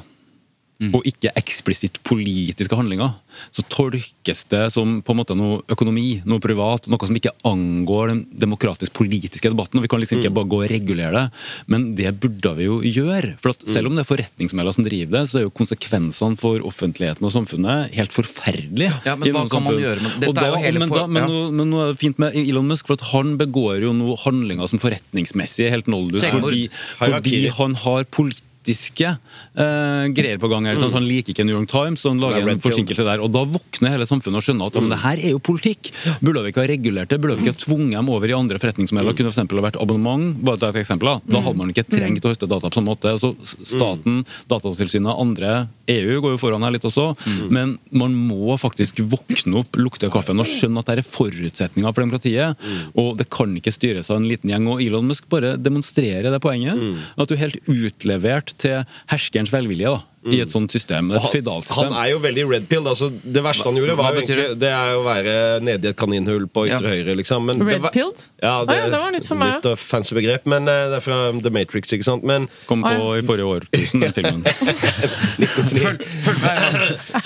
og 0.93 1.07
ikke 1.09 1.31
eksplisitt 1.39 2.03
politiske 2.05 2.77
handlinger, 2.77 3.15
så 3.53 3.63
tolkes 3.73 4.45
det 4.53 4.63
som 4.75 4.99
på 5.05 5.13
en 5.15 5.19
måte 5.21 5.37
noe 5.37 5.63
økonomi, 5.73 6.23
noe 6.29 6.43
privat, 6.43 6.89
noe 6.93 7.09
som 7.09 7.17
ikke 7.17 7.33
angår 7.49 8.13
den 8.13 8.21
demokratisk-politiske 8.45 9.53
debatten. 9.53 9.79
og 9.81 9.87
Vi 9.87 9.89
kan 9.93 10.01
liksom 10.03 10.21
ikke 10.21 10.35
bare 10.37 10.51
gå 10.53 10.63
og 10.65 10.71
regulere 10.71 11.13
det, 11.17 11.25
men 11.73 11.95
det 11.97 12.13
burde 12.21 12.55
vi 12.59 12.69
jo 12.69 12.81
gjøre. 12.85 13.37
For 13.41 13.55
at 13.55 13.65
Selv 13.67 13.89
om 13.89 13.97
det 13.97 14.05
er 14.05 14.11
forretningsmelder 14.11 14.77
som 14.77 14.85
driver 14.87 15.19
det, 15.19 15.25
så 15.31 15.41
er 15.41 15.47
jo 15.47 15.51
konsekvensene 15.57 16.39
for 16.41 16.61
offentligheten 16.61 17.25
og 17.25 17.33
samfunnet 17.35 17.93
helt 17.97 18.13
forferdelige. 18.15 18.93
Ja, 19.07 19.17
men 19.17 19.33
hva 19.33 19.45
kan 19.47 19.57
kan 19.57 19.65
man 19.65 19.81
gjøre 19.81 20.03
med- 20.03 20.21
dette 20.21 20.35
Da, 20.37 20.47
er 20.47 20.51
jo 20.53 20.63
hele 20.63 20.79
men, 20.79 20.89
da, 20.89 21.07
men, 21.07 21.23
ja. 21.23 21.29
nå, 21.29 21.53
men 21.53 21.71
nå 21.71 21.83
er 21.85 21.93
det 21.93 21.99
fint 22.01 22.19
med 22.19 22.37
Elon 22.37 22.69
Musk, 22.69 22.87
for 22.87 22.95
at 22.95 23.07
han 23.13 23.37
begår 23.39 23.81
jo 23.83 23.93
noe 23.93 24.17
handlinger 24.17 24.69
som 24.69 24.79
forretningsmessig 24.79 25.67
er 25.67 25.71
helt 25.71 25.89
noldus, 25.89 26.23
fordi, 26.23 26.69
fordi 27.01 27.49
han 27.57 27.75
har 27.75 28.05
politikk 28.05 28.46
politiske 28.67 29.13
uh, 29.59 30.07
greier 30.15 30.39
på 30.43 30.49
gang. 30.51 30.67
her, 30.67 30.79
sånn 30.81 30.95
Han 30.97 31.07
liker 31.07 31.33
ikke 31.33 31.45
New 31.47 31.57
York 31.57 31.71
Times, 31.71 32.03
så 32.03 32.11
han 32.11 32.21
lager 32.21 32.43
er 32.43 32.55
en 32.57 32.63
forsinkelse 32.63 33.05
der. 33.07 33.23
Og 33.23 33.31
Da 33.33 33.45
våkner 33.47 33.95
hele 33.95 34.07
samfunnet 34.09 34.41
og 34.41 34.47
skjønner 34.47 34.71
at 34.71 34.77
men 34.77 34.93
det 34.93 35.01
her 35.03 35.19
er 35.23 35.33
jo 35.35 35.41
politikk. 35.41 35.91
Burde 36.21 36.43
vi 36.45 36.53
ikke 36.53 36.63
ha 36.63 36.69
regulert 36.71 37.11
det? 37.11 37.19
Burde 37.21 37.37
vi 37.37 37.47
ikke 37.47 37.55
ha 37.55 37.61
tvunget 37.63 37.97
dem 37.97 38.11
over 38.13 38.29
i 38.29 38.35
andre 38.37 38.59
forretningsmodeller? 38.61 39.17
Kunne 39.17 39.31
for 39.31 39.37
eksempel 39.37 39.61
ha 39.61 39.67
vært 39.67 39.79
abonnement. 39.81 40.37
bare 40.45 40.59
til 40.61 40.69
et 40.69 40.81
eksempel 40.83 41.09
Da 41.09 41.17
Da 41.27 41.41
hadde 41.45 41.59
man 41.59 41.73
ikke 41.73 41.87
trengt 41.89 42.25
å 42.27 42.33
høste 42.33 42.49
data 42.51 42.69
på 42.71 42.79
samme 42.79 42.93
måte. 42.93 43.15
Så 43.19 43.33
staten, 43.65 44.25
Datatilsynet, 44.51 45.15
andre, 45.17 45.69
EU 45.89 46.21
går 46.21 46.35
jo 46.35 46.41
foran 46.43 46.63
her 46.67 46.75
litt 46.75 46.87
også. 46.87 47.15
Men 47.51 47.79
man 47.91 48.15
må 48.15 48.57
faktisk 48.61 49.01
våkne 49.07 49.63
opp, 49.63 49.79
lukte 49.79 50.11
kaffen 50.13 50.41
og 50.43 50.47
skjønne 50.51 50.83
at 50.83 50.91
det 50.91 50.99
er 50.99 51.09
forutsetninger 51.09 51.93
for 51.93 52.03
demokratiet. 52.03 52.67
Og 52.99 53.17
det 53.19 53.29
kan 53.31 53.55
ikke 53.57 53.75
styres 53.75 54.11
av 54.11 54.21
en 54.21 54.29
liten 54.29 54.51
gjeng. 54.51 54.69
Og 54.71 54.83
Elon 54.83 55.07
Musk 55.07 55.29
bare 55.33 55.57
demonstrerer 55.57 56.31
det 56.31 56.43
poenget. 56.45 56.79
At 57.17 57.29
du 57.29 57.37
er 57.37 57.45
helt 57.47 57.61
utlevert 57.71 58.56
til 58.63 58.85
herskerens 59.11 59.53
velvilje 59.55 59.93
da, 59.93 60.03
i 60.33 60.41
et 60.43 60.51
sånt 60.51 60.73
system. 60.73 61.11
Et 61.13 61.21
Han, 61.23 61.31
føydalsystem. 61.33 61.93
han 61.93 62.05
er 62.05 62.11
jo 62.13 62.19
veldig 62.25 62.45
red 62.51 62.69
pill. 62.69 62.87
Altså, 62.91 63.11
det 63.23 63.43
verste 63.45 63.65
han 63.69 63.77
gjorde, 63.79 63.97
var 63.97 64.13
jo 64.15 64.21
egentlig, 64.23 64.59
det 64.59 64.71
er 64.73 64.95
å 64.97 65.05
være 65.07 65.61
nede 65.63 65.85
i 65.87 65.89
et 65.93 65.97
kaninhull 65.97 66.47
på 66.49 66.67
ytre 66.67 66.83
Ja. 66.83 66.89
høyre. 66.97 67.17
liksom. 67.17 67.45
Men 67.47 67.63
Red 67.67 67.83
pill? 67.93 68.13
Ja, 68.43 68.65
det, 68.65 68.71
Ah, 68.75 68.77
ja, 68.77 68.85
det 68.91 68.99
var 69.01 69.11
nytt 69.13 69.27
for 69.27 69.35
meg. 69.37 69.55
Nytt 69.57 69.67
og 69.73 69.79
fancy 69.79 70.15
begrep, 70.15 70.47
men 70.47 70.69
eh, 70.69 70.89
det 70.91 70.97
er 70.99 71.01
fra 71.01 71.33
The 71.41 71.51
Matrix, 71.51 71.89
ikke 71.93 72.05
sant. 72.05 72.25
Men 72.25 72.49
Kom 72.67 72.83
på 72.83 73.19
i 73.19 73.23
forrige 73.23 73.47
årtusen, 73.47 74.01
den 74.01 74.13
filmen. 74.13 74.45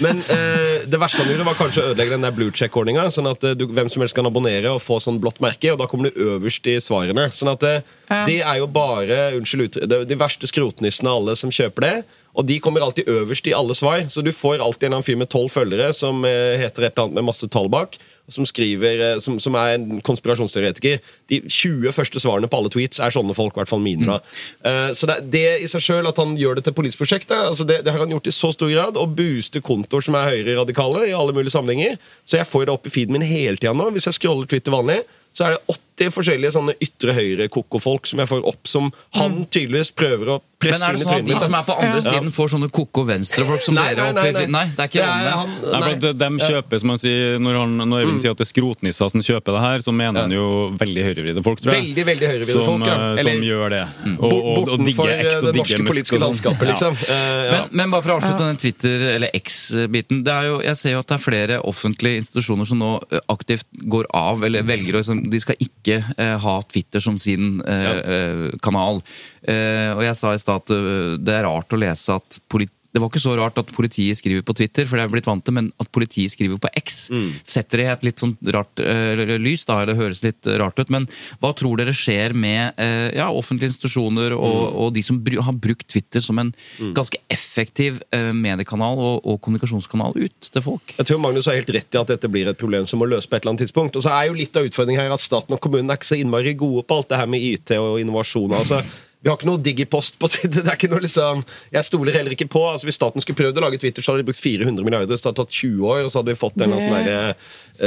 Men 0.00 0.20
uh, 0.24 0.86
det 0.90 1.00
verste 1.00 1.22
han 1.22 1.30
gjorde, 1.32 1.46
var 1.48 1.56
kanskje 1.58 1.82
å 1.82 1.90
ødelegge 1.92 2.14
den 2.16 2.26
der 2.26 2.34
blue 2.36 2.52
check-ordninga. 2.54 3.06
Sånn 3.14 3.28
at 3.30 3.44
eh, 3.46 3.54
du, 3.58 3.66
hvem 3.70 3.90
som 3.92 4.02
helst 4.04 4.16
kan 4.16 4.28
abonnere 4.28 4.72
og 4.74 4.80
få 4.84 4.98
sånn 5.02 5.20
blått 5.22 5.40
merke, 5.44 5.72
og 5.74 5.80
da 5.82 5.88
kommer 5.90 6.10
du 6.10 6.20
øverst 6.36 6.66
i 6.70 6.76
svarene. 6.82 7.28
Sånn 7.34 7.52
at 7.52 7.66
Ja. 8.10 8.24
det 8.26 8.40
er 8.42 8.56
jo 8.58 8.66
bare 8.66 9.18
unnskyld, 9.38 9.62
ut- 9.68 9.80
det, 9.90 10.00
de 10.10 10.16
verste 10.18 10.48
skrotnissene 10.50 11.10
av 11.10 11.20
alle 11.22 11.36
som 11.38 11.50
kjøper 11.50 11.86
det. 11.86 11.92
Og 12.38 12.46
de 12.46 12.60
kommer 12.62 12.84
alltid 12.84 13.08
øverst 13.10 13.48
i 13.50 13.54
alle 13.56 13.74
svar, 13.74 14.04
så 14.08 14.22
du 14.22 14.30
får 14.34 14.62
alltid 14.62 14.94
en 14.94 15.04
fyr 15.04 15.18
med 15.18 15.30
tolv 15.32 15.50
følgere 15.50 15.90
som 15.96 16.24
eh, 16.28 16.60
heter 16.60 16.86
et 16.86 16.92
eller 16.94 17.08
annet 17.08 17.18
med 17.18 17.26
masse 17.26 17.48
tall 17.50 17.66
bak, 17.72 17.98
som 18.30 18.46
skriver, 18.46 19.02
eh, 19.06 19.18
som, 19.22 19.40
som 19.42 19.56
er 19.58 19.74
en 19.74 19.98
konspirasjonsteoretiker. 20.06 21.00
De 21.32 21.40
20 21.48 21.90
første 21.96 22.22
svarene 22.22 22.50
på 22.50 22.60
alle 22.60 22.70
tweets 22.72 23.02
er 23.02 23.14
sånne 23.14 23.34
folk, 23.34 23.56
i 23.56 23.62
hvert 23.62 23.72
fall 23.72 23.82
mine. 23.82 24.06
da. 24.06 24.20
Eh, 24.62 24.92
så 24.94 25.10
det, 25.10 25.18
det 25.34 25.44
i 25.64 25.70
seg 25.70 25.84
sjøl, 25.88 26.10
at 26.10 26.22
han 26.22 26.36
gjør 26.38 26.60
det 26.60 26.68
til 26.68 26.76
politisk 26.78 27.02
prosjekt, 27.02 27.34
altså 27.34 27.66
det, 27.66 27.82
det 27.86 27.94
har 27.94 28.04
han 28.04 28.14
gjort 28.14 28.30
i 28.30 28.36
så 28.36 28.52
stor 28.54 28.70
grad, 28.70 29.00
Og 29.00 29.16
booster 29.18 29.64
kontoer 29.64 30.06
som 30.06 30.18
er 30.18 30.30
høyreradikale 30.30 31.08
i 31.10 31.16
alle 31.16 31.34
mulige 31.34 31.56
sammenhenger. 31.56 31.98
Så 32.24 32.38
jeg 32.38 32.48
får 32.48 32.68
det 32.68 32.76
opp 32.76 32.86
i 32.86 32.94
feeden 32.94 33.18
min 33.18 33.26
hele 33.26 33.58
tida 33.58 33.74
nå. 33.74 33.90
Hvis 33.94 34.06
jeg 34.06 34.20
scroller 34.20 34.46
Twitter 34.50 34.74
vanlig, 34.74 35.02
så 35.34 35.46
er 35.46 35.56
det 35.56 35.80
alltid 36.00 36.14
forskjellige 36.16 36.52
sånne 36.54 36.74
ytre 36.80 37.12
høyre-koko-folk 37.16 38.06
som 38.08 38.20
jeg 38.22 38.28
får 38.30 38.46
opp, 38.48 38.68
som 38.68 38.90
han 39.18 39.42
tydeligvis 39.52 39.92
prøver 39.96 40.32
å 40.36 40.38
presse 40.60 40.80
Men 40.80 40.90
er 40.90 40.96
det 40.98 41.06
sånn 41.06 41.20
at 41.20 41.26
de 41.28 41.36
som 41.40 41.54
er 41.56 41.64
på 41.64 41.74
andre 41.80 42.00
siden, 42.04 42.30
får 42.32 42.48
sånne 42.52 42.68
koko 42.70 43.04
venstrefolk 43.08 43.62
som 43.64 43.74
Nei, 43.78 43.94
dere 43.96 44.12
nei, 44.12 44.24
nei, 44.30 44.32
nei. 44.32 44.46
Nei, 44.50 44.64
det 44.76 44.82
er 44.84 44.90
ikke 44.90 45.00
Det 45.00 45.04
er 45.06 45.10
omvendt. 45.10 45.30
han- 45.30 45.80
Nei, 45.80 45.80
for 45.80 46.08
at 46.10 46.18
de 46.20 46.28
kjøper, 46.50 46.80
som 46.80 46.88
han 46.90 46.98
sier, 46.98 47.38
Når, 47.40 47.54
han, 47.60 47.76
når 47.78 47.86
Mm. 47.90 48.00
Eivind 48.00 48.20
sier 48.20 48.30
at 48.30 48.36
det 48.38 48.46
er 48.46 48.52
skrotnisser 48.52 49.10
som 49.10 49.20
kjøper 49.20 49.52
det 49.56 49.60
her, 49.60 49.78
så 49.80 49.92
mener 49.92 50.20
han 50.20 50.30
jo 50.30 50.70
veldig 50.76 51.02
høyrevridde 51.04 51.42
folk, 51.44 51.60
tror 51.60 51.72
jeg. 51.74 51.82
Veldig, 51.84 52.04
veldig 52.06 52.28
høyrevridde 52.28 52.64
folk, 52.64 52.86
ja. 52.86 52.94
eh, 52.94 53.20
Eller- 53.20 53.32
som 53.32 53.42
gjør 53.42 53.68
det. 53.70 53.84
Og, 54.20 54.32
og, 54.32 54.68
og, 54.68 54.78
digger 54.84 55.00
Bortenfor 55.00 55.08
X 55.20 55.34
og 55.36 55.42
det 55.42 55.54
digger 55.54 55.60
norske 55.60 55.80
Musk 55.80 55.90
politiske 55.90 56.16
sånn. 56.16 56.24
landskapet, 56.26 56.66
Ja. 56.66 56.72
liksom. 56.72 56.92
Eh, 57.08 57.44
ja. 57.44 57.50
Men, 57.50 57.68
men 57.72 57.90
bare 57.90 58.02
for 58.02 58.10
å 58.10 58.16
avslutte 58.20 58.44
den 58.50 58.56
Twitter- 58.56 59.14
eller 59.16 59.30
X-biten. 59.34 60.24
det 60.24 60.64
Jeg 60.64 60.76
ser 60.76 60.90
jo 60.92 60.98
at 61.00 61.06
det 61.08 61.16
er 61.16 61.24
flere 61.30 61.60
offentlige 61.64 62.16
institusjoner 62.20 62.66
som 62.66 62.78
nå 62.78 62.92
eh, 63.10 63.20
aktivt 63.28 63.64
går 63.88 64.04
av, 64.12 64.42
eller 64.44 64.62
velger 64.62 64.92
å 64.94 65.00
liksom, 65.00 65.30
De 65.30 65.40
skal 65.40 65.56
ikke 65.56 65.89
eh, 65.98 66.36
ha 66.42 66.56
Twitter 66.62 67.02
som 67.02 67.18
sin 67.18 67.60
eh, 67.66 67.98
eh, 67.98 68.44
kanal. 68.62 69.02
Eh, 69.42 69.90
og 69.94 70.04
jeg 70.04 70.18
sa 70.18 70.34
i 70.34 70.42
stad 70.42 70.64
at 70.64 71.22
det 71.24 71.34
er 71.36 71.48
rart 71.48 71.74
å 71.74 71.80
lese 71.80 72.18
at 72.20 72.40
politi 72.50 72.74
det 72.90 73.00
var 73.00 73.10
ikke 73.10 73.22
så 73.22 73.36
rart 73.38 73.58
at 73.60 73.70
politiet 73.74 74.18
skriver 74.18 74.42
på 74.46 74.54
Twitter, 74.58 74.86
for 74.88 74.98
det 74.98 75.04
er 75.04 75.12
blitt 75.12 75.28
vant 75.28 75.44
til, 75.46 75.54
men 75.54 75.68
at 75.82 75.90
politiet 75.94 76.32
skriver 76.32 76.58
på 76.60 76.70
X, 76.80 76.98
setter 77.46 77.80
det 77.80 77.86
i 77.86 77.90
et 77.92 78.06
litt 78.08 78.22
sånn 78.22 78.34
rart 78.50 78.82
uh, 78.82 79.36
lys. 79.38 79.64
da, 79.68 79.78
Det 79.86 79.98
høres 79.98 80.22
litt 80.24 80.48
rart 80.60 80.78
ut. 80.80 80.90
Men 80.90 81.06
hva 81.42 81.52
tror 81.56 81.78
dere 81.78 81.94
skjer 81.94 82.34
med 82.34 82.74
uh, 82.80 83.10
ja, 83.14 83.28
offentlige 83.30 83.70
institusjoner 83.70 84.34
og, 84.34 84.60
og 84.74 84.94
de 84.96 85.04
som 85.06 85.20
br 85.22 85.38
har 85.40 85.54
brukt 85.54 85.86
Twitter 85.90 86.24
som 86.24 86.40
en 86.42 86.50
ganske 86.96 87.20
effektiv 87.30 88.00
uh, 88.14 88.32
mediekanal 88.34 88.98
og, 88.98 89.20
og 89.22 89.38
kommunikasjonskanal 89.44 90.18
ut 90.18 90.50
til 90.50 90.64
folk? 90.64 90.96
Jeg 90.98 91.10
tror 91.10 91.22
Magnus 91.22 91.50
har 91.50 91.60
helt 91.60 91.70
rett 91.76 91.94
i 91.94 92.00
at 92.00 92.10
dette 92.10 92.32
blir 92.32 92.50
et 92.50 92.58
problem 92.58 92.88
som 92.90 93.02
må 93.02 93.08
løses 93.10 93.30
på 93.30 93.38
et 93.38 93.44
eller 93.44 93.54
annet 93.54 93.68
tidspunkt. 93.68 94.00
Og 94.00 94.06
så 94.06 94.16
er 94.16 94.30
jo 94.30 94.38
litt 94.40 94.58
av 94.58 94.66
utfordringen 94.66 95.04
her 95.04 95.14
at 95.14 95.22
staten 95.22 95.54
og 95.54 95.62
kommunen 95.62 95.92
er 95.92 96.00
ikke 96.00 96.10
så 96.10 96.18
innmari 96.18 96.56
gode 96.58 96.82
på 96.88 96.98
alt 96.98 97.12
det 97.12 97.22
her 97.22 97.30
med 97.30 97.46
IT 97.52 97.76
og 97.78 98.00
innovasjon. 98.02 98.58
altså 98.58 98.82
vi 99.20 99.28
har 99.28 99.36
ikke 99.36 99.48
noe 99.50 99.60
digipost 99.60 100.14
på 100.16 100.28
det 100.54 100.62
er 100.64 100.76
ikke 100.78 100.88
noe 100.88 101.02
liksom, 101.04 101.42
Jeg 101.74 101.84
stoler 101.84 102.14
heller 102.16 102.32
ikke 102.32 102.46
på. 102.48 102.62
altså 102.70 102.88
Hvis 102.88 102.96
staten 102.96 103.20
skulle 103.20 103.36
prøvd 103.36 103.58
å 103.60 103.64
lage 103.66 103.80
Twitter, 103.82 104.00
så 104.04 104.14
hadde 104.14 104.22
de 104.24 104.28
brukt 104.30 104.40
400 104.40 104.86
milliarder. 104.86 105.18
Så 105.20 105.26
det 105.28 105.30
hadde 105.34 105.42
tatt 105.44 105.58
20 105.58 105.82
år, 105.92 106.00
og 106.06 106.12
så 106.14 106.22
hadde 106.22 106.32
vi 106.32 106.40
fått 106.40 106.56
en 106.56 106.64
eller 106.64 106.78
annen 106.78 106.86
sånn 106.86 107.10
derre 107.10 107.34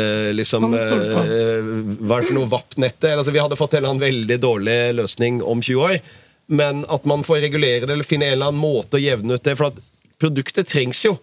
eh, 0.04 0.30
liksom, 0.38 0.67
Kan 0.67 0.76
du 0.76 0.82
stole 0.84 1.08
på? 1.10 1.24
eh, 1.24 1.72
Hva 2.06 2.19
er 2.19 2.22
det 2.22 2.30
for 2.30 2.38
noe 2.38 2.52
VAP-nettet? 2.54 3.10
Altså, 3.17 3.34
vi 3.34 3.41
hadde 3.41 3.58
fått 3.58 3.74
en 3.74 3.82
eller 3.82 3.96
annen 3.96 4.06
veldig 4.06 4.38
dårlig 4.46 4.78
løsning 5.02 5.41
om 5.41 5.65
20 5.65 5.84
år. 5.88 5.98
Men 6.54 6.84
at 6.91 7.10
man 7.10 7.26
får 7.26 7.41
regulere 7.48 7.88
det 7.89 7.96
eller 7.98 8.06
finne 8.06 8.28
en 8.30 8.36
eller 8.38 8.52
annen 8.54 8.62
måte 8.62 9.00
å 9.00 9.02
jevne 9.02 9.34
ut 9.39 9.46
det. 9.48 9.58
For 9.58 9.72
at 9.72 9.82
produktet 10.22 10.69
trengs 10.69 11.02
jo. 11.08 11.15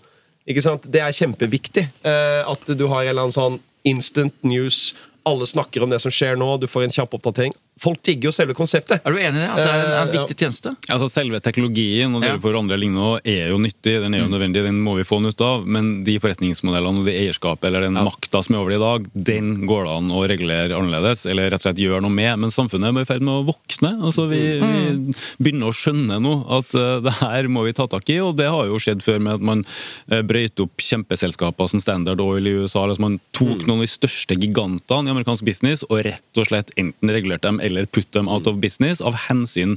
Ikke 0.50 0.64
sant? 0.64 0.90
Det 0.90 1.04
er 1.04 1.14
kjempeviktig. 1.14 1.86
uh, 2.02 2.42
at 2.50 2.66
du 2.74 2.86
har 2.90 3.04
en 3.04 3.12
eller 3.12 3.28
annen 3.28 3.36
sånn 3.36 3.60
instant 3.86 4.34
news. 4.42 4.88
Alle 5.28 5.46
snakker 5.46 5.84
om 5.84 5.92
det 5.92 6.00
som 6.02 6.10
skjer 6.10 6.34
nå. 6.40 6.56
Du 6.58 6.66
får 6.66 6.88
en 6.88 6.94
kjapp 6.98 7.14
oppdatering. 7.20 7.54
Folk 7.80 8.02
digger 8.04 8.28
jo 8.28 8.32
selve 8.36 8.52
konseptet. 8.56 9.00
Er 9.06 9.14
du 9.14 9.18
enig 9.18 9.40
i 9.40 9.42
det? 9.42 9.48
At 9.48 9.56
det 9.56 9.68
er 9.70 9.78
en, 9.80 9.86
en 9.88 10.08
Eh, 10.10 10.14
ja. 10.14 10.20
viktig 10.20 10.36
tjeneste? 10.36 10.74
Altså 10.92 11.06
Selve 11.08 11.38
teknologien 11.40 12.12
og 12.14 12.20
det 12.20 12.28
Ja. 12.28 12.36
vi 12.36 12.42
får 12.44 12.58
andre 12.60 12.76
lignende 12.76 13.20
er 13.24 13.48
jo 13.54 13.56
nyttig, 13.58 13.94
den 14.02 14.14
er 14.14 14.20
jo 14.20 14.28
nødvendig, 14.28 14.62
den 14.66 14.80
må 14.84 14.96
vi 14.98 15.04
få 15.08 15.20
nytte 15.24 15.40
av. 15.46 15.64
Men 15.66 16.02
de 16.04 16.18
forretningsmodellene 16.20 17.00
og 17.00 17.06
det 17.08 17.14
eierskapet 17.22 17.64
eller 17.70 17.86
den 17.86 17.94
makta 17.96 18.42
som 18.44 18.54
er 18.54 18.60
over 18.60 18.70
det 18.74 18.78
i 18.80 18.84
dag, 18.84 19.06
den 19.30 19.48
går 19.70 19.84
det 19.88 19.94
an 19.96 20.10
å 20.12 20.20
regulere 20.28 20.76
annerledes, 20.76 21.24
eller 21.30 21.48
rett 21.50 21.64
og 21.64 21.70
slett 21.70 21.80
gjøre 21.80 22.02
noe 22.04 22.12
med. 22.12 22.38
Men 22.44 22.50
samfunnet 22.52 22.92
er 22.92 23.00
i 23.00 23.08
ferd 23.08 23.24
med 23.24 23.34
å 23.40 23.46
våkne. 23.48 23.94
altså 24.04 24.28
Vi, 24.28 24.42
vi 24.60 25.14
begynner 25.40 25.72
å 25.72 25.76
skjønne 25.76 26.20
nå 26.20 26.34
at 26.60 26.74
uh, 26.76 27.00
det 27.00 27.16
her 27.22 27.48
må 27.48 27.64
vi 27.64 27.72
ta 27.72 27.86
tak 27.88 28.08
i, 28.12 28.18
og 28.20 28.36
det 28.36 28.50
har 28.52 28.68
jo 28.68 28.76
skjedd 28.82 29.00
før 29.02 29.18
med 29.24 29.38
at 29.40 29.46
man 29.52 29.64
uh, 30.12 30.20
brøyt 30.20 30.60
opp 30.60 30.84
kjempeselskaper 30.84 31.68
som 31.72 31.80
Standard 31.80 32.20
Oil 32.20 32.46
i 32.46 32.54
USA. 32.60 32.84
Altså 32.84 33.00
man 33.00 33.18
tok 33.32 33.64
noen 33.66 33.80
av 33.80 33.86
de 33.88 33.92
største 33.96 34.36
gigantene 34.36 35.08
i 35.08 35.14
amerikansk 35.16 35.44
business 35.48 35.82
og 35.88 36.04
rett 36.04 36.36
og 36.36 36.46
slett 36.50 36.70
enten 36.76 37.08
regulerte 37.16 37.48
dem 37.48 37.60
eller 37.70 37.86
put 37.86 38.10
them 38.12 38.28
out 38.28 38.46
of 38.50 38.58
business 38.62 39.00
av 39.00 39.14
hensyn 39.28 39.76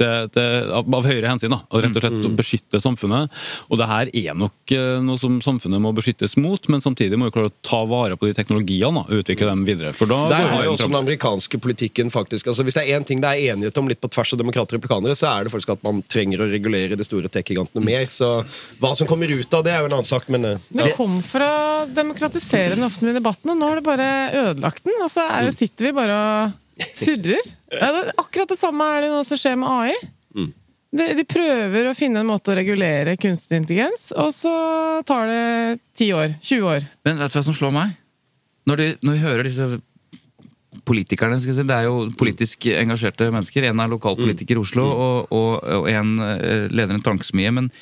til, 0.00 0.28
til, 0.32 0.70
av, 0.72 0.86
av 0.88 1.04
høyere 1.06 1.28
hensyn. 1.28 1.52
da, 1.52 1.58
og 1.68 1.82
Rett 1.84 1.96
og 1.98 2.04
slett 2.04 2.26
å 2.28 2.32
beskytte 2.38 2.80
samfunnet. 2.82 3.30
Og 3.68 3.78
det 3.80 3.88
her 3.90 4.10
er 4.16 4.36
nok 4.38 4.72
eh, 4.74 5.00
noe 5.04 5.20
som 5.20 5.36
samfunnet 5.44 5.82
må 5.84 5.92
beskyttes 5.96 6.36
mot, 6.40 6.68
men 6.72 6.80
samtidig 6.84 7.18
må 7.20 7.28
vi 7.28 7.34
klare 7.36 7.50
å 7.50 7.54
ta 7.66 7.82
vare 7.90 8.16
på 8.16 8.28
de 8.30 8.36
teknologiene 8.38 9.02
og 9.04 9.12
utvikle 9.22 9.50
dem 9.50 9.64
videre. 9.68 9.92
For 9.96 10.08
da 10.10 10.22
Der 10.32 10.48
har 10.52 10.64
jo 10.66 10.72
også 10.76 10.88
den 10.88 10.98
amerikanske 11.02 11.60
politikken 11.62 12.10
faktisk 12.12 12.48
altså 12.50 12.64
Hvis 12.66 12.74
det 12.78 12.84
er 12.86 12.96
én 12.98 13.04
ting 13.06 13.20
det 13.22 13.28
er 13.28 13.52
enighet 13.52 13.78
om 13.80 13.88
litt 13.90 14.00
på 14.02 14.08
tvers 14.12 14.32
av 14.34 14.40
demokrater 14.40 14.76
og 14.76 14.80
republikanere, 14.80 15.16
så 15.18 15.28
er 15.34 15.44
det 15.46 15.52
faktisk 15.54 15.74
at 15.76 15.84
man 15.86 16.00
trenger 16.08 16.42
å 16.44 16.48
regulere 16.50 16.96
de 16.98 17.04
store 17.06 17.28
tech-gigantene 17.32 17.84
mer. 17.84 18.06
Så 18.12 18.32
hva 18.82 18.94
som 18.98 19.08
kommer 19.10 19.30
ut 19.30 19.54
av 19.58 19.64
det, 19.66 19.72
er 19.76 19.84
jo 19.84 19.90
en 19.90 19.98
annen 19.98 20.08
sak, 20.08 20.26
men 20.32 20.44
eh, 20.48 20.66
Det 20.72 20.94
kom 20.96 21.18
for 21.26 21.44
å 21.44 21.52
demokratisere 21.92 22.74
den 22.76 22.86
offentlige 22.88 23.18
debatten, 23.20 23.52
og 23.52 23.60
nå 23.60 23.68
har 23.70 23.80
det 23.80 23.86
bare 23.86 24.08
ødelagt 24.48 24.84
den. 24.88 24.98
Og 25.04 25.10
så 25.12 25.24
er, 25.28 25.46
det- 25.48 25.56
sitter 25.58 25.90
vi 25.90 25.94
bare 25.96 26.16
og 26.22 26.58
surrer. 27.04 27.52
Ja, 27.72 27.92
det, 27.94 28.16
akkurat 28.20 28.52
det 28.52 28.58
samme 28.60 28.88
er 28.94 29.06
det 29.06 29.12
nå 29.12 29.22
som 29.26 29.40
skjer 29.40 29.56
med 29.60 29.70
AI. 29.70 29.94
De, 30.92 31.06
de 31.16 31.24
prøver 31.24 31.88
å 31.88 31.94
finne 31.96 32.20
en 32.20 32.28
måte 32.28 32.52
å 32.52 32.56
regulere 32.58 33.14
kunstig 33.20 33.62
intelligens, 33.62 34.10
og 34.12 34.28
så 34.36 34.52
tar 35.08 35.30
det 35.30 35.44
10 35.96 36.10
år. 36.18 36.34
20 36.44 36.68
år. 36.68 36.90
Men 37.08 37.22
vet 37.22 37.32
du 37.32 37.38
hva 37.38 37.44
som 37.46 37.56
slår 37.56 37.72
meg? 37.72 37.94
Når, 38.68 38.82
de, 38.82 38.88
når 39.00 39.16
vi 39.16 39.22
hører 39.22 39.48
disse 39.48 39.68
politikerne, 40.88 41.38
skal 41.40 41.54
jeg 41.54 41.60
si, 41.62 41.66
det 41.70 41.78
er 41.78 41.88
jo 41.88 42.04
politisk 42.20 42.68
engasjerte 42.76 43.30
mennesker. 43.32 43.70
En 43.70 43.80
er 43.80 43.90
lokalpolitiker 43.94 44.60
i 44.60 44.62
Oslo, 44.62 44.84
og, 44.92 45.32
og, 45.32 45.50
og 45.80 45.88
en 45.90 46.12
eh, 46.26 46.68
leder 46.68 46.98
en 46.98 47.04
tankesmie. 47.04 47.54
Men 47.56 47.72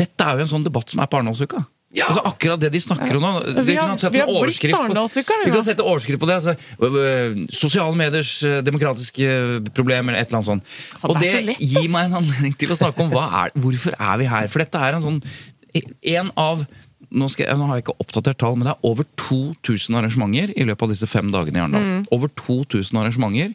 dette 0.00 0.24
er 0.24 0.40
jo 0.40 0.46
en 0.48 0.52
sånn 0.56 0.66
debatt 0.66 0.92
som 0.92 1.04
er 1.04 1.10
på 1.10 1.20
Arendalsuka. 1.20 1.66
Altså 2.02 2.22
akkurat 2.26 2.60
det 2.60 2.72
de 2.74 2.80
snakker 2.82 3.16
om 3.16 3.22
nå. 3.22 3.32
Vi 3.64 3.74
har- 3.76 4.10
vi 4.10 4.18
har 4.18 4.26
blitt 4.26 4.74
Arendalsuka, 4.74 5.32
vi 5.44 5.50
Vi 5.50 5.54
kan 5.54 5.64
sette 5.64 5.84
overskrift 5.84 6.18
på 6.20 6.26
det. 6.26 6.34
Altså, 6.34 6.56
øh, 6.82 6.94
øh, 6.94 7.46
sosiale 7.50 7.94
mediers 7.96 8.42
øh, 8.42 8.62
demokratiske 8.66 9.62
problemer, 9.74 10.12
eller 10.12 10.20
et 10.22 10.26
eller 10.26 10.38
annet 10.40 10.46
sånt. 10.46 10.62
Og 11.02 11.14
det 11.20 11.30
det 11.46 11.56
så 11.56 11.60
gir 11.60 11.88
meg 11.90 12.06
en 12.10 12.16
anledning 12.22 12.56
til 12.58 12.68
å 12.68 12.76
snakke 12.76 12.98
om 13.00 13.10
hva 13.10 13.44
er, 13.44 13.50
hvorfor 13.54 13.94
er 13.98 14.16
vi 14.18 14.24
her. 14.24 14.48
For 14.48 14.58
dette 14.58 14.74
er 14.78 14.94
en 14.94 15.02
sånn 15.02 15.22
En 16.02 16.30
av 16.36 16.66
nå, 17.10 17.28
skal 17.30 17.46
jeg, 17.46 17.56
nå 17.58 17.66
har 17.66 17.76
jeg 17.78 17.84
ikke 17.84 17.98
oppdatert 18.00 18.38
tall, 18.38 18.56
men 18.56 18.66
det 18.66 18.74
er 18.74 18.88
over 18.90 19.04
2000 19.16 19.94
arrangementer 19.98 20.52
i 20.56 20.64
løpet 20.64 20.82
av 20.82 20.88
disse 20.88 21.06
fem 21.10 21.30
dagene 21.30 21.58
i 21.58 21.62
Arendal. 21.62 21.82
Mm. 21.82 22.04
Over 22.14 22.28
2000 22.28 22.98
arrangementer 22.98 23.54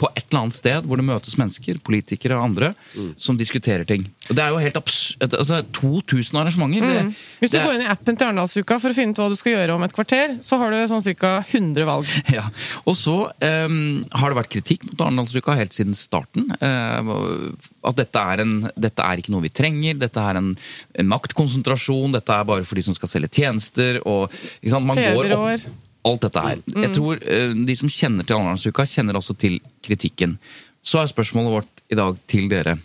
på 0.00 0.08
et 0.16 0.24
eller 0.30 0.40
annet 0.46 0.56
sted 0.56 0.86
hvor 0.88 0.96
det 0.96 1.04
møtes 1.04 1.36
mennesker, 1.36 1.76
politikere 1.84 2.38
og 2.38 2.46
andre, 2.50 2.70
Mm. 2.96 3.10
som 3.20 3.36
diskuterer 3.36 3.84
ting. 3.86 4.06
Og 4.30 4.34
Det 4.36 4.42
er 4.42 4.48
jo 4.54 4.58
helt 4.62 4.76
abs... 4.80 5.16
Altså, 5.20 5.60
2000 5.76 6.38
arrangementer. 6.40 6.80
det- 6.88 7.02
Mm. 7.04 7.14
Hvis 7.40 7.50
du 7.52 7.58
det 7.58 7.66
går 7.66 7.74
inn 7.76 7.82
i 7.82 7.90
appen 7.92 8.16
til 8.16 8.26
Arendalsuka 8.26 8.78
for 8.80 8.90
å 8.90 8.94
finne 8.96 9.12
ut 9.12 9.16
hva 9.20 9.28
du 9.28 9.36
skal 9.36 9.52
gjøre 9.52 9.74
om 9.74 9.82
et 9.84 9.92
kvarter, 9.92 10.38
så 10.42 10.58
har 10.58 10.70
du 10.70 10.76
sånn 10.88 11.04
ca. 11.20 11.44
100 11.52 11.84
valg. 11.84 12.06
Ja, 12.32 12.44
og 12.86 12.94
så 12.96 13.30
um, 13.42 14.04
har 14.12 14.30
det 14.32 14.38
vært 14.40 14.50
kritikk 14.56 14.84
mot 14.88 15.00
Arendalsuka 15.06 15.56
helt 15.56 15.72
siden 15.76 15.94
starten. 15.94 16.48
Uh, 16.62 17.52
at 17.84 17.96
dette 17.96 18.16
er, 18.18 18.40
en, 18.44 18.70
dette 18.78 19.00
er 19.04 19.20
ikke 19.20 19.30
noe 19.34 19.42
vi 19.44 19.50
trenger, 19.52 19.98
dette 19.98 20.16
er 20.20 20.36
en, 20.40 20.56
en 20.94 21.08
maktkonsentrasjon, 21.10 22.12
dette 22.16 22.30
er 22.32 22.44
bare 22.48 22.64
for 22.64 22.74
de 22.80 22.82
som 22.88 22.94
skal 22.96 23.08
selge 23.12 23.30
tjenester. 23.40 24.00
og 24.06 24.30
ikke 24.62 24.70
sant, 24.74 24.86
man 24.86 24.96
går 24.96 25.32
opp. 25.36 25.66
Alt 26.04 26.22
dette 26.24 26.40
her. 26.40 26.60
Jeg 26.80 26.94
tror 26.96 27.18
uh, 27.20 27.52
De 27.66 27.76
som 27.76 27.90
kjenner 27.92 28.24
til 28.24 28.38
Arendalsuka, 28.38 28.86
kjenner 28.88 29.18
også 29.20 29.34
til 29.36 29.58
kritikken. 29.84 30.38
Så 30.82 31.02
er 31.02 31.10
spørsmålet 31.12 31.52
vårt 31.58 31.82
i 31.92 31.98
dag 31.98 32.16
til 32.30 32.48
dere. 32.48 32.78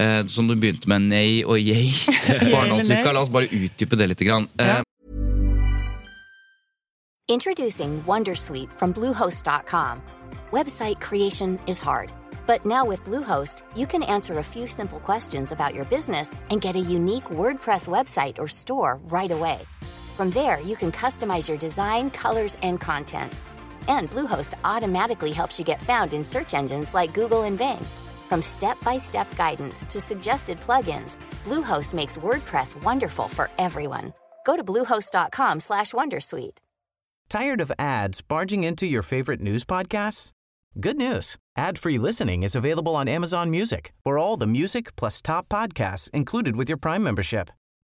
Uh, 0.00 0.20
som 0.28 0.48
du 0.48 0.54
begynte 0.56 0.88
med 0.88 1.08
nei 1.10 1.40
og 1.44 1.58
yay 1.58 1.88
Arendalsuka. 2.54 3.00
nei. 3.04 3.12
La 3.16 3.20
oss 3.24 3.32
bare 3.32 3.48
utdype 3.48 3.96
det 3.96 4.10
litt. 4.12 4.24
Grann. 4.28 4.48
Uh. 4.60 4.82
Introducing 7.28 8.02
Wondersuite 8.06 8.72
from 8.72 8.92
Bluehost.com. 8.92 10.02
Website 10.50 11.00
creation 11.00 11.60
is 11.68 11.80
hard, 11.80 12.12
but 12.46 12.66
now 12.66 12.84
with 12.84 13.04
Bluehost, 13.04 13.62
you 13.76 13.86
can 13.86 14.02
answer 14.02 14.38
a 14.38 14.42
few 14.42 14.66
simple 14.66 14.98
questions 14.98 15.52
about 15.52 15.72
your 15.74 15.84
business 15.84 16.34
and 16.50 16.60
get 16.60 16.74
a 16.74 16.80
unique 16.80 17.30
WordPress 17.30 17.88
website 17.88 18.38
or 18.38 18.48
store 18.48 18.98
right 19.12 19.30
away. 19.30 19.60
From 20.20 20.28
there, 20.28 20.60
you 20.60 20.76
can 20.76 20.92
customize 20.92 21.48
your 21.48 21.56
design, 21.56 22.10
colors, 22.10 22.58
and 22.62 22.78
content. 22.78 23.32
And 23.88 24.10
Bluehost 24.10 24.52
automatically 24.64 25.32
helps 25.32 25.58
you 25.58 25.64
get 25.64 25.80
found 25.80 26.12
in 26.12 26.24
search 26.24 26.52
engines 26.52 26.92
like 26.92 27.14
Google 27.14 27.44
and 27.44 27.56
Bing. 27.56 27.82
From 28.28 28.42
step-by-step 28.42 29.34
guidance 29.34 29.86
to 29.86 29.98
suggested 29.98 30.60
plugins, 30.60 31.18
Bluehost 31.44 31.94
makes 31.94 32.18
WordPress 32.18 32.82
wonderful 32.82 33.28
for 33.28 33.48
everyone. 33.56 34.12
Go 34.44 34.56
to 34.56 34.62
bluehost.com/wondersuite. 34.62 36.58
Tired 37.30 37.60
of 37.62 37.72
ads 37.78 38.20
barging 38.20 38.62
into 38.62 38.86
your 38.86 39.02
favorite 39.02 39.40
news 39.40 39.64
podcasts? 39.64 40.32
Good 40.78 40.98
news. 40.98 41.38
Ad-free 41.56 41.96
listening 41.96 42.42
is 42.42 42.54
available 42.54 42.94
on 42.94 43.08
Amazon 43.08 43.48
Music 43.48 43.94
for 44.04 44.18
all 44.18 44.36
the 44.36 44.46
music 44.46 44.94
plus 44.96 45.22
top 45.22 45.48
podcasts 45.48 46.10
included 46.10 46.56
with 46.56 46.68
your 46.68 46.76
Prime 46.78 47.02
membership. 47.02 47.50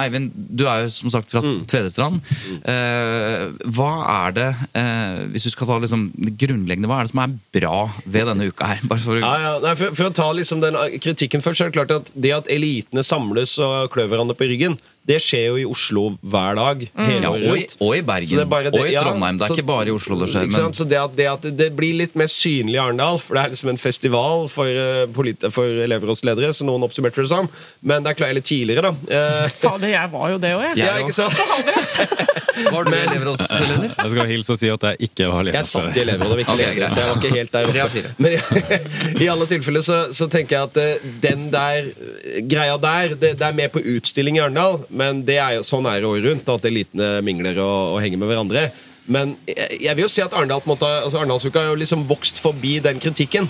Eivind, 0.00 0.30
du 0.34 0.64
er 0.66 0.86
jo 0.86 0.92
som 0.94 1.12
sagt 1.12 1.32
fra 1.34 1.42
Tvedestrand. 1.68 2.22
Eh, 2.64 3.44
hva 3.76 3.90
er 4.26 4.36
det, 4.36 4.48
eh, 4.72 5.22
hvis 5.34 5.44
du 5.48 5.50
skal 5.52 5.68
ta 5.70 5.78
liksom 5.82 6.08
det 6.16 6.34
grunnleggende, 6.40 6.88
hva 6.90 7.00
er 7.02 7.08
det 7.08 7.12
som 7.12 7.22
er 7.24 7.34
bra 7.58 7.76
ved 8.06 8.30
denne 8.30 8.48
uka 8.48 8.70
her? 8.72 8.84
Bare 8.88 9.04
for 9.04 9.18
å 9.18 9.22
Ja, 9.22 9.34
ja. 9.44 9.54
Nei, 9.64 9.74
for, 9.78 9.94
for 9.98 10.08
å 10.08 10.14
ta 10.16 10.30
liksom 10.32 10.62
den 10.64 10.78
kritikken 11.04 11.44
først, 11.44 11.60
så 11.60 11.66
er 11.66 11.72
det 11.72 11.78
klart 11.80 11.96
at 11.98 12.12
det 12.16 12.32
at 12.36 12.48
elitene 12.52 13.04
samles 13.04 13.58
og 13.62 13.90
klør 13.92 14.08
hverandre 14.14 14.38
på 14.38 14.48
ryggen, 14.48 14.78
det 15.08 15.18
skjer 15.24 15.46
jo 15.48 15.56
i 15.62 15.64
Oslo 15.68 16.02
hver 16.20 16.58
dag. 16.58 16.82
Mm. 16.92 17.12
ja, 17.22 17.30
og, 17.30 17.56
i, 17.56 17.64
og 17.80 17.94
i 17.96 18.02
Bergen. 18.04 18.42
er 18.42 18.44
det- 18.44 18.80
og 18.80 18.86
i 18.86 18.92
ja, 18.92 19.02
Trondheim. 19.06 19.38
Det 19.38 19.46
er 19.46 19.52
så- 19.52 19.56
ikke 19.56 19.66
bare 19.70 19.88
i 19.88 19.94
Oslo 19.94 20.18
det 20.20 20.28
skjer. 20.32 20.50
Men? 20.52 20.72
Så 20.76 20.84
det 20.88 20.98
at, 21.00 21.16
det 21.16 21.26
at 21.32 21.48
det 21.56 21.70
blir 21.76 21.94
litt 21.96 22.14
mer 22.14 22.28
synlig 22.28 22.76
i 22.76 22.82
Arendal, 22.82 23.18
for 23.18 23.34
det 23.34 23.44
er 23.44 23.54
liksom 23.54 23.70
en 23.72 23.80
festival 23.80 24.48
for, 24.52 24.66
uh, 24.68 25.50
for 25.50 25.64
elever 25.64 26.12
og 26.12 26.20
ledere, 26.28 26.52
så 26.52 26.66
noen 26.68 26.84
oppsummerte 26.84 27.24
det 27.24 27.28
som. 27.32 27.48
Men 27.82 28.04
det 28.04 28.12
er 28.12 28.20
klart, 28.20 28.30
eller 28.30 28.44
tidligere, 28.44 28.82
da. 28.82 28.92
Uh, 29.08 29.48
Fader, 29.48 29.88
jeg 29.88 30.12
var 30.12 30.30
jo 30.30 30.38
det 30.38 30.54
òg, 30.54 30.62
jeg. 30.68 30.78
Ja. 30.84 30.92
ja, 30.92 31.06
ikke 31.06 31.16
sant? 31.16 32.44
Var 32.72 32.88
du 32.88 32.94
elevrådsleder? 32.96 33.84
Jeg 33.90 34.12
skal 34.14 34.30
hilse 34.32 34.54
og 34.54 34.60
si 34.60 34.70
at 34.72 34.86
jeg 34.88 35.08
ikke 35.08 35.30
har 35.32 35.50
Jeg 35.52 35.68
satt 35.68 35.96
i 35.96 36.02
elevrådet, 36.02 36.34
og 36.34 36.42
ikke 36.42 36.56
okay, 36.56 36.74
leder, 36.74 36.92
så 36.92 37.00
jeg 37.00 37.10
var 37.10 37.22
ikke 37.22 37.36
helt 37.36 37.56
der 37.56 37.80
oppe. 37.84 38.02
Men 38.18 38.34
i, 38.34 38.40
i 39.24 39.30
alle 39.32 39.48
tilfeller 39.50 39.86
så, 39.86 39.98
så 40.14 40.28
tenker 40.32 40.56
jeg 40.56 40.70
at 40.70 40.80
eh, 40.82 41.08
den 41.22 41.48
der 41.54 41.88
eh, 41.92 42.42
greia 42.50 42.76
der, 42.82 43.14
det, 43.14 43.34
det 43.40 43.48
er 43.48 43.56
med 43.62 43.72
på 43.74 43.82
utstilling 43.96 44.38
i 44.38 44.44
Arendal, 44.44 44.82
men 44.88 45.24
det 45.26 45.38
er 45.42 45.58
jo, 45.58 45.64
sånn 45.66 45.88
er 45.90 46.02
det 46.02 46.10
året 46.10 46.28
rundt, 46.28 46.52
at 46.56 46.68
elitene 46.68 47.10
mingler 47.26 47.60
og, 47.62 47.96
og 47.96 48.02
henger 48.04 48.22
med 48.22 48.32
hverandre. 48.32 48.68
Men 49.08 49.36
jeg, 49.48 49.80
jeg 49.86 49.96
vil 49.96 50.04
jo 50.04 50.12
si 50.12 50.24
at 50.24 50.36
Arendal 50.36 50.62
altså 50.68 51.22
Arendalsuka 51.22 51.62
har 51.62 51.72
jo 51.72 51.80
liksom 51.80 52.04
vokst 52.10 52.42
forbi 52.42 52.78
den 52.84 53.00
kritikken. 53.00 53.48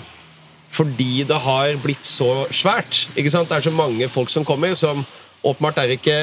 Fordi 0.69 1.23
det 1.25 1.39
har 1.41 1.79
blitt 1.81 2.05
så 2.05 2.45
svært. 2.53 3.07
Ikke 3.17 3.31
sant? 3.33 3.49
Det 3.49 3.57
er 3.57 3.65
så 3.67 3.73
mange 3.73 4.07
folk 4.07 4.29
som 4.29 4.45
kommer, 4.45 4.75
som 4.77 5.01
åpenbart 5.43 5.77
er 5.79 5.93
ikke 5.95 6.15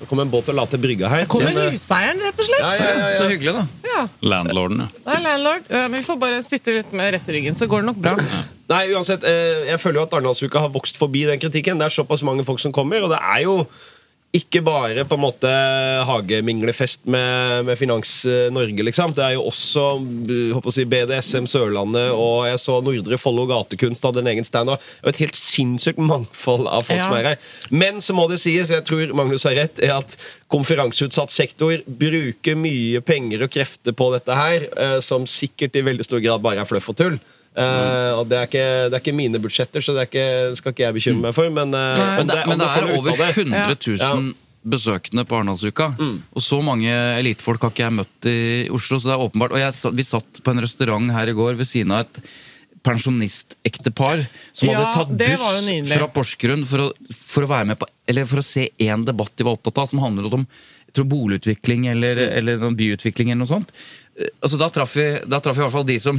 Det 0.00 0.08
kom 0.10 0.20
en 0.20 0.30
båt 0.32 0.48
og 0.50 0.56
la 0.58 0.64
til 0.68 0.80
brygga 0.82 1.08
her. 1.08 1.22
Det 1.24 1.28
Kommer 1.32 1.52
Men, 1.54 1.68
eh, 1.68 1.76
huseieren, 1.76 2.20
rett 2.20 2.40
og 2.42 2.48
slett. 2.48 2.64
ja, 2.64 2.72
ja, 2.74 2.96
ja, 2.98 3.10
Så 3.16 3.28
hyggelig, 3.30 3.54
da. 3.54 3.66
Ja, 3.92 4.02
Landlorden, 4.22 4.80
ja. 4.84 4.88
det 5.06 5.14
er 5.18 5.22
landlord. 5.22 5.70
Men 5.70 5.92
vi 5.98 6.02
får 6.02 6.18
bare 6.20 6.42
sitte 6.42 6.74
litt 6.78 6.92
med 6.92 7.14
rett 7.14 7.28
i 7.28 7.32
ryggen, 7.38 7.54
så 7.54 7.68
går 7.70 7.82
det 7.84 7.86
nok 7.92 8.02
bra. 8.02 8.16
Nei, 8.72 8.82
uansett, 8.96 9.24
eh, 9.24 9.68
jeg 9.70 9.78
føler 9.80 10.00
jo 10.00 10.06
at 10.08 10.14
Arendalsuka 10.16 10.58
har 10.64 10.70
vokst 10.74 10.96
forbi 11.00 11.24
den 11.28 11.38
kritikken. 11.42 11.78
Det 11.78 11.86
er 11.86 11.96
såpass 12.02 12.22
mange 12.24 12.44
folk 12.44 12.60
som 12.60 12.72
kommer, 12.72 13.02
og 13.04 13.10
det 13.12 13.20
er 13.20 13.42
jo 13.44 13.66
ikke 14.32 14.62
bare 14.64 15.02
på 15.04 15.16
en 15.18 15.22
måte 15.26 15.48
hageminglefest 16.08 17.02
med, 17.12 17.66
med 17.68 17.76
Finans 17.76 18.12
eh, 18.24 18.46
Norge, 18.54 18.84
liksom. 18.86 19.12
Det 19.12 19.24
er 19.26 19.34
jo 19.36 19.42
også 19.50 19.82
eh, 20.00 20.54
håper 20.56 20.70
å 20.70 20.74
si, 20.74 20.86
BDSM 20.88 21.48
Sørlandet, 21.50 22.14
og 22.16 22.46
jeg 22.48 22.62
så 22.62 22.78
Nordre 22.84 23.18
Follo 23.20 23.44
Gatekunst 23.50 24.06
hadde 24.08 24.22
en 24.24 24.30
egen 24.32 24.48
stand. 24.48 24.72
Og 24.72 25.10
et 25.12 25.20
helt 25.20 25.36
sinnssykt 25.36 26.00
mangfold 26.00 26.64
av 26.64 26.86
folk 26.88 26.96
Ja. 27.02 27.10
som 27.10 27.18
er 27.18 27.28
her. 27.32 27.50
Men 27.74 28.00
så 28.04 28.16
må 28.16 28.24
det 28.30 28.40
sies, 28.40 28.72
jeg 28.72 28.86
tror 28.88 29.12
Magnus 29.18 29.44
har 29.48 29.58
rett, 29.58 29.82
er 29.84 29.98
at 29.98 30.16
konferanseutsatt 30.52 31.32
sektor 31.32 31.76
bruker 31.86 32.56
mye 32.56 33.04
penger 33.04 33.44
og 33.44 33.52
krefter 33.52 33.92
på 33.96 34.08
dette 34.16 34.36
her, 34.36 34.68
eh, 34.80 34.98
som 35.04 35.28
sikkert 35.28 35.76
i 35.76 35.84
veldig 35.84 36.08
stor 36.08 36.24
grad 36.24 36.40
bare 36.44 36.64
er 36.64 36.68
fluff 36.72 36.88
og 36.92 36.96
tull. 37.00 37.20
Eh, 37.52 38.12
og 38.16 38.28
det 38.30 38.38
er, 38.38 38.46
ikke, 38.48 38.68
det 38.88 38.96
er 38.96 39.02
ikke 39.02 39.16
mine 39.16 39.40
budsjetter, 39.42 39.84
så 39.84 39.94
det 39.96 40.04
er 40.04 40.08
ikke, 40.08 40.28
skal 40.60 40.72
ikke 40.74 40.86
jeg 40.86 40.96
bekymre 40.98 41.26
meg 41.26 41.36
for. 41.36 41.50
Men, 41.52 41.74
uh, 41.76 42.04
Men 42.20 42.30
det, 42.30 42.38
men 42.48 42.62
det 42.62 42.70
er 42.70 42.88
over 42.96 43.26
100 43.28 43.76
000 43.76 44.32
besøkende 44.62 45.24
på 45.26 45.40
Arendalsuka. 45.40 45.90
Og 46.32 46.44
så 46.44 46.60
mange 46.62 46.92
elitefolk 47.18 47.66
har 47.66 47.74
ikke 47.74 47.84
jeg 47.84 47.96
møtt 47.98 48.30
i 48.30 48.38
Oslo. 48.70 49.00
så 49.00 49.10
det 49.10 49.16
er 49.16 49.26
åpenbart. 49.26 49.56
Og 49.56 49.62
jeg, 49.62 49.94
Vi 49.98 50.06
satt 50.06 50.42
på 50.44 50.54
en 50.54 50.62
restaurant 50.62 51.12
her 51.12 51.32
i 51.32 51.36
går 51.36 51.58
ved 51.58 51.68
siden 51.68 51.94
av 51.96 52.06
et 52.06 52.22
pensjonistektepar 52.82 54.24
som 54.52 54.68
Ja, 54.68 54.80
hadde 54.80 54.92
tatt 54.96 55.12
buss 55.18 55.92
fra 55.92 56.08
Porsgrunn 56.10 56.64
for 56.66 56.88
å, 56.88 57.14
for 57.14 57.46
å 57.46 57.50
være 57.50 57.68
med 57.70 57.78
på 57.78 57.86
Eller 58.10 58.26
for 58.26 58.42
å 58.42 58.46
se 58.46 58.68
én 58.82 59.04
debatt 59.06 59.36
de 59.38 59.46
var 59.46 59.54
opptatt 59.54 59.78
av, 59.78 59.90
som 59.90 60.02
handlet 60.02 60.34
om 60.34 60.46
jeg 60.92 60.98
tror 60.98 61.06
boligutvikling 61.08 61.86
eller, 61.88 62.18
eller 62.36 62.64
byutvikling 62.76 63.30
eller 63.30 63.46
noe 63.46 63.48
sånt. 63.48 63.70
Eh, 64.18 64.28
Altså, 64.42 64.58
da 64.58 64.68
traff 64.68 64.96
vi, 64.96 65.06
da 65.26 65.38
traff 65.40 65.56
vi 65.56 65.62
i 65.62 65.64
hvert 65.64 65.72
fall 65.76 65.86
de 65.88 65.98
som, 66.02 66.18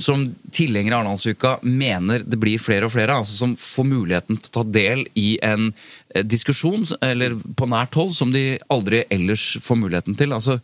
som 0.00 0.22
tilhengere 0.54 0.94
av 0.94 1.02
Arendalsuka 1.02 1.56
mener 1.66 2.22
det 2.24 2.38
blir 2.40 2.62
flere 2.62 2.86
og 2.88 2.94
flere. 2.94 3.18
altså 3.20 3.34
Som 3.36 3.56
får 3.58 3.88
muligheten 3.90 4.38
til 4.38 4.52
å 4.52 4.54
ta 4.60 4.64
del 4.76 5.04
i 5.18 5.34
en 5.44 5.72
eh, 6.14 6.22
diskusjon 6.24 6.86
eller 7.02 7.34
på 7.34 7.68
nært 7.68 7.98
hold 7.98 8.14
som 8.16 8.32
de 8.32 8.54
aldri 8.72 9.04
ellers 9.12 9.56
får 9.62 9.80
muligheten 9.82 10.16
til. 10.18 10.32
altså 10.32 10.60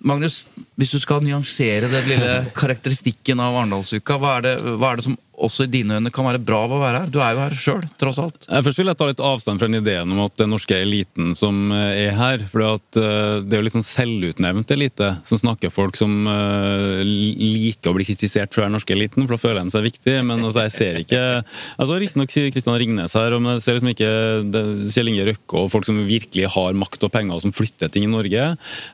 Magnus, 0.00 0.46
hvis 0.80 0.94
du 0.96 1.00
skal 1.02 1.24
nyansere 1.24 1.90
den 1.92 2.06
lille 2.08 2.36
karakteristikken 2.60 3.40
av 3.42 3.58
Arendalsuka, 3.58 4.16
hva, 4.20 4.38
hva 4.80 4.92
er 4.92 5.00
det 5.00 5.08
som 5.08 5.18
også 5.40 5.66
i 5.66 5.70
dine 5.72 5.98
øyne 5.98 6.12
kan 6.14 6.26
være 6.28 6.42
bra 6.44 6.62
av 6.66 6.74
å 6.76 6.80
være 6.82 7.02
her? 7.04 7.12
Du 7.12 7.18
er 7.22 7.34
jo 7.34 7.42
her 7.42 7.56
sjøl, 7.56 7.84
tross 8.00 8.20
alt. 8.22 8.46
Eh, 8.48 8.62
Først 8.66 8.80
vil 8.80 8.90
jeg 8.90 8.98
ta 9.00 9.08
litt 9.08 9.22
avstand 9.24 9.60
fra 9.60 9.68
den 9.70 9.80
ideen 9.80 10.12
om 10.14 10.22
at 10.24 10.40
er 10.44 10.50
norske 10.50 10.76
eliten 10.76 11.34
som 11.38 11.72
eh, 11.76 12.06
er 12.06 12.16
her. 12.18 12.44
For 12.50 12.62
det 12.94 13.04
er 13.04 13.58
jo 13.60 13.64
litt 13.66 13.76
sånn 13.76 13.86
selvutnevnt 13.86 14.74
elite 14.74 15.12
som 15.28 15.40
snakker 15.40 15.72
folk 15.74 15.98
som 15.98 16.14
eh, 16.30 17.00
liker 17.06 17.92
å 17.92 17.96
bli 17.96 18.06
kritisert 18.08 18.52
for 18.52 18.62
å 18.62 18.66
være 18.66 18.76
norske 18.76 18.94
eliten, 18.96 19.26
for 19.26 19.36
da 19.36 19.42
føler 19.42 19.66
de 19.66 19.74
seg 19.74 19.86
viktig. 19.88 20.16
Men 20.26 20.44
altså, 20.44 20.66
jeg 20.68 20.76
ser 20.76 21.00
ikke 21.02 21.22
altså 21.80 22.00
Riktignok 22.00 22.34
Kristian 22.54 22.78
Ringnes 22.80 23.16
her, 23.18 23.36
men 23.38 23.56
jeg 23.56 23.64
ser 23.66 23.78
liksom 23.78 23.92
ikke 23.94 24.10
Kjell 24.94 25.12
Inge 25.12 25.28
Røkke 25.30 25.60
og 25.64 25.70
folk 25.72 25.88
som 25.88 26.00
virkelig 26.08 26.50
har 26.56 26.76
makt 26.78 27.06
og 27.06 27.14
penger 27.14 27.36
og 27.38 27.44
som 27.44 27.54
flytter 27.54 27.92
ting 27.92 28.06
i 28.06 28.12
Norge. 28.12 28.50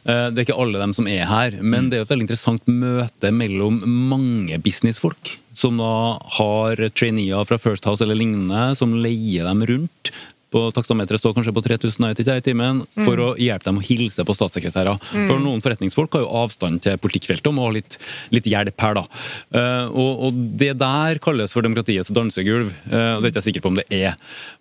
Eh, 0.06 0.26
Det 0.30 0.42
er 0.42 0.46
ikke 0.48 0.60
alle 0.62 0.82
dem 0.82 0.94
som 0.96 1.08
er 1.10 1.24
her. 1.28 1.58
Men 1.62 1.90
det 1.90 1.98
er 1.98 2.04
jo 2.04 2.08
et 2.08 2.14
veldig 2.14 2.28
interessant 2.28 2.70
møte 2.70 3.32
mellom 3.34 3.80
mange 4.10 4.58
businessfolk 4.62 5.36
som 5.56 5.80
da 5.80 5.92
har 6.38 6.86
traineer 6.94 7.48
fra 7.48 7.58
First 7.60 7.88
House 7.88 8.04
eller 8.04 8.18
lignende, 8.18 8.74
som 8.78 8.94
leier 9.00 9.48
dem 9.48 9.64
rundt. 9.66 10.12
På 10.56 10.68
Taksameteret 10.70 11.20
står 11.20 11.34
kanskje 11.34 11.52
på 11.52 11.62
3000 11.64 12.20
i 12.22 12.40
timen 12.44 12.84
for 12.94 13.18
å 13.20 13.28
hjelpe 13.40 13.66
dem 13.66 13.80
å 13.80 13.84
hilse 13.84 14.22
på 14.24 14.34
statssekretærer. 14.36 15.00
For 15.26 15.40
noen 15.42 15.62
forretningsfolk 15.64 16.14
har 16.14 16.22
jo 16.22 16.30
avstand 16.44 16.84
til 16.84 17.00
politikkfeltet 17.02 17.50
og 17.50 17.56
må 17.56 17.66
ha 17.66 17.72
litt, 17.74 17.98
litt 18.30 18.46
hjelp 18.46 18.84
her, 18.84 18.94
da. 19.00 19.02
Uh, 19.50 19.86
og, 19.90 20.22
og 20.28 20.38
det 20.60 20.70
der 20.78 21.20
kalles 21.24 21.56
for 21.56 21.66
demokratiets 21.66 22.14
dansegulv, 22.14 22.70
uh, 22.86 23.16
og 23.16 23.24
det 23.24 23.26
er 23.26 23.32
ikke 23.32 23.42
jeg 23.42 23.48
sikker 23.50 23.66
på 23.66 23.74
om 23.74 23.80
det 23.80 23.88
er. 23.90 24.14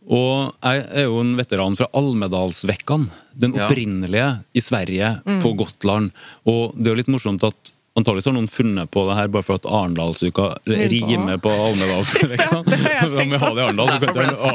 Og 0.10 0.58
jeg 0.58 0.84
er 0.89 1.08
jo 1.08 1.21
en 1.21 1.36
veteran 1.38 1.77
fra 1.77 1.91
Almedalsvekkan, 2.01 3.08
den 3.45 3.55
opprinnelige 3.60 4.31
i 4.58 4.63
Sverige, 4.65 5.15
på 5.43 5.53
Gotland. 5.60 6.12
Og 6.49 6.73
det 6.75 6.89
er 6.89 6.95
jo 6.95 7.01
litt 7.03 7.13
morsomt 7.13 7.45
at 7.45 7.74
Antakeligvis 7.95 8.25
har 8.27 8.34
noen 8.36 8.49
funnet 8.51 8.89
på 8.91 9.05
det 9.08 9.15
her 9.15 9.29
bare 9.31 9.45
for 9.47 9.55
at 9.55 9.65
Arendalsuka 9.71 10.49
rimer 10.67 11.38
på 11.39 11.51
så 11.79 11.86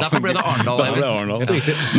Derfor 0.00 0.20
ble- 0.20 0.34
det 0.36 0.42
Arendal, 0.44 0.82
ble 0.82 1.00
det 1.00 1.06
Arendal. 1.08 1.44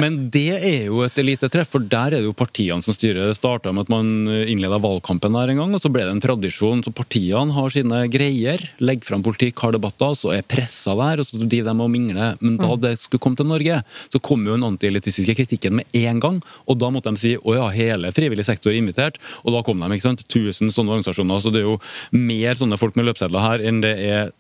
Men 0.02 0.18
det 0.34 0.44
er 0.58 0.86
jo 0.92 1.02
et 1.06 1.18
elitetreff, 1.22 1.72
for 1.74 1.82
der 1.82 2.14
er 2.14 2.20
det 2.20 2.28
jo 2.28 2.36
partiene 2.38 2.86
som 2.86 2.94
styrer. 2.94 3.32
Det 3.32 3.38
starta 3.40 3.74
med 3.74 3.88
at 3.88 3.92
man 3.94 4.12
innleda 4.46 4.78
valgkampen 4.84 5.34
der 5.34 5.54
en 5.56 5.62
gang, 5.64 5.74
og 5.74 5.82
så 5.82 5.90
ble 5.94 6.06
det 6.06 6.14
en 6.14 6.22
tradisjon. 6.24 6.84
Så 6.86 6.94
partiene 6.94 7.56
har 7.56 7.74
sine 7.74 8.04
greier, 8.14 8.62
legger 8.78 9.10
fram 9.10 9.26
politikk, 9.26 9.60
har 9.66 9.74
debatter, 9.76 10.14
så 10.18 10.34
er 10.36 10.46
pressa 10.46 10.94
der, 11.00 11.24
og 11.24 11.30
så 11.30 11.42
driver 11.42 11.72
de 11.74 11.86
og 11.88 11.92
mingler. 11.94 12.38
Men 12.44 12.60
da 12.62 12.76
det 12.86 12.94
skulle 13.02 13.24
komme 13.24 13.40
til 13.40 13.50
Norge, 13.50 13.82
så 14.14 14.22
kom 14.22 14.46
jo 14.46 14.54
den 14.54 14.68
antielitistiske 14.70 15.36
kritikken 15.42 15.80
med 15.82 15.86
en 16.06 16.22
gang, 16.22 16.38
og 16.70 16.78
da 16.82 16.92
måtte 16.94 17.10
de 17.16 17.18
si 17.22 17.34
å 17.42 17.58
ja, 17.58 17.68
hele 17.74 18.14
frivillig 18.16 18.46
sektor 18.48 18.70
er 18.74 18.78
invitert, 18.82 19.18
og 19.42 19.56
da 19.58 19.64
kom 19.66 19.82
de, 19.82 19.90
ikke 19.98 20.10
sant. 20.12 20.22
1000 20.30 20.70
sånne 20.76 20.92
organisasjoner, 20.94 21.31
så 21.40 21.54
det 21.54 21.62
er 21.62 21.70
jo 21.70 21.80
mer 22.12 22.60
sånne 22.60 22.80
folk 22.82 23.00
med 23.00 23.08
løpsedler 23.08 23.46
her 23.46 23.64
enn 23.70 23.82
det 23.86 23.96
er 24.12 24.32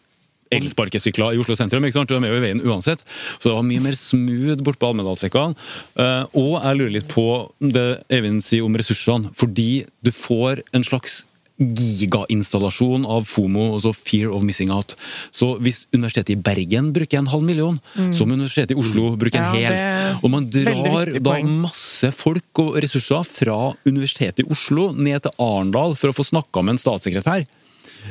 elsparkesykler 0.51 1.35
i 1.35 1.39
Oslo 1.41 1.55
sentrum. 1.55 1.85
ikke 1.87 1.99
sant? 1.99 2.11
De 2.11 2.19
er 2.19 2.33
jo 2.33 2.39
i 2.41 2.43
veien 2.43 2.63
uansett. 2.67 3.03
Så 3.39 3.49
det 3.49 3.55
var 3.55 3.67
mye 3.67 3.83
mer 3.83 3.95
smooth 3.95 4.63
bort 4.65 4.79
på 4.81 4.89
Almedalsvekkan. 4.91 5.55
Eh, 5.95 6.23
og 6.35 6.53
jeg 6.57 6.79
lurer 6.79 6.95
litt 6.97 7.09
på 7.11 7.25
det 7.63 8.03
Eivind 8.11 8.43
sier 8.45 8.67
om 8.67 8.75
ressursene. 8.75 9.31
Fordi 9.37 9.85
du 10.03 10.11
får 10.11 10.65
en 10.75 10.83
slags 10.87 11.21
gigainstallasjon 11.61 13.05
av 13.05 13.27
FOMO, 13.29 13.71
altså 13.77 13.93
Fear 13.95 14.33
of 14.33 14.45
Missing 14.47 14.71
Out. 14.73 14.95
Så 15.35 15.53
hvis 15.61 15.85
Universitetet 15.93 16.33
i 16.35 16.39
Bergen 16.41 16.91
bruker 16.95 17.21
en 17.21 17.29
halv 17.31 17.45
million, 17.47 17.79
så 17.95 18.25
må 18.25 18.37
Universitetet 18.37 18.75
i 18.75 18.79
Oslo 18.81 19.13
bruke 19.21 19.37
en 19.37 19.61
Ja, 19.61 19.71
hel. 19.71 20.19
Og 20.21 20.31
man 20.33 20.49
drar 20.51 21.13
da 21.21 21.37
masse 21.45 22.11
folk 22.15 22.63
og 22.63 22.77
ressurser 22.83 23.25
fra 23.27 23.57
Universitetet 23.85 24.43
i 24.45 24.49
Oslo 24.51 24.91
ned 24.95 25.23
til 25.25 25.35
Arendal 25.41 25.97
for 25.99 26.11
å 26.11 26.17
få 26.17 26.27
snakka 26.27 26.63
med 26.65 26.77
en 26.77 26.83
statssekretær. 26.83 27.45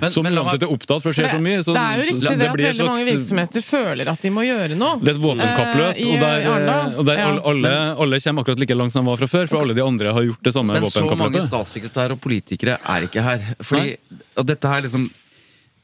Men, 0.01 0.11
Som 0.13 0.23
men 0.25 0.37
uansett 0.39 0.63
er 0.63 0.71
opptatt, 0.73 1.03
for 1.03 1.11
det 1.13 1.17
skjer 1.19 1.31
så 1.35 1.41
mye. 1.43 1.59
Så, 1.67 1.75
det 1.75 1.81
er 1.83 1.97
jo 1.97 2.03
så- 2.03 2.09
riktig 2.11 2.27
så 2.29 2.39
det 2.39 2.47
at 2.49 2.57
veldig 2.57 2.75
slags, 2.77 2.91
mange 2.91 3.05
virksomheter 3.11 3.61
føler 3.67 4.09
at 4.13 4.21
de 4.23 4.31
må 4.31 4.43
gjøre 4.47 4.77
noe. 4.77 4.99
det 5.01 5.09
er 5.09 5.17
et 5.19 5.23
våpenkappløp, 5.23 5.91
Eh, 5.91 6.01
i- 6.01 6.15
og 6.15 6.21
der, 6.21 6.99
og 6.99 7.05
der 7.07 7.17
Ja. 7.19 7.27
alle, 7.45 7.73
alle, 7.99 8.21
kommer 8.21 8.43
akkurat 8.45 8.59
like 8.61 8.75
langt 8.77 8.93
som 8.93 9.05
de 9.05 9.11
var 9.11 9.17
fra 9.17 9.27
før, 9.27 9.49
for 9.49 9.61
alle 9.61 9.75
de 9.75 9.83
andre 9.83 10.13
har 10.13 10.23
gjort 10.23 10.43
det 10.43 10.53
samme 10.55 10.73
Men 10.73 10.83
så 10.85 11.01
mange 11.05 11.17
våpenkappløpet. 11.17 11.49
statssekretærer 11.51 12.11
og 12.13 12.21
politikere 12.21 12.79
er 12.89 13.03
ikke 13.09 13.23
her. 13.23 13.39
Fordi, 13.63 13.97
og 14.37 14.47
dette 14.47 14.65
her 14.69 14.81
liksom 14.83 15.11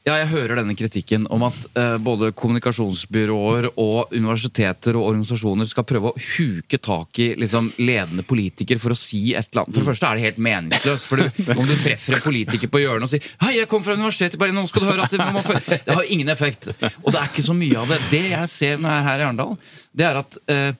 ja, 0.07 0.15
jeg 0.21 0.29
hører 0.31 0.61
denne 0.61 0.75
kritikken 0.77 1.25
om 1.35 1.43
at 1.49 1.57
eh, 1.75 1.97
både 1.99 2.29
kommunikasjonsbyråer 2.37 3.69
og 3.73 4.13
universiteter 4.15 4.95
og 4.95 5.09
organisasjoner 5.09 5.67
skal 5.67 5.85
prøve 5.87 6.13
å 6.13 6.21
huke 6.37 6.79
tak 6.79 7.19
i 7.23 7.29
liksom, 7.39 7.73
ledende 7.81 8.23
politikere 8.27 8.79
for 8.79 8.95
å 8.95 8.99
si 8.99 9.33
et 9.33 9.49
eller 9.51 9.65
annet. 9.65 9.75
For 9.75 9.83
det 9.83 9.89
første 9.89 10.07
er 10.09 10.19
det 10.19 10.25
helt 10.29 10.39
meningsløst. 10.47 11.09
For 11.09 11.19
du, 11.19 11.41
om 11.57 11.67
du 11.67 11.75
treffer 11.83 12.15
en 12.17 12.23
politiker 12.23 12.71
på 12.71 12.81
hjørnet 12.85 13.09
og 13.09 13.11
sier 13.11 13.27
'Hei, 13.43 13.57
jeg 13.57 13.71
kom 13.71 13.83
fra 13.83 13.97
universitetet, 13.99 14.39
bare 14.39 14.55
nå 14.55 14.63
skal 14.71 14.85
du 14.85 14.89
høre 14.93 15.09
at 15.09 15.11
det, 15.11 15.27
må 15.35 15.43
få-» 15.43 15.59
det 15.67 15.97
har 15.99 16.13
ingen 16.13 16.31
effekt. 16.31 16.69
Og 17.03 17.11
det 17.11 17.19
er 17.19 17.27
ikke 17.27 17.47
så 17.49 17.57
mye 17.57 17.83
av 17.83 17.91
det. 17.91 17.99
Det 18.13 18.23
jeg 18.31 18.53
ser 18.53 18.79
når 18.79 18.95
jeg 18.95 19.01
er 19.03 19.07
her 19.09 19.19
i 19.19 19.27
Arendal, 19.27 19.57
det 19.91 20.07
er 20.07 20.21
at 20.23 20.39
eh, 20.53 20.71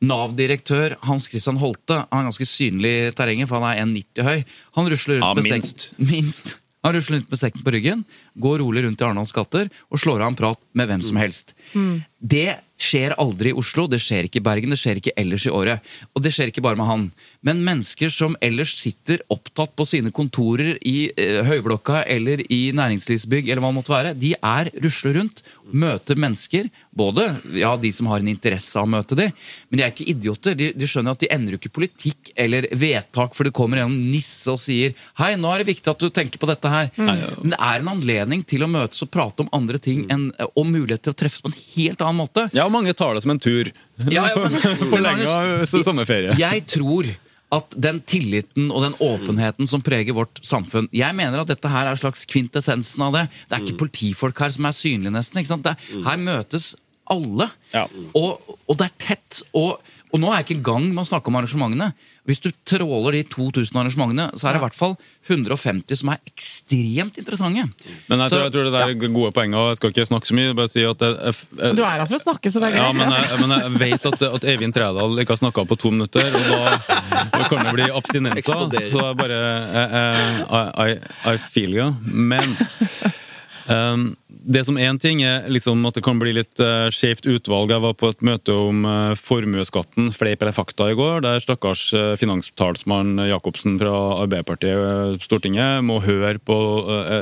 Nav-direktør 0.00 0.96
Hans 1.04 1.28
Christian 1.28 1.60
Holte 1.60 2.00
han 2.06 2.22
er 2.22 2.30
ganske 2.30 2.48
synlig 2.48 2.96
i 2.96 3.12
terrenget, 3.12 3.50
for 3.50 3.60
han 3.60 3.68
er 3.74 3.84
1,90 3.84 4.24
høy. 4.24 4.44
Han 4.80 4.88
rusler 4.94 5.20
rundt 5.20 5.28
Ja, 5.28 5.34
med 5.36 6.08
minst. 6.08 6.56
Han 6.80 6.96
rusler 6.96 7.18
rundt 7.18 7.32
med 7.32 7.40
sekken 7.40 7.64
på 7.64 7.74
ryggen, 7.74 8.04
går 8.40 8.60
rolig 8.64 8.84
rundt 8.86 9.00
i 9.00 9.06
Arendals 9.06 9.34
gater 9.36 9.70
og 9.90 10.00
slår 10.00 10.24
av 10.24 10.32
en 10.32 10.40
prat 10.40 10.60
med 10.76 10.90
hvem 10.90 11.04
som 11.04 11.20
helst. 11.20 11.54
Det 12.20 12.48
skjer 12.80 13.14
aldri 13.20 13.52
i 13.52 13.56
Oslo, 13.56 13.84
det 13.90 14.00
skjer 14.02 14.26
ikke 14.26 14.40
i 14.40 14.44
Bergen, 14.44 14.72
det 14.72 14.78
skjer 14.80 14.98
ikke 15.00 15.12
ellers 15.20 15.44
i 15.48 15.52
året. 15.52 15.84
Og 16.16 16.24
det 16.24 16.32
skjer 16.32 16.50
ikke 16.50 16.62
bare 16.64 16.78
med 16.80 16.88
han. 16.88 17.06
Men 17.44 17.62
mennesker 17.64 18.12
som 18.12 18.36
ellers 18.44 18.72
sitter 18.80 19.20
opptatt 19.32 19.74
på 19.76 19.86
sine 19.88 20.12
kontorer 20.16 20.78
i 20.88 21.10
eh, 21.12 21.40
Høyblokka 21.46 22.02
eller 22.08 22.42
i 22.48 22.60
næringslivsbygg, 22.76 23.48
eller 23.48 23.64
hva 23.64 23.72
det 23.72 23.78
måtte 23.78 23.94
være, 23.94 24.14
de 24.20 24.32
er 24.36 24.70
rusler 24.84 25.16
rundt, 25.18 25.42
møter 25.70 26.20
mennesker. 26.20 26.70
Både 26.96 27.26
ja, 27.56 27.74
de 27.80 27.92
som 27.94 28.08
har 28.10 28.24
en 28.24 28.32
interesse 28.32 28.76
av 28.80 28.88
å 28.88 28.92
møte 28.96 29.18
dem, 29.18 29.32
men 29.68 29.80
de 29.80 29.86
er 29.86 29.92
ikke 29.92 30.08
idioter. 30.12 30.56
De, 30.56 30.70
de 30.76 30.88
skjønner 30.88 31.16
at 31.16 31.24
de 31.24 31.30
endrer 31.36 31.60
ikke 31.60 31.72
politikk 31.80 32.32
eller 32.40 32.68
vedtak, 32.80 33.36
for 33.36 33.48
det 33.48 33.54
kommer 33.56 33.84
en 33.84 33.96
nisse 34.10 34.48
og 34.52 34.60
sier 34.60 34.96
Hei, 35.20 35.34
nå 35.40 35.50
er 35.52 35.62
det 35.62 35.70
viktig 35.72 35.92
at 35.92 36.00
du 36.00 36.08
tenker 36.12 36.40
på 36.40 36.48
dette 36.48 36.72
her. 36.72 36.88
Men 36.96 37.52
det 37.52 37.60
er 37.60 37.82
en 37.82 37.92
anledning 37.92 38.29
til 38.46 38.62
å 38.64 38.68
møtes 38.70 39.02
og 39.04 39.10
prate 39.14 39.44
om 39.44 39.48
andre 39.56 39.80
ting 39.82 40.04
enn, 40.12 40.28
og 40.54 40.66
mulighet 40.68 41.02
til 41.06 41.14
å 41.14 41.18
treffes 41.22 41.42
på 41.44 41.50
en 41.50 41.56
helt 41.58 42.04
annen 42.04 42.20
måte. 42.22 42.46
Ja, 42.56 42.66
og 42.68 42.74
mange 42.74 42.94
tar 42.96 43.16
det 43.16 43.24
som 43.24 43.32
en 43.34 43.42
tur. 43.42 43.72
Ja, 44.06 44.28
ja, 44.30 44.44
men- 44.44 44.60
Forlenga 44.92 45.66
sommerferie. 45.66 46.36
Jeg 46.38 46.66
tror 46.70 47.10
at 47.50 47.74
den 47.74 47.98
tilliten 48.06 48.68
og 48.70 48.84
den 48.86 48.94
åpenheten 49.02 49.66
som 49.66 49.82
preger 49.82 50.14
vårt 50.14 50.38
samfunn 50.46 50.86
Jeg 50.94 51.16
mener 51.18 51.42
at 51.42 51.48
dette 51.50 51.70
her 51.72 51.88
er 51.90 51.98
slags 51.98 52.22
kvintessensen 52.30 53.02
av 53.08 53.16
det. 53.16 53.24
Det 53.50 53.56
er 53.58 53.64
ikke 53.66 53.80
politifolk 53.82 54.38
her 54.44 54.54
som 54.54 54.68
er 54.70 54.76
synlige, 54.78 55.14
nesten. 55.16 55.64
Det, 55.64 55.74
her 56.06 56.20
møtes 56.22 56.76
alle. 57.10 57.48
Ja. 57.74 57.88
Og, 58.14 58.54
og 58.70 58.78
det 58.78 58.86
er 58.86 58.94
tett. 59.02 59.40
Og, 59.58 59.80
og 60.12 60.18
nå 60.20 60.26
er 60.32 60.40
jeg 60.40 60.46
ikke 60.48 60.58
i 60.58 60.64
gang 60.66 60.86
med 60.94 61.04
å 61.04 61.08
snakke 61.08 61.28
om 61.30 61.36
arrangementene. 61.38 61.92
Hvis 62.26 62.40
du 62.44 62.50
tråler 62.68 63.12
de 63.16 63.22
2000 63.30 63.78
arrangementene, 63.80 64.26
så 64.38 64.48
er 64.48 64.52
det 64.56 64.60
i 64.60 64.64
hvert 64.64 64.76
fall 64.76 64.96
150 65.28 65.96
som 66.00 66.10
er 66.12 66.18
ekstremt 66.28 67.16
interessante. 67.18 67.64
Men 68.08 68.18
jeg 68.24 68.28
Så- 68.30 68.36
tror, 68.36 68.42
jeg 68.44 68.52
tror 68.52 68.64
det 68.64 68.72
der 68.74 68.88
er 68.90 69.08
gode 69.14 69.32
poeng, 69.32 69.54
og 69.54 69.68
jeg 69.70 69.76
skal 69.80 69.90
ikke 69.94 70.06
snakke 70.10 70.26
så 70.30 70.34
mye. 70.34 70.54
bare 70.54 70.68
si 70.68 70.84
at 70.84 70.98
jeg, 70.98 71.14
jeg, 71.16 71.34
jeg, 71.62 71.76
Du 71.76 71.82
er 71.82 71.90
her 71.98 72.06
for 72.06 72.18
å 72.18 72.22
snakke, 72.26 72.50
så 72.50 72.60
det 72.60 72.68
er 72.72 72.76
Ja, 72.76 72.92
greit. 72.92 72.96
men 72.96 73.10
jeg, 73.10 73.40
men 73.40 73.50
jeg 73.60 73.72
vet 73.78 74.06
at, 74.12 74.22
at 74.34 74.44
Eivind 74.44 74.74
Trædal 74.74 75.18
ikke 75.22 75.34
har 75.36 75.42
snakka 75.42 75.66
på 75.66 75.78
to 75.78 75.90
minutter, 75.90 76.26
og 76.26 76.42
da, 76.50 77.28
da 77.38 77.44
kan 77.48 77.64
det 77.64 77.74
bli 77.74 77.88
abstinenser. 77.90 78.42
Eksplodere. 78.42 78.90
Så 78.90 78.98
jeg 79.06 79.16
bare 79.16 79.40
I, 80.50 80.90
I, 80.90 80.98
I 81.34 81.36
feel 81.38 81.70
you. 81.74 81.94
Men 82.04 82.56
um, 83.68 84.16
det 84.30 84.62
som 84.66 84.78
én 84.78 84.98
ting 85.00 85.22
er 85.26 85.48
liksom 85.50 85.82
at 85.88 85.96
det 85.96 86.02
kan 86.04 86.18
bli 86.20 86.32
litt 86.36 86.60
uh, 86.62 86.88
skjevt 86.94 87.26
utvalg. 87.30 87.72
Jeg 87.72 87.82
var 87.82 87.96
på 87.98 88.10
et 88.12 88.22
møte 88.26 88.54
om 88.54 88.84
uh, 88.86 89.18
formuesskatten, 89.18 90.10
fleip 90.16 90.42
eller 90.42 90.54
fakta, 90.56 90.90
i 90.90 90.96
går. 90.98 91.20
Der 91.24 91.42
stakkars 91.42 91.88
uh, 91.96 92.14
finanstalsmann 92.20 93.18
Jacobsen 93.28 93.78
fra 93.80 93.92
Arbeiderpartiet 94.22 94.80
uh, 94.80 95.18
Stortinget 95.22 95.84
må 95.86 96.00
høre 96.04 96.38
på 96.40 96.56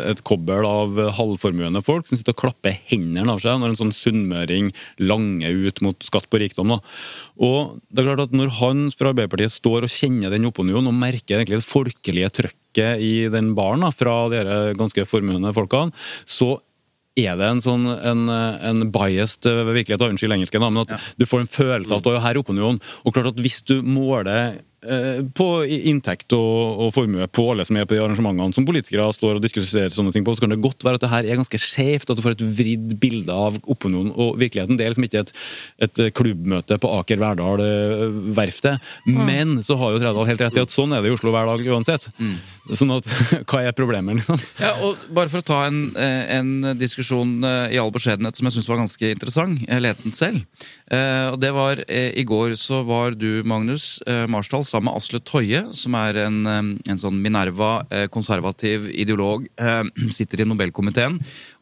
et 0.09 0.21
kobbel 0.27 0.66
av 0.68 0.99
halvformuende 1.16 1.81
folk 1.85 2.09
som 2.09 2.18
sitter 2.18 2.35
og 2.37 2.42
klapper 2.42 2.77
hendene 2.90 3.33
av 3.33 3.42
seg 3.42 3.59
når 3.61 3.73
en 3.73 3.81
sånn 3.81 3.94
sunnmøring 3.97 4.71
langer 5.01 5.66
ut 5.68 5.83
mot 5.85 6.07
skatt 6.07 6.29
på 6.31 6.40
rikdom. 6.42 6.75
Da. 6.75 6.79
Og 7.44 7.79
det 7.88 8.03
er 8.03 8.09
klart 8.11 8.27
at 8.29 8.37
Når 8.38 8.55
han 8.59 8.87
fra 8.94 9.12
Arbeiderpartiet 9.12 9.55
står 9.55 9.87
og 9.87 9.92
kjenner 9.92 10.33
den 10.35 10.49
opinionen 10.49 10.90
og 10.90 10.99
merker 10.99 11.38
egentlig 11.38 11.61
det 11.61 11.68
folkelige 11.68 12.33
trøkket 12.42 13.03
i 13.03 13.12
den 13.33 13.55
baren 13.59 13.87
fra 13.97 14.16
de 14.31 14.42
ganske 14.79 15.05
formuende 15.09 15.55
folkene, 15.57 15.94
så 16.29 16.59
er 17.19 17.39
det 17.41 17.49
en 17.49 17.63
sånn 17.65 17.87
en, 17.89 18.25
en 18.29 18.87
biased 18.95 19.49
eh, 19.49 19.65
virkelighet, 19.67 20.05
og 20.05 20.15
unnskyld 20.15 20.39
engelsken, 20.39 20.65
men 20.65 20.85
at 20.85 20.97
du 21.19 21.27
får 21.29 21.45
en 21.45 21.53
følelse 21.53 21.95
av 21.95 22.03
at 22.03 22.09
du 22.09 22.13
er 22.15 22.25
her 22.27 22.41
opinionen. 22.41 22.81
Og 23.05 23.17
klart 23.17 23.33
at 23.33 23.43
hvis 23.43 23.61
du 23.69 23.79
måler 23.83 24.61
på 24.79 25.47
inntekt 25.67 26.33
og, 26.37 26.83
og 26.85 26.93
formue 26.95 27.27
på 27.35 27.45
alle 27.51 27.64
som 27.67 27.79
er 27.81 27.87
på 27.88 27.97
de 27.97 28.03
arrangementene 28.05 28.55
som 28.55 28.67
politikere 28.69 29.09
står 29.14 29.38
og 29.38 29.43
diskuterer 29.43 29.95
sånne 29.95 30.12
ting 30.14 30.27
på, 30.27 30.37
så 30.37 30.45
kan 30.45 30.55
det 30.55 30.61
godt 30.62 30.85
være 30.87 31.01
at 31.01 31.05
det 31.05 31.11
her 31.12 31.27
er 31.27 31.41
ganske 31.41 31.61
skjevt, 31.62 32.11
at 32.11 32.19
du 32.19 32.23
får 32.23 32.37
et 32.37 32.45
vridd 32.59 32.95
bilde 33.03 33.35
av 33.35 33.59
opinionen 33.67 34.12
og 34.14 34.38
virkeligheten. 34.38 34.79
Det 34.79 34.87
er 34.87 34.95
liksom 34.95 35.09
ikke 35.09 35.25
et, 35.25 35.33
et 35.88 36.03
klubbmøte 36.14 36.79
på 36.79 36.93
Aker 37.01 37.19
Verdal 37.23 37.59
Verftet, 37.59 38.59
verftet. 38.59 38.81
Men 39.05 39.62
så 39.62 39.77
har 39.79 39.93
jo 39.93 40.01
Tredal 40.03 40.29
helt 40.29 40.43
rett 40.43 40.59
i 40.59 40.62
at 40.62 40.73
sånn 40.73 40.93
er 40.95 41.03
det 41.03 41.11
i 41.11 41.14
Oslo 41.14 41.33
hver 41.35 41.49
dag 41.49 41.64
uansett. 41.75 42.09
Sånn 42.77 42.93
at 42.95 43.09
hva 43.49 43.62
er 43.64 43.77
problemet, 43.77 44.21
liksom? 44.21 44.41
Ja, 44.61 44.75
og 44.85 45.01
Bare 45.14 45.31
for 45.33 45.43
å 45.43 45.47
ta 45.47 45.62
en, 45.67 45.81
eh, 45.99 46.37
en 46.37 46.77
diskusjon 46.79 47.38
eh, 47.47 47.75
i 47.75 47.81
all 47.81 47.93
beskjedenhet 47.95 48.38
som 48.38 48.49
jeg 48.49 48.59
syns 48.59 48.69
var 48.71 48.81
ganske 48.83 49.12
interessant. 49.14 49.62
Jeg 49.64 49.85
leste 49.85 50.05
den 50.05 50.17
selv. 50.17 50.67
Eh, 50.93 51.27
og 51.33 51.38
det 51.43 51.53
var 51.57 51.83
eh, 51.87 52.12
I 52.19 52.25
går 52.29 52.57
så 52.61 52.83
var 52.88 53.17
du, 53.19 53.43
Magnus 53.49 53.99
eh, 54.09 54.27
Marsdal, 54.31 54.67
sammen 54.79 54.93
med 54.93 54.99
Asle 54.99 55.19
Toje, 55.21 55.61
som 55.75 55.95
er 55.95 56.14
en, 56.27 56.47
eh, 56.47 56.91
en 56.93 56.99
sånn 56.99 57.21
Minerva, 57.21 57.85
eh, 57.91 58.07
konservativ 58.07 58.88
ideolog, 58.91 59.47
eh, 59.59 59.83
sitter 60.11 60.41
i 60.41 60.45
Nobelkomiteen. 60.45 61.19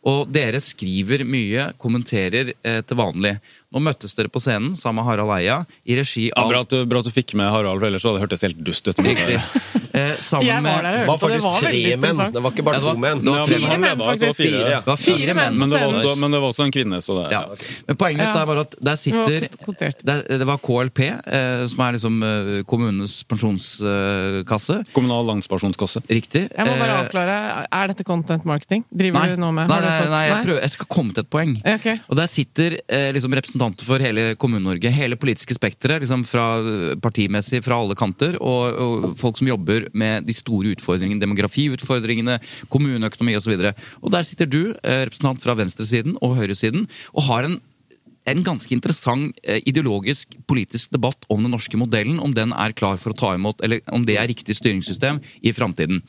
Og 0.07 0.29
dere 0.31 0.61
skriver 0.63 1.25
mye, 1.27 1.73
kommenterer 1.83 2.53
eh, 2.63 2.81
til 2.87 2.97
vanlig. 3.01 3.37
Nå 3.75 3.81
møttes 3.83 4.15
dere 4.15 4.31
på 4.33 4.39
scenen 4.41 4.77
sammen 4.79 5.03
med 5.03 5.09
Harald 5.11 5.33
Eia 5.35 5.57
i 5.85 5.97
regi 5.99 6.29
Ja, 6.31 6.45
av 6.45 6.53
bra, 6.53 6.61
at 6.63 6.71
du, 6.71 6.85
bra 6.87 7.01
at 7.03 7.09
du 7.09 7.11
fikk 7.13 7.35
med 7.35 7.51
Harald, 7.51 7.81
for 7.83 7.89
ellers 7.91 8.07
hadde 8.07 8.21
det 8.21 8.25
hørtes 8.29 8.45
helt 8.47 8.63
dust 8.65 8.87
ut. 8.93 9.03
Riktig. 9.07 9.41
Eh, 9.97 10.19
sammen 10.21 10.45
der 10.45 10.61
med 10.61 10.85
Det 10.85 11.07
var 11.09 11.17
det 11.17 11.21
faktisk 11.23 11.45
var 11.47 11.55
tre 11.57 11.79
menn. 11.97 12.19
Det 12.35 12.41
var 12.45 12.53
ikke 12.53 12.65
bare 12.67 12.77
Ja, 12.77 12.81
det 12.83 12.85
var- 12.85 12.97
to 12.97 13.01
menn. 13.01 13.21
det 13.25 13.31
var 13.33 13.39
Ja, 13.39 13.45
tre 13.49 13.59
men 13.71 13.81
menn, 13.81 14.01
faktisk. 14.05 14.37
fire. 14.37 14.51
Fire, 14.53 14.69
ja. 14.75 14.81
Fire 14.97 15.17
Fire 15.17 15.35
menn. 15.39 15.55
Men 15.57 15.71
det, 15.71 15.79
var 15.81 15.87
også, 15.89 16.03
Scenen. 16.03 16.21
men 16.21 16.31
det 16.37 16.41
var 16.43 16.49
også 16.53 16.65
en 16.67 16.73
kvinne, 16.77 16.99
så 17.01 17.17
det 17.17 17.31
Ja. 17.33 17.41
Men 17.89 17.97
poenget 17.97 18.21
mitt 18.21 18.35
Ja. 18.37 18.43
er 18.43 18.47
bare 18.51 18.61
at 18.67 18.75
der 18.89 18.97
sitter 19.01 19.41
Det 19.41 20.05
var 20.05 20.39
det, 20.39 20.47
var 20.51 20.59
KLP, 20.59 21.01
eh, 21.01 21.65
som 21.73 21.81
er 21.81 21.93
liksom 21.97 22.15
eh, 22.29 22.63
kommunens 22.69 23.25
pensjonskasse. 23.25 24.77
Kommunal 24.93 25.25
langspensjonskasse. 25.33 26.03
Riktig. 26.09 26.45
Jeg 26.53 26.67
må 26.67 26.77
bare 26.77 26.93
Eh, 26.93 27.01
avklare, 27.09 27.67
Er 27.73 27.87
dette 27.89 28.05
content 28.05 28.45
marketing? 28.45 28.85
Driver 28.95 29.19
Nei, 29.21 29.29
du 29.33 29.37
nå 29.41 29.53
med? 29.55 29.69
nei, 29.69 29.81
nei, 29.81 29.96
nei, 30.13 30.23
jeg, 30.29 30.47
prøver, 30.47 30.61
jeg 30.65 30.75
skal 30.75 30.89
komme 30.93 31.15
til 31.17 31.25
et 31.25 31.31
poeng. 31.33 31.55
Okay. 31.77 32.01
Og 32.11 32.19
Der 32.19 32.31
sitter 32.31 32.79
eh, 32.83 33.09
liksom 33.17 33.37
representanter 33.37 33.89
for 33.89 34.03
hele 34.03 34.29
Kommune-Norge, 34.41 34.93
hele 34.95 35.19
politiske 35.21 35.57
spekteret. 35.57 36.05
Liksom 36.05 36.25
eh, 36.27 36.97
partimessig 37.03 37.63
fra 37.67 37.81
alle 37.83 37.97
kanter, 37.99 38.39
og, 38.41 38.81
og 38.87 39.07
folk 39.21 39.41
som 39.41 39.51
jobber 39.51 39.89
med 39.97 40.27
de 40.29 40.37
store 40.37 40.75
utfordringene. 40.77 41.23
Demografiutfordringene, 41.23 42.39
kommuneøkonomi 42.73 43.39
osv. 43.39 43.57
Og, 43.57 43.71
så 43.71 44.03
og 44.03 44.13
der 44.15 44.29
sitter 44.29 44.51
du, 44.51 44.61
eh, 44.83 45.05
representant 45.07 45.43
fra 45.43 45.57
venstresiden 45.59 46.19
og 46.21 46.37
høyresiden, 46.41 46.87
og 47.15 47.29
har 47.31 47.49
en 47.49 47.59
en 48.27 48.41
ganske 48.43 48.73
interessant 48.75 49.37
eh, 49.47 49.61
ideologisk 49.71 50.35
politisk 50.51 50.91
debatt 50.97 51.25
om 51.31 51.45
den 51.47 51.53
norske 51.55 51.79
modellen. 51.79 52.19
Om 52.21 52.35
den 52.35 52.53
er 52.53 52.75
klar 52.77 52.97
for 52.99 53.15
å 53.15 53.19
ta 53.19 53.33
imot, 53.37 53.61
eller 53.63 53.81
om 53.95 54.05
det 54.09 54.17
er 54.19 54.27
riktig 54.31 54.57
styringssystem 54.59 55.21
i 55.47 55.53
framtiden. 55.55 56.03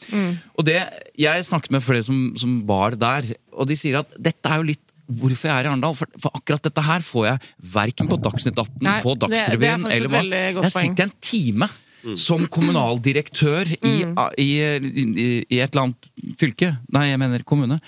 Og 0.58 0.66
det, 0.66 0.80
Jeg 1.18 1.46
snakket 1.46 1.72
med 1.78 1.86
flere 1.86 2.04
som, 2.04 2.34
som 2.38 2.60
var 2.68 2.96
der, 2.98 3.30
og 3.54 3.68
de 3.70 3.78
sier 3.78 4.00
at 4.02 4.18
dette 4.18 4.50
er 4.50 4.58
jo 4.64 4.70
litt 4.74 4.84
hvorfor 5.08 5.48
jeg 5.48 5.56
er 5.56 5.68
i 5.68 5.70
Arendal. 5.72 5.94
For, 5.96 6.10
for 6.20 6.34
akkurat 6.36 6.66
dette 6.68 6.84
her 6.84 7.06
får 7.06 7.28
jeg 7.30 7.52
verken 7.74 8.10
på 8.12 8.18
Dagsnytt 8.26 8.58
18, 8.60 8.82
Nei, 8.84 8.98
på 9.06 9.14
det- 9.16 9.30
det 9.30 9.38
Dagsrevyen 9.38 9.86
faktisk 9.86 9.98
eller 10.02 10.10
hva. 10.12 10.24
Jeg 10.66 10.74
sitter 10.74 11.04
i 11.04 11.08
en 11.08 11.14
time 11.22 11.70
som 12.18 12.44
kommunaldirektør 12.48 13.72
i, 13.78 13.94
i, 14.38 14.50
i, 14.88 15.28
i 15.50 15.60
et 15.60 15.72
eller 15.74 15.88
annet 15.88 16.10
fylke, 16.40 16.70
nei, 16.94 17.08
jeg 17.10 17.20
mener 17.20 17.44
kommune, 17.48 17.80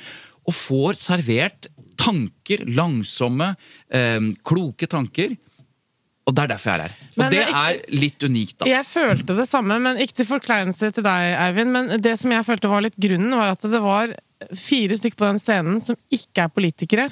og 0.49 0.55
får 0.55 0.97
servert 0.99 1.67
tanker, 1.99 2.63
langsomme, 2.79 3.53
eh, 3.91 4.19
kloke 4.47 4.87
tanker. 4.89 5.35
Og 6.29 6.35
det 6.37 6.43
er 6.43 6.51
derfor 6.51 6.69
jeg 6.69 6.77
er 6.77 6.83
her. 6.85 6.95
Og 7.09 7.21
Men 7.23 7.31
det 7.33 7.43
er 7.43 7.77
litt 7.89 8.23
unikt, 8.23 8.55
da. 8.61 8.69
Jeg 8.69 8.85
følte 8.85 9.35
det 9.37 9.47
samme, 9.49 9.79
men 9.81 9.97
ikke 9.97 10.19
til 10.19 10.27
forkleinelse 10.29 10.91
til 10.93 11.05
deg, 11.05 11.29
Eivind. 11.41 11.73
Men 11.73 12.01
det 12.05 12.15
som 12.21 12.33
jeg 12.35 12.45
følte 12.45 12.69
var 12.69 12.85
litt 12.85 12.99
grunnen, 13.01 13.33
var 13.33 13.55
at 13.55 13.65
det 13.65 13.81
var 13.81 14.13
fire 14.55 14.97
stykker 14.99 15.19
på 15.19 15.27
den 15.27 15.41
scenen 15.41 15.81
som 15.83 15.97
ikke 16.13 16.45
er 16.45 16.53
politikere, 16.53 17.07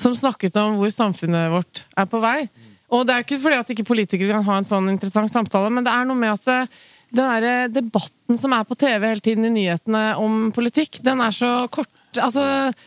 som 0.00 0.16
snakket 0.18 0.56
om 0.58 0.80
hvor 0.80 0.90
samfunnet 0.90 1.52
vårt 1.52 1.84
er 2.00 2.08
på 2.10 2.20
vei. 2.22 2.48
Og 2.92 3.06
det 3.06 3.14
er 3.14 3.26
ikke 3.26 3.40
fordi 3.44 3.60
at 3.60 3.70
ikke 3.72 3.86
politikere 3.88 4.34
kan 4.34 4.48
ha 4.48 4.56
en 4.60 4.68
sånn 4.68 4.90
interessant 4.92 5.32
samtale, 5.32 5.70
men 5.72 5.86
det 5.86 5.92
er 5.92 6.08
noe 6.08 6.18
med 6.18 6.34
at 6.34 6.48
det, 6.48 6.58
den 7.12 7.28
der 7.44 7.72
debatten 7.72 8.40
som 8.40 8.54
er 8.56 8.66
på 8.68 8.76
TV 8.80 9.04
hele 9.04 9.24
tiden 9.24 9.46
i 9.48 9.52
nyhetene 9.52 10.04
om 10.20 10.48
politikk, 10.54 11.00
den 11.04 11.22
er 11.24 11.34
så 11.36 11.52
kort 11.72 11.92
Altså, 12.20 12.42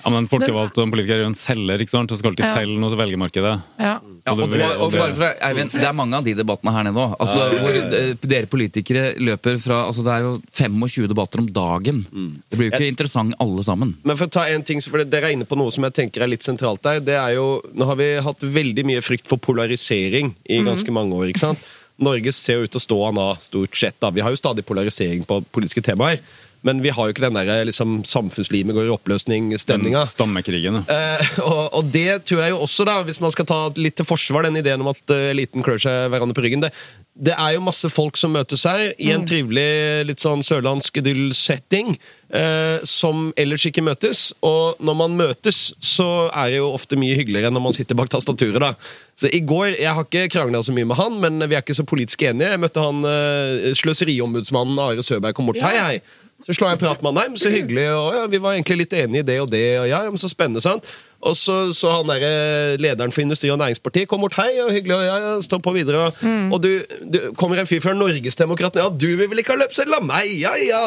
Ja, 0.06 0.10
men 0.14 0.28
folkevalgte 0.30 0.84
og 0.84 0.92
politikere 0.92 1.24
er 1.24 1.24
jo 1.26 1.32
en 1.32 1.36
selger, 1.40 1.82
ikke 1.82 1.90
sant? 1.90 2.12
og 2.12 2.18
skal 2.20 2.32
alltid 2.32 2.46
Ja. 2.46 2.54
selge 2.56 2.78
noe 2.80 2.90
til 2.94 3.00
velgermarkedet. 3.00 3.64
ja. 3.80 4.00
Ja, 4.26 4.32
og, 4.34 4.40
Og 4.42 4.50
det- 4.50 4.62
og, 4.66 4.82
og 4.82 4.92
bare 4.92 5.14
for, 5.14 5.36
Eivind, 5.42 5.72
det 5.72 5.84
er 5.84 5.94
mange 5.94 6.14
av 6.16 6.24
de 6.24 6.34
debattene 6.34 6.72
her 6.74 6.84
nede 6.84 6.96
òg. 6.98 7.16
Altså, 7.20 7.46
hvor 7.62 7.94
eh, 7.94 8.14
dere 8.26 8.48
politikere 8.48 9.16
løper 9.20 9.60
fra 9.62 9.86
altså 9.86 10.04
Det 10.04 10.14
er 10.14 10.22
jo 10.22 10.42
25 10.52 11.08
debatter 11.08 11.40
om 11.40 11.48
dagen. 11.48 12.06
Det 12.50 12.58
blir 12.58 12.72
jo 12.72 12.78
ikke 12.78 12.88
interessant 12.90 13.36
alle 13.40 13.62
sammen. 13.64 13.96
Men 14.04 14.18
for 14.18 14.26
å 14.26 14.32
ta 14.32 14.46
en 14.50 14.64
ting, 14.64 14.82
for 14.82 15.04
Dere 15.04 15.26
er 15.30 15.34
inne 15.38 15.46
på 15.46 15.56
noe 15.56 15.72
som 15.72 15.84
jeg 15.84 15.94
tenker 15.94 16.24
er 16.24 16.28
litt 16.28 16.42
sentralt 16.42 16.82
der. 16.82 17.00
det 17.00 17.14
er 17.14 17.36
jo, 17.36 17.62
Nå 17.76 17.86
har 17.86 17.96
vi 17.96 18.20
hatt 18.20 18.40
veldig 18.40 18.84
mye 18.86 19.02
frykt 19.02 19.28
for 19.28 19.38
polarisering 19.38 20.34
i 20.50 20.58
ganske 20.64 20.90
mange 20.92 21.14
år. 21.14 21.30
ikke 21.30 21.40
sant? 21.40 21.60
Norge 22.00 22.34
ser 22.34 22.58
jo 22.58 22.64
ut 22.64 22.72
til 22.72 22.80
å 22.82 22.88
stå 22.88 23.08
an 23.10 23.18
av 23.18 23.38
stort 23.40 23.76
sett. 23.78 24.00
da. 24.00 24.10
Vi 24.10 24.22
har 24.22 24.30
jo 24.32 24.36
stadig 24.36 24.66
polarisering 24.66 25.26
på 25.26 25.46
politiske 25.54 25.82
temaer. 25.84 26.20
Men 26.66 26.82
vi 26.82 26.92
har 26.94 27.08
jo 27.08 27.14
ikke 27.14 27.28
den 27.28 27.38
der 27.38 27.66
liksom, 27.70 28.00
samfunnslimet 28.08 28.76
går 28.76 28.88
i 28.90 28.94
oppløsning-stemninga. 28.96 30.06
stammekrigen. 30.10 30.82
ja. 30.82 31.00
Eh, 31.16 31.40
og, 31.46 31.64
og 31.78 31.92
det 31.94 32.24
tror 32.26 32.42
jeg 32.42 32.56
jo 32.56 32.62
også, 32.66 32.88
da, 32.90 33.00
hvis 33.06 33.22
man 33.22 33.34
skal 33.36 33.48
ta 33.50 33.60
litt 33.78 33.98
til 34.00 34.08
forsvar 34.10 34.48
den 34.48 34.58
ideen 34.62 34.82
om 34.82 34.90
at 34.92 35.14
eh, 35.14 35.30
eliten 35.36 35.66
klør 35.66 35.82
seg 35.86 36.10
hverandre 36.14 36.38
på 36.38 36.46
ryggen 36.46 36.66
det, 36.66 36.74
det 37.16 37.32
er 37.32 37.54
jo 37.56 37.64
masse 37.64 37.88
folk 37.94 38.18
som 38.20 38.34
møtes 38.36 38.66
her 38.68 38.90
i 39.00 39.14
en 39.14 39.24
trivelig, 39.28 40.04
litt 40.10 40.20
sånn 40.20 40.42
sørlandsk 40.44 40.98
idyll-setting, 41.00 41.94
eh, 42.36 42.84
som 42.84 43.30
ellers 43.40 43.64
ikke 43.70 43.86
møtes. 43.86 44.26
Og 44.44 44.82
når 44.84 44.98
man 45.00 45.16
møtes, 45.22 45.70
så 45.80 46.28
er 46.28 46.52
det 46.52 46.60
jo 46.60 46.74
ofte 46.76 47.00
mye 47.00 47.16
hyggeligere 47.16 47.48
enn 47.48 47.56
når 47.56 47.66
man 47.70 47.78
sitter 47.78 47.96
bak 47.96 48.12
tastaturet. 48.12 48.60
da. 48.60 48.74
Så 49.16 49.32
i 49.32 49.40
går, 49.40 49.80
Jeg 49.80 49.94
har 49.96 50.04
ikke 50.04 50.28
krangla 50.34 50.64
så 50.64 50.76
mye 50.76 50.90
med 50.92 51.00
han, 51.00 51.22
men 51.22 51.40
vi 51.48 51.56
er 51.56 51.64
ikke 51.64 51.78
så 51.78 51.88
politisk 51.88 52.22
enige. 52.28 52.52
Jeg 52.52 52.60
møtte 52.60 52.84
han 52.84 53.00
eh, 53.08 53.72
sløseriombudsmannen 53.80 54.80
Are 54.80 55.04
Søberg 55.04 55.36
kom 55.36 55.48
bort. 55.48 55.64
Hei, 55.64 55.78
hei! 55.80 56.25
Så 56.46 56.54
slår 56.54 56.70
jeg 56.70 56.78
en 56.78 56.82
prat 56.84 57.02
med 57.02 57.10
han. 57.10 57.18
Nei, 57.18 57.28
men 57.34 57.40
så 57.42 57.50
hyggelig. 57.50 57.88
Og 57.90 58.14
ja, 58.14 58.26
vi 58.30 58.40
var 58.44 58.54
egentlig 58.54 58.76
litt 58.84 58.92
enige 58.94 59.24
i 59.24 59.26
det 59.26 59.40
og 59.42 59.48
det. 59.50 59.64
Og 59.82 59.88
ja, 59.90 60.04
men 60.06 60.22
så 60.22 60.30
spennende, 60.30 60.62
sant? 60.62 60.86
Og 61.26 61.34
så, 61.40 61.56
så 61.74 61.90
han 61.96 62.12
der, 62.12 62.78
lederen 62.78 63.14
for 63.16 63.24
Industri- 63.24 63.50
og 63.50 63.58
Næringspartiet 63.58 64.06
kom 64.12 64.22
bort. 64.22 64.38
Hei, 64.38 64.52
og 64.62 64.70
hyggelig, 64.76 64.94
og 65.00 65.06
ja, 65.08 65.16
ja, 65.24 65.32
stå 65.42 65.58
på 65.66 65.74
videre. 65.74 66.04
Og, 66.12 66.14
og 66.54 66.62
du, 66.62 66.70
du 67.02 67.18
kommer 67.40 67.58
en 67.64 67.70
fyr 67.70 67.82
fra 67.82 67.96
Norgesdemokratene. 67.98 68.84
Ja, 68.86 68.92
du 68.94 69.08
vil 69.18 69.32
vel 69.32 69.42
ikke 69.42 69.56
ha 69.56 69.64
løpseddel 69.64 69.98
av 69.98 70.06
meg? 70.06 70.30
Ja, 70.38 70.54
ja! 70.62 70.84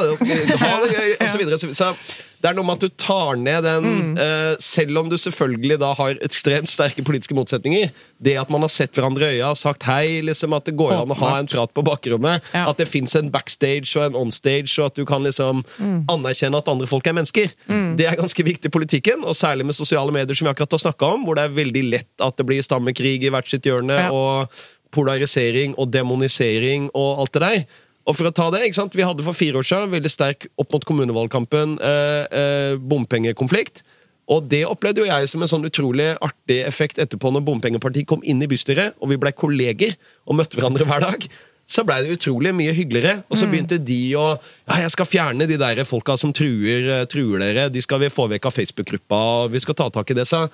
Ha 0.62 0.72
det 0.84 0.92
gøy, 0.94 1.10
og 1.18 1.26
så 1.32 1.38
videre. 1.42 1.58
Så, 1.58 1.72
så 1.74 1.90
det 2.38 2.48
er 2.50 2.54
noe 2.54 2.66
med 2.68 2.78
at 2.78 2.84
du 2.86 2.94
tar 3.02 3.36
ned 3.40 3.64
den 3.66 4.18
eh, 4.20 4.52
Selv 4.62 5.00
om 5.00 5.08
du 5.10 5.16
selvfølgelig 5.18 5.78
da 5.82 5.88
har 5.98 6.20
ekstremt 6.22 6.70
sterke 6.70 7.02
politiske 7.06 7.34
motsetninger. 7.34 7.90
Det 8.22 8.36
at 8.38 8.50
man 8.52 8.62
har 8.62 8.70
sett 8.72 8.94
hverandre 8.94 9.26
i 9.26 9.38
øya 9.40 9.48
og 9.50 9.58
sagt 9.58 9.86
hei, 9.88 10.20
liksom 10.22 10.54
at 10.54 10.68
det 10.68 10.76
går 10.78 10.94
an 11.00 11.14
å 11.14 11.18
ha 11.18 11.32
en 11.40 11.50
prat 11.50 11.72
på 11.74 11.82
bakrommet. 11.86 12.46
Ja. 12.54 12.68
At 12.70 12.78
det 12.78 12.86
fins 12.90 13.16
en 13.18 13.30
backstage 13.34 13.90
og 13.98 14.06
en 14.06 14.18
onstage, 14.22 14.70
og 14.78 14.86
at 14.92 14.98
du 14.98 15.04
kan 15.08 15.26
liksom 15.26 15.64
anerkjenne 16.10 16.58
at 16.62 16.70
andre 16.70 16.86
folk 16.90 17.06
er 17.10 17.16
mennesker. 17.18 17.50
Det 17.98 18.06
er 18.06 18.18
ganske 18.18 18.46
viktig 18.46 18.70
i 18.70 18.74
politikken, 18.74 19.24
og 19.26 19.36
særlig 19.38 19.66
med 19.68 19.76
sosiale 19.78 20.14
medier, 20.14 20.34
som 20.38 20.46
vi 20.48 20.52
akkurat 20.54 20.74
har 20.78 20.84
snakka 20.86 21.12
om, 21.16 21.26
hvor 21.26 21.38
det 21.38 21.46
er 21.48 21.56
veldig 21.58 21.84
lett 21.90 22.24
at 22.24 22.38
det 22.38 22.46
blir 22.48 22.62
stammekrig 22.64 23.16
i 23.26 23.32
hvert 23.34 23.50
sitt 23.50 23.66
hjørne, 23.66 23.98
Ja. 23.98 24.10
og 24.14 24.48
polarisering 24.94 25.74
og 25.78 25.90
demonisering 25.92 26.88
og 26.94 27.20
alt 27.24 27.32
det 27.36 27.42
der. 27.44 27.64
Og 28.08 28.16
for 28.16 28.28
å 28.28 28.32
ta 28.32 28.48
det, 28.54 28.62
ikke 28.64 28.80
sant? 28.80 28.96
Vi 28.96 29.04
hadde 29.04 29.24
for 29.26 29.36
fire 29.36 29.60
år 29.60 29.66
siden 29.68 29.92
veldig 29.92 30.12
sterk 30.12 30.48
opp 30.56 30.72
mot 30.72 30.86
kommunevalgkampen 30.88 31.76
eh, 31.84 32.24
eh, 32.40 32.74
bompengekonflikt. 32.80 33.84
Og 34.32 34.48
det 34.48 34.62
opplevde 34.68 35.02
jo 35.02 35.08
jeg 35.08 35.28
som 35.30 35.44
en 35.44 35.50
sånn 35.50 35.64
utrolig 35.68 36.10
artig 36.24 36.60
effekt 36.68 37.00
etterpå 37.00 37.30
når 37.32 37.46
Bompengepartiet 37.46 38.08
kom 38.08 38.24
inn 38.28 38.42
i 38.44 38.48
bystyret, 38.48 38.96
og 39.00 39.12
vi 39.12 39.20
blei 39.20 39.32
kolleger 39.32 39.94
og 40.28 40.36
møtte 40.40 40.58
hverandre 40.58 40.88
hver 40.88 41.04
dag. 41.04 41.28
Så 41.68 41.84
blei 41.84 41.98
det 42.00 42.14
utrolig 42.16 42.54
mye 42.56 42.72
hyggeligere. 42.72 43.22
Og 43.28 43.36
så 43.36 43.48
begynte 43.48 43.76
de 43.76 44.00
å 44.16 44.28
Ja, 44.38 44.78
jeg 44.84 44.92
skal 44.94 45.08
fjerne 45.08 45.48
de 45.48 45.58
der 45.60 45.84
folka 45.84 46.16
som 46.16 46.32
truer, 46.32 46.88
eh, 46.94 47.04
truer 47.04 47.44
dere. 47.44 47.68
De 47.68 47.82
skal 47.84 48.00
vi 48.00 48.12
få 48.12 48.28
vekk 48.32 48.48
av 48.48 48.56
Facebook-gruppa, 48.56 49.20
vi 49.52 49.60
skal 49.60 49.76
ta 49.76 49.88
tak 49.92 50.10
i 50.10 50.16
det. 50.16 50.26
Så 50.28 50.48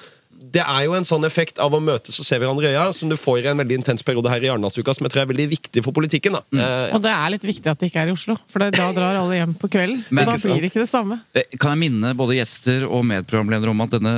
det 0.54 0.62
er 0.62 0.84
jo 0.86 0.94
en 0.94 1.04
sånn 1.06 1.24
effekt 1.26 1.58
av 1.62 1.72
å 1.74 1.80
møtes 1.82 2.18
og 2.20 2.26
se 2.26 2.38
hverandre 2.38 2.68
i 2.70 2.74
øya, 2.74 2.92
som 2.94 3.08
du 3.10 3.16
får 3.18 3.40
i 3.44 3.48
en 3.50 3.58
veldig 3.58 3.78
intens 3.80 4.02
periode 4.06 4.30
her 4.30 4.42
i 4.44 4.50
Arendalsuka, 4.52 4.94
som 4.94 5.06
jeg 5.06 5.14
tror 5.14 5.22
er 5.24 5.30
veldig 5.32 5.48
viktig 5.50 5.82
for 5.84 5.92
politikken. 5.96 6.32
da. 6.38 6.42
Eh, 6.54 6.94
Og 6.94 7.02
det 7.02 7.10
er 7.14 7.30
litt 7.34 7.42
viktig 7.48 7.66
at 7.70 7.78
det 7.80 7.90
ikke 7.90 8.02
er 8.04 8.12
i 8.12 8.14
Oslo, 8.16 8.36
for 8.48 8.58
da 8.62 8.70
drar 8.70 9.16
alle 9.18 9.38
hjem 9.40 9.54
på 9.58 9.68
kvelden. 9.70 10.04
Men- 10.10 10.28
og 10.28 10.34
da 10.34 10.48
blir 10.48 10.60
det 10.62 10.70
ikke 10.72 10.84
det 10.84 10.90
samme. 10.90 11.20
Eh, 11.34 11.42
Kan 11.58 11.78
jeg 11.78 11.90
minne 11.90 12.14
både 12.16 12.38
gjester 12.38 12.86
og 12.88 13.04
medprogramledere 13.04 13.70
om 13.70 13.80
at 13.80 13.90
denne 13.90 14.14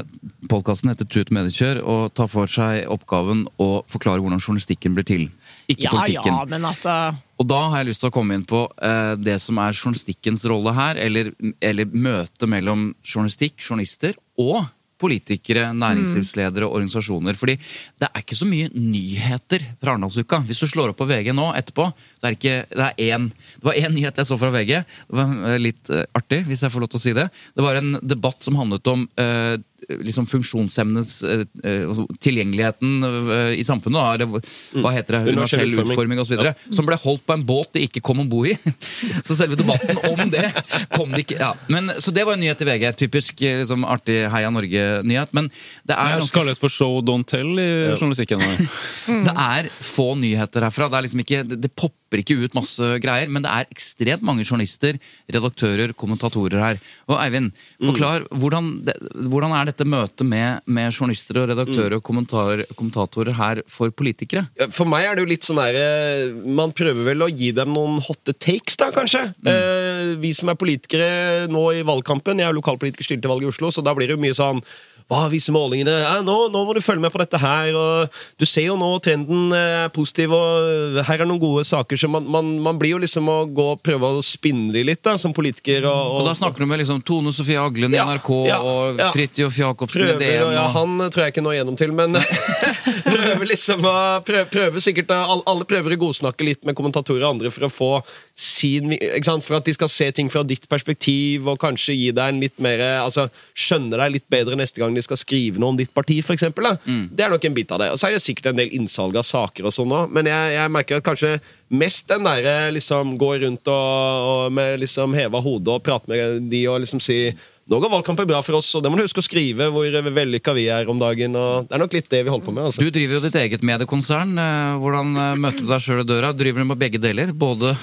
podkasten 0.49 0.91
heter 0.93 1.09
Tut 1.09 1.31
mediekjør 1.35 1.83
og 1.85 2.15
tar 2.15 2.29
for 2.29 2.47
seg 2.47 2.87
oppgaven 2.93 3.47
å 3.59 3.83
forklare 3.89 4.21
hvordan 4.21 4.41
journalistikken 4.41 4.95
blir 4.95 5.05
til. 5.09 5.29
Ikke 5.69 5.83
Ja 5.89 5.91
politikken. 5.91 6.31
ja, 6.31 6.45
men 6.47 6.63
altså 6.63 7.17
Og 7.41 7.47
da 7.49 7.69
har 7.71 7.79
jeg 7.83 7.89
lyst 7.89 8.01
til 8.01 8.09
å 8.11 8.13
komme 8.15 8.35
inn 8.39 8.45
på 8.47 8.61
eh, 8.81 9.17
det 9.17 9.41
som 9.43 9.59
er 9.59 9.73
journalistikkens 9.75 10.45
rolle 10.47 10.73
her, 10.73 10.95
eller, 10.97 11.33
eller 11.61 11.85
møtet 11.91 12.47
mellom 12.49 12.95
journalistikk, 13.05 13.59
journalister 13.59 14.15
og 14.39 14.69
politikere, 15.01 15.71
næringslivsledere 15.77 16.67
og 16.69 16.79
organisasjoner. 16.79 17.37
Fordi 17.39 17.57
det 17.57 18.09
er 18.09 18.23
ikke 18.23 18.39
så 18.39 18.49
mye 18.49 18.71
nyheter 18.73 19.65
fra 19.81 19.95
Arendalsuka. 19.95 20.41
Hvis 20.49 20.63
du 20.63 20.69
slår 20.71 20.93
opp 20.93 21.01
på 21.01 21.09
VG 21.09 21.33
nå 21.37 21.51
etterpå, 21.59 21.91
det 22.27 22.33
er 22.33 22.39
ikke, 22.41 22.57
det 22.75 22.89
er 22.89 23.15
én 23.15 23.31
Det 23.31 23.69
var 23.69 23.79
én 23.79 23.95
nyhet 23.95 24.19
jeg 24.19 24.27
så 24.27 24.39
fra 24.41 24.51
VG. 24.51 24.73
Det 24.83 25.19
var 25.21 25.33
eh, 25.53 25.59
litt 25.63 25.91
eh, 25.95 26.05
artig, 26.19 26.43
hvis 26.49 26.65
jeg 26.67 26.75
får 26.75 26.83
lov 26.83 26.91
til 26.93 27.01
å 27.01 27.05
si 27.05 27.15
det. 27.17 27.29
Det 27.55 27.65
var 27.65 27.79
en 27.79 27.97
debatt 28.03 28.43
som 28.47 28.59
handlet 28.59 28.91
om 28.91 29.07
eh, 29.23 29.57
liksom 29.89 30.27
funksjonshemmedes 30.27 31.23
eh, 31.23 31.43
eh, 31.65 31.83
altså 31.89 32.07
tilgjengeligheten 32.23 33.05
eh, 33.05 33.53
i 33.61 33.65
samfunnet. 33.65 33.99
Da, 33.99 34.15
eller, 34.15 34.83
hva 34.83 34.93
heter 34.95 35.19
det? 35.19 35.33
Universell 35.33 35.63
Universell 35.67 35.93
utforming. 35.93 36.21
osv. 36.23 36.35
Ja. 36.41 36.55
Som 36.75 36.89
ble 36.89 36.99
holdt 37.01 37.27
på 37.27 37.37
en 37.37 37.45
båt 37.47 37.73
de 37.77 37.85
ikke 37.87 38.03
kom 38.05 38.23
om 38.25 38.31
bord 38.31 38.51
i. 38.51 38.57
Så 39.27 39.37
selve 39.39 39.59
debatten 39.59 40.01
om 40.11 40.33
det 40.33 40.49
kom 40.95 41.13
de 41.15 41.23
ikke 41.23 41.39
ja. 41.39 41.53
Men, 41.73 41.95
Så 42.03 42.15
det 42.15 42.27
var 42.27 42.37
en 42.37 42.43
nyhet 42.43 42.63
i 42.63 42.69
VG. 42.71 42.89
Typisk 43.05 43.45
liksom, 43.45 43.87
artig 43.89 44.23
Heia 44.33 44.51
Norge-nyhet. 44.55 45.35
Men 45.37 45.51
det 45.87 45.95
er, 45.95 46.17
ganske, 46.19 46.35
kalles 46.35 46.61
for 46.63 46.73
show 46.73 46.99
don't 47.05 47.29
tell 47.29 47.59
i 47.61 47.71
journalistikken. 47.95 48.43
det 49.29 49.37
er 49.37 49.71
få 49.71 50.15
nyheter 50.19 50.67
herfra. 50.67 50.91
Det, 50.91 50.99
er 50.99 51.09
liksom 51.09 51.25
ikke, 51.27 51.45
det, 51.47 51.61
det 51.67 51.73
popper 52.17 52.23
ikke 52.23 52.47
ut 52.47 52.57
masse 52.57 52.89
greier, 53.03 53.29
men 53.29 53.45
det 53.45 53.51
er 53.51 53.69
ekstremt 53.73 54.25
mange 54.25 54.45
journalister, 54.45 54.99
redaktører, 55.29 55.93
kommentatorer 55.97 56.61
her. 56.63 56.81
Og 57.09 57.19
Eivind, 57.21 57.53
forklar, 57.83 58.27
hvordan, 58.31 58.83
det, 58.87 58.97
hvordan 59.29 59.53
er 59.57 59.71
dette 59.71 59.87
møtet 59.87 60.27
med, 60.27 60.63
med 60.67 60.93
journalister 60.93 61.41
og 61.43 61.51
redaktører 61.53 61.99
og 61.99 62.05
kommentar, 62.07 62.65
kommentatorer 62.77 63.37
her 63.37 63.63
for 63.69 63.91
politikere? 63.91 64.47
For 64.71 64.89
meg 64.89 65.07
er 65.07 65.17
det 65.17 65.27
jo 65.27 65.33
litt 65.33 65.47
sånn 65.47 65.61
der 65.61 65.77
eh, 65.81 66.35
Man 66.57 66.73
prøver 66.77 67.07
vel 67.11 67.25
å 67.25 67.31
gi 67.31 67.53
dem 67.57 67.73
noen 67.75 68.01
hotte 68.05 68.35
takes, 68.35 68.79
da, 68.81 68.91
kanskje. 68.95 69.29
Eh, 69.47 70.17
vi 70.23 70.33
som 70.37 70.51
er 70.53 70.59
politikere 70.59 71.47
nå 71.51 71.65
i 71.77 71.85
valgkampen 71.87 72.41
Jeg 72.41 72.51
er 72.51 72.57
lokalpolitiker 72.57 73.07
stilt 73.07 73.25
til 73.25 73.33
valg 73.33 73.47
i 73.47 73.51
Oslo, 73.51 73.73
så 73.73 73.85
da 73.85 73.95
blir 73.97 74.11
det 74.11 74.17
jo 74.17 74.23
mye 74.23 74.37
sånn 74.37 74.63
hva 75.07 75.29
viser 75.31 75.55
målingene? 75.55 75.93
Ja, 76.03 76.17
nå, 76.19 76.35
nå 76.51 76.65
må 76.67 76.75
du 76.75 76.81
følge 76.83 77.05
med 77.05 77.13
på 77.15 77.21
dette 77.21 77.39
her. 77.39 77.69
og 77.79 78.17
Du 78.41 78.47
ser 78.49 78.65
jo 78.67 78.75
nå 78.81 78.89
trenden 79.05 79.53
eh, 79.55 79.85
er 79.85 79.93
positiv, 79.95 80.33
og 80.35 80.99
her 81.07 81.23
er 81.23 81.29
noen 81.31 81.39
gode 81.39 81.63
saker. 81.69 82.01
Så 82.01 82.09
man, 82.11 82.27
man, 82.27 82.49
man 82.65 82.81
blir 82.81 82.97
jo 82.97 82.99
liksom 83.05 83.31
å 83.31 83.37
gå 83.47 83.69
og 83.77 83.85
prøve 83.87 84.11
å 84.19 84.25
spinne 84.27 84.75
de 84.75 84.83
litt, 84.89 85.05
da, 85.07 85.15
som 85.23 85.35
politiker. 85.37 85.87
Og, 85.87 86.17
Og 86.19 86.27
da 86.27 86.35
snakker 86.35 86.65
du 86.65 86.67
med 86.67 86.83
liksom 86.83 87.05
Tone 87.07 87.31
Sofie 87.37 87.61
Aglen 87.63 87.95
i 87.95 88.01
Ja, 88.01 88.09
NRK 88.11 88.31
ja, 88.49 88.59
og. 88.59 88.99
Fridtjof 89.15 89.61
Jacobsen 89.61 90.09
i 90.09 90.17
DN. 90.19 90.43
og 90.49 90.51
ja, 90.57 90.65
Han 90.75 90.99
tror 91.07 91.27
jeg 91.27 91.37
ikke 91.37 91.47
når 91.47 91.59
gjennom 91.61 91.79
til, 91.79 91.95
men 91.95 92.19
prøver 93.13 93.47
liksom 93.53 93.87
å 93.87 93.95
prøver, 94.27 94.51
prøver 94.51 94.83
sikkert 94.89 95.15
alle, 95.15 95.69
prøver 95.71 95.95
å 95.95 96.01
godsnakke 96.03 96.51
litt 96.51 96.67
med 96.67 96.75
kommentatorer 96.75 97.23
og 97.23 97.37
andre 97.37 97.55
for 97.55 97.69
å 97.69 97.71
få 97.71 97.93
sin? 98.35 98.91
For 99.23 99.61
at 99.61 99.71
de 99.71 99.77
skal 99.79 99.93
se 99.93 100.11
ting 100.19 100.35
fra 100.35 100.43
ditt 100.43 100.67
perspektiv, 100.67 101.47
og 101.47 101.63
kanskje 101.63 101.95
gi 101.95 102.11
deg 102.11 102.35
en 102.35 102.43
litt 102.43 102.59
mer 102.63 102.83
Altså 102.97 103.29
skjønne 103.55 103.95
deg 103.95 104.17
litt 104.17 104.27
bedre 104.33 104.59
neste 104.59 104.83
gang 104.83 104.96
de 104.99 105.05
skal 105.07 105.21
skrive 105.21 105.61
noe 105.63 105.75
om 105.75 105.81
ditt 105.81 105.93
parti, 105.95 106.19
f.eks. 106.23 106.49
Mm. 106.53 107.03
Det 107.13 107.27
er 107.27 107.33
nok 107.33 107.49
en 107.49 107.57
bit 107.57 107.75
av 107.75 107.83
det. 107.83 107.91
Og 107.95 108.01
så 108.01 108.09
er 108.09 108.17
det 108.17 108.25
sikkert 108.25 108.53
en 108.53 108.61
del 108.61 108.73
innsalg 108.77 109.19
av 109.21 109.27
saker 109.27 109.69
og 109.69 109.75
sånn 109.75 109.95
òg, 109.97 110.15
men 110.17 110.31
jeg, 110.31 110.55
jeg 110.57 110.73
merker 110.75 111.01
at 111.01 111.07
kanskje 111.07 111.35
mest 111.77 112.07
den 112.11 112.27
derre 112.27 112.71
liksom 112.75 113.17
gå 113.21 113.33
rundt 113.43 113.69
og, 113.73 114.31
og 114.31 114.55
med 114.55 114.81
liksom 114.85 115.17
heva 115.19 115.43
hodet 115.43 115.77
og 115.77 115.85
prate 115.87 116.11
med 116.11 116.49
de 116.51 116.67
og 116.71 116.83
liksom 116.85 117.03
si 117.03 117.21
nå 117.67 117.81
går 117.83 117.91
valgkampen 117.91 118.29
bra 118.31 118.39
for 118.47 118.61
oss, 118.61 118.69
og 118.79 118.83
det 118.85 118.91
må 118.93 118.99
du 118.99 119.03
huske 119.03 119.19
å 119.19 119.27
skrive 119.27 119.67
hvor 119.75 119.91
vellykka 119.91 120.53
vi 120.55 120.69
er 120.71 120.87
om 120.91 121.01
dagen. 121.03 121.35
og 121.35 121.67
Det 121.67 121.75
er 121.75 121.83
nok 121.83 121.97
litt 121.97 122.11
det 122.13 122.21
vi 122.23 122.31
holder 122.31 122.47
på 122.47 122.55
med. 122.55 122.69
altså. 122.69 122.85
Du 122.85 122.93
driver 122.95 123.19
jo 123.19 123.23
ditt 123.25 123.39
eget 123.41 123.65
mediekonsern. 123.67 124.37
Eh, 124.39 124.77
Hvordan 124.83 125.11
eh, 125.19 125.33
møter 125.43 125.67
du 125.67 125.73
deg 125.73 125.83
sjøl 125.83 126.05
i 126.05 126.07
døra? 126.07 126.31
Driver 126.31 126.63
du 126.63 126.69
med 126.71 126.79
begge 126.79 127.03
deler? 127.03 127.35
Både 127.35 127.75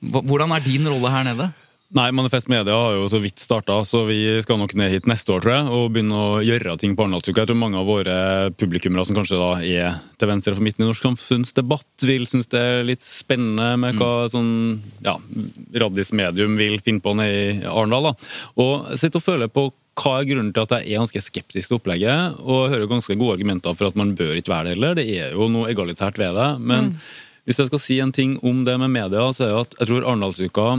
Hvordan 0.00 0.52
er 0.56 0.64
din 0.64 0.88
rolle 0.88 1.12
her 1.12 1.24
nede? 1.30 1.48
Nei, 1.90 2.12
Manifest 2.14 2.46
Media 2.46 2.74
har 2.78 2.92
jo 2.94 3.08
så 3.10 3.18
vidt 3.18 3.42
starta, 3.42 3.80
så 3.82 4.04
vi 4.06 4.20
skal 4.44 4.60
nok 4.60 4.76
ned 4.78 4.92
hit 4.92 5.08
neste 5.10 5.32
år 5.34 5.40
tror 5.42 5.54
jeg, 5.56 5.70
og 5.74 5.88
begynne 5.90 6.14
å 6.14 6.36
gjøre 6.38 6.76
ting 6.78 6.92
på 6.94 7.02
Arendalsuka. 7.02 7.42
Jeg 7.42 7.50
tror 7.50 7.58
mange 7.58 7.80
av 7.80 7.88
våre 7.88 8.14
publikummere 8.54 9.02
som 9.08 9.16
kanskje 9.16 9.40
da 9.40 9.48
er 9.58 9.96
til 10.20 10.30
venstre 10.30 10.54
for 10.54 10.62
midten 10.62 10.84
i 10.84 10.86
norsk 10.86 11.08
samfunnsdebatt, 11.08 12.04
vil 12.06 12.28
synes 12.30 12.46
det 12.52 12.60
er 12.62 12.86
litt 12.86 13.02
spennende 13.02 13.72
med 13.82 13.98
hva 13.98 14.28
sånn 14.30 14.52
ja, 15.02 15.16
Raddis 15.82 16.12
medium 16.14 16.54
vil 16.60 16.78
finne 16.84 17.02
på 17.02 17.16
nede 17.18 17.40
i 17.40 17.56
Arendal. 17.66 18.12
da. 18.12 18.30
Og 18.62 18.92
sitte 19.00 19.18
og 19.18 19.26
føler 19.26 19.50
på 19.50 19.66
hva 19.98 20.14
er 20.20 20.30
grunnen 20.30 20.54
til 20.54 20.68
at 20.68 20.76
jeg 20.76 20.94
er 20.94 21.02
ganske 21.02 21.24
skeptisk 21.26 21.72
til 21.72 21.80
opplegget, 21.80 22.38
og 22.38 22.68
jeg 22.68 22.76
hører 22.76 22.92
ganske 22.94 23.18
gode 23.18 23.40
argumenter 23.40 23.74
for 23.74 23.90
at 23.90 23.98
man 23.98 24.14
bør 24.14 24.38
ikke 24.38 24.54
være 24.54 24.68
det 24.70 24.76
heller. 24.76 24.94
Det 24.94 25.08
er 25.10 25.34
jo 25.34 25.50
noe 25.50 25.74
egalitært 25.74 26.22
ved 26.22 26.38
det. 26.38 26.48
Men 26.70 26.94
hvis 27.50 27.58
jeg 27.58 27.72
skal 27.72 27.82
si 27.82 27.98
en 27.98 28.14
ting 28.14 28.38
om 28.46 28.62
det 28.62 28.78
med 28.78 28.94
media, 28.94 29.26
så 29.34 29.48
er 29.48 29.52
det 29.56 29.66
at 29.66 29.78
jeg 29.80 29.90
tror 29.90 30.06
Arendalsuka 30.06 30.70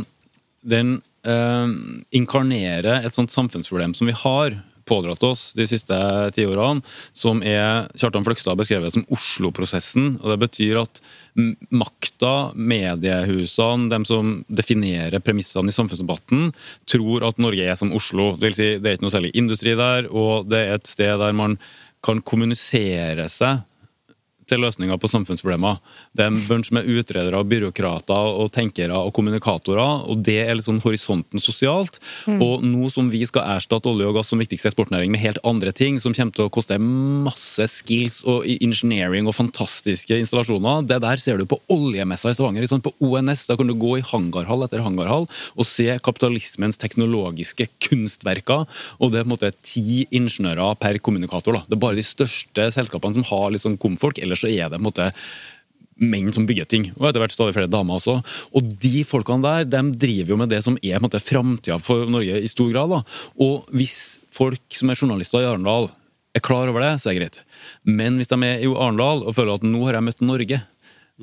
den 0.61 0.99
eh, 1.27 1.77
inkarnerer 2.17 3.05
et 3.05 3.17
sånt 3.17 3.33
samfunnsproblem 3.33 3.95
som 3.97 4.09
vi 4.09 4.17
har 4.23 4.59
pådratt 4.91 5.23
oss 5.23 5.51
de 5.55 5.65
siste 5.69 5.95
tiårene, 6.35 6.83
som 7.13 7.41
er 7.45 7.87
Kjartan 7.95 8.25
Fløgstad 8.25 8.59
beskrevet 8.59 8.95
som 8.95 9.05
Oslo-prosessen. 9.13 10.17
og 10.21 10.33
Det 10.33 10.39
betyr 10.41 10.81
at 10.81 11.01
makta, 11.71 12.51
mediehusene, 12.55 13.89
dem 13.93 14.07
som 14.07 14.33
definerer 14.51 15.23
premissene 15.23 15.71
i 15.71 15.77
samfunnsdebatten, 15.77 16.51
tror 16.91 17.27
at 17.29 17.39
Norge 17.41 17.67
er 17.67 17.77
som 17.79 17.93
Oslo. 17.95 18.33
Det 18.35 18.49
vil 18.49 18.57
si, 18.57 18.69
det 18.81 18.89
er 18.89 18.97
ikke 18.97 19.07
noe 19.07 19.15
særlig 19.15 19.33
industri 19.37 19.77
der, 19.79 20.09
og 20.11 20.49
det 20.51 20.65
er 20.65 20.79
et 20.79 20.91
sted 20.91 21.13
der 21.21 21.37
man 21.37 21.59
kan 22.01 22.23
kommunisere 22.25 23.29
seg 23.29 23.61
til 24.51 24.61
løsninger 24.63 24.99
på 24.99 25.09
samfunnsproblemer. 25.11 25.79
Det 26.15 26.25
er 26.25 26.31
en 26.31 26.39
bunch 26.49 26.71
med 26.75 26.87
utredere, 26.89 27.43
byråkrater, 27.47 28.35
og 28.41 28.51
tenkere 28.55 28.97
og 28.99 29.13
kommunikatorer. 29.15 30.07
og 30.09 30.23
Det 30.25 30.39
er 30.43 30.57
liksom 30.57 30.81
horisonten 30.83 31.41
sosialt. 31.41 31.99
Og 32.27 32.65
nå 32.65 32.89
som 32.93 33.09
vi 33.11 33.23
skal 33.27 33.47
erstatte 33.55 33.89
olje 33.91 34.09
og 34.09 34.17
gass 34.19 34.31
som 34.31 34.41
viktigste 34.41 34.71
eksportnæring 34.71 35.11
med 35.13 35.23
helt 35.23 35.41
andre 35.47 35.71
ting, 35.75 35.99
som 35.99 36.13
kommer 36.13 36.35
til 36.35 36.47
å 36.47 36.53
koste 36.53 36.77
masse 36.81 37.67
skills 37.71 38.21
og 38.27 38.45
engineering 38.45 39.27
og 39.29 39.37
fantastiske 39.37 40.17
installasjoner, 40.21 40.85
det 40.87 41.01
der 41.03 41.21
ser 41.21 41.39
du 41.39 41.47
på 41.49 41.59
oljemessa 41.71 42.31
i 42.31 42.37
Stavanger. 42.37 42.67
Sånn, 42.69 42.83
på 42.83 42.93
ONS 43.03 43.45
da 43.49 43.57
kan 43.59 43.69
du 43.69 43.75
gå 43.79 43.97
i 43.99 44.05
hangarhall 44.05 44.65
etter 44.65 44.83
hangarhall 44.85 45.27
og 45.55 45.67
se 45.67 45.87
kapitalismens 46.03 46.79
teknologiske 46.81 47.67
kunstverker. 47.87 48.67
Og 48.99 49.11
det 49.11 49.21
er 49.21 49.25
på 49.25 49.31
en 49.31 49.35
måte 49.35 49.53
ti 49.65 50.05
ingeniører 50.11 50.77
per 50.81 50.99
kommunikator. 51.03 51.57
da. 51.57 51.63
Det 51.67 51.77
er 51.77 51.83
bare 51.85 51.99
de 51.99 52.05
største 52.05 52.67
selskapene 52.75 53.19
som 53.19 53.27
har 53.31 53.51
litt 53.51 53.65
sånn 53.65 53.79
komfolk, 53.81 54.21
ellers 54.21 54.40
så 54.41 54.51
er 54.51 54.67
det 54.67 54.77
på 54.77 54.81
en 54.81 54.89
måte 54.89 55.11
menn 56.01 56.31
som 56.33 56.47
bygger 56.49 56.65
ting, 56.69 56.87
og 56.97 57.07
etter 57.07 57.21
hvert 57.21 57.33
stadig 57.35 57.53
flere 57.55 57.69
damer 57.69 57.99
også. 57.99 58.17
Og 58.57 58.69
de 58.81 59.03
folkene 59.05 59.45
der 59.45 59.67
de 59.69 59.81
driver 60.01 60.33
jo 60.33 60.39
med 60.41 60.49
det 60.49 60.63
som 60.65 60.77
er 60.81 60.97
på 60.97 61.03
en 61.03 61.07
måte 61.07 61.21
framtida 61.21 61.77
for 61.83 62.09
Norge 62.09 62.41
i 62.41 62.49
stor 62.49 62.71
grad. 62.73 62.95
da. 62.95 63.01
Og 63.37 63.69
hvis 63.75 64.19
folk 64.33 64.61
som 64.73 64.89
er 64.89 64.97
journalister 64.97 65.43
i 65.43 65.49
Arendal 65.49 65.91
er 66.33 66.43
klar 66.43 66.71
over 66.71 66.81
det, 66.81 66.95
så 67.01 67.11
er 67.11 67.19
det 67.19 67.21
greit. 67.21 67.41
Men 67.85 68.17
hvis 68.17 68.31
de 68.31 68.39
er 68.47 68.63
i 68.63 68.69
Arendal 68.71 69.25
og 69.25 69.35
føler 69.37 69.59
at 69.59 69.67
nå 69.67 69.83
har 69.85 69.99
jeg 69.99 70.07
møtt 70.09 70.25
Norge 70.25 70.61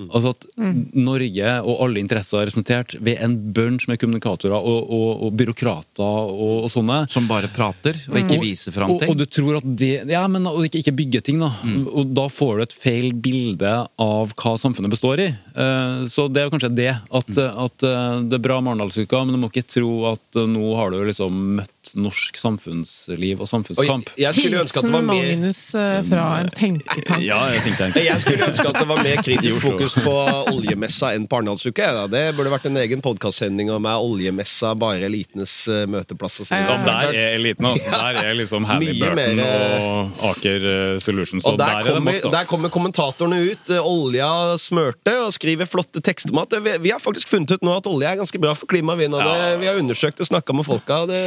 Altså 0.06 0.30
at 0.34 0.46
Norge 0.94 1.54
og 1.64 1.82
alle 1.84 2.02
interesser 2.02 2.42
er 2.42 2.50
representert 2.50 2.94
ved 3.02 3.18
en 3.24 3.34
bunch 3.54 3.88
med 3.90 3.98
kommunikatorer 4.00 4.54
og, 4.54 4.90
og, 4.94 5.24
og 5.26 5.34
byråkrater 5.38 6.04
og, 6.04 6.64
og 6.66 6.70
sånne. 6.72 7.00
Som 7.10 7.26
bare 7.30 7.50
prater, 7.50 7.98
og 8.10 8.18
ikke 8.20 8.38
viser 8.42 8.74
fram 8.74 8.94
ting. 9.00 9.10
og 9.10 9.18
du 9.18 9.26
tror 9.26 9.58
at 9.60 9.66
det 9.78 9.90
Ja, 10.08 10.24
men 10.30 10.46
og 10.48 10.62
ikke, 10.66 10.82
ikke 10.82 10.94
bygge 11.00 11.22
ting, 11.26 11.42
da. 11.42 11.50
Og 11.90 12.12
da 12.16 12.28
får 12.32 12.52
du 12.58 12.64
et 12.66 12.76
feil 12.78 13.10
bilde 13.14 13.74
av 13.98 14.34
hva 14.38 14.54
samfunnet 14.60 14.92
består 14.92 15.24
i. 15.24 15.28
Uh, 15.56 16.06
Så 16.10 16.28
det 16.30 16.42
er 16.42 16.48
jo 16.48 16.54
kanskje 16.54 16.74
det. 16.76 16.92
At, 17.10 17.32
at 17.38 17.86
uh, 17.86 18.20
det 18.22 18.38
er 18.38 18.44
bra 18.44 18.60
med 18.60 18.74
Arendalsuka, 18.76 19.24
men 19.24 19.34
du 19.34 19.42
må 19.42 19.50
ikke 19.52 19.66
tro 19.66 19.92
at 20.12 20.38
uh, 20.38 20.46
nå 20.48 20.74
har 20.78 20.94
du 20.94 21.00
liksom 21.08 21.42
møtt 21.58 21.74
norsk 21.96 22.36
samfunnsliv 22.36 23.38
og 23.38 23.46
Og 23.46 23.48
samfunnskamp. 23.48 24.10
jeg, 24.16 24.34
jeg 24.34 24.52
Hilsen 24.52 24.92
var 24.92 25.02
mer 25.06 25.22
Magnus 25.22 25.60
eh, 25.74 26.02
fra 26.08 26.24
en 26.42 26.50
tenketank. 26.52 27.22
Ja, 27.24 27.38
jeg 27.54 27.62
tenkte 27.64 28.02
jeg 28.04 28.20
skulle 28.24 28.48
ønske 28.50 28.66
at 28.68 28.78
det 28.80 28.88
var 28.88 29.02
mer 29.02 29.22
kritisk 29.26 29.60
fokus 29.62 29.94
på 30.02 30.14
oljemessa 30.52 31.12
enn 31.16 31.26
på 31.30 31.38
Arendalsuka. 31.40 31.88
Ja. 31.98 32.06
Det 32.10 32.22
burde 32.36 32.52
vært 32.52 32.66
en 32.70 32.76
egen 32.82 33.02
podkastsending 33.04 33.70
om 33.74 33.86
er 33.88 34.02
oljemessa 34.04 34.74
bare 34.78 35.06
elitenes 35.08 35.54
eh, 35.72 35.84
møteplass. 35.90 36.40
og. 36.44 36.50
Ja, 36.52 36.76
der 36.84 37.12
er 37.14 37.34
eliten, 37.38 37.66
altså. 37.70 37.90
Der 37.92 38.20
er 38.24 38.34
liksom 38.38 38.66
Halliburton 38.68 39.40
mer, 39.40 39.80
og 39.82 40.24
Aker 40.32 40.68
eh, 40.72 40.98
Solutions. 41.02 41.44
Og 41.44 41.52
Og 41.54 41.58
der, 41.58 41.66
der 41.66 41.78
er 41.78 41.84
det 41.84 41.94
kommer, 41.94 42.12
makt, 42.12 42.30
der 42.32 42.48
kommer 42.50 42.68
kommentatorene 42.74 43.40
ut. 43.52 43.72
Olja 43.82 44.30
smørte 44.60 45.14
og 45.24 45.32
skriver 45.36 45.68
flotte 45.68 46.02
tekster 46.04 46.32
om 46.34 46.42
at 46.44 46.54
vi, 46.64 46.76
vi 46.88 46.92
har 46.94 47.00
faktisk 47.02 47.28
funnet 47.30 47.56
ut 47.56 47.64
nå 47.66 47.76
at 47.78 47.86
olje 47.90 48.08
er 48.10 48.18
ganske 48.20 48.40
bra 48.42 48.54
for 48.58 48.66
klimaet. 48.70 48.98
vi 48.98 49.08
Ja. 49.08 49.56
vi 49.60 49.66
har 49.66 49.78
undersøkt 49.80 50.20
og 50.20 50.26
snakka 50.28 50.52
med 50.54 50.66
folka. 50.66 51.04
Det, 51.08 51.20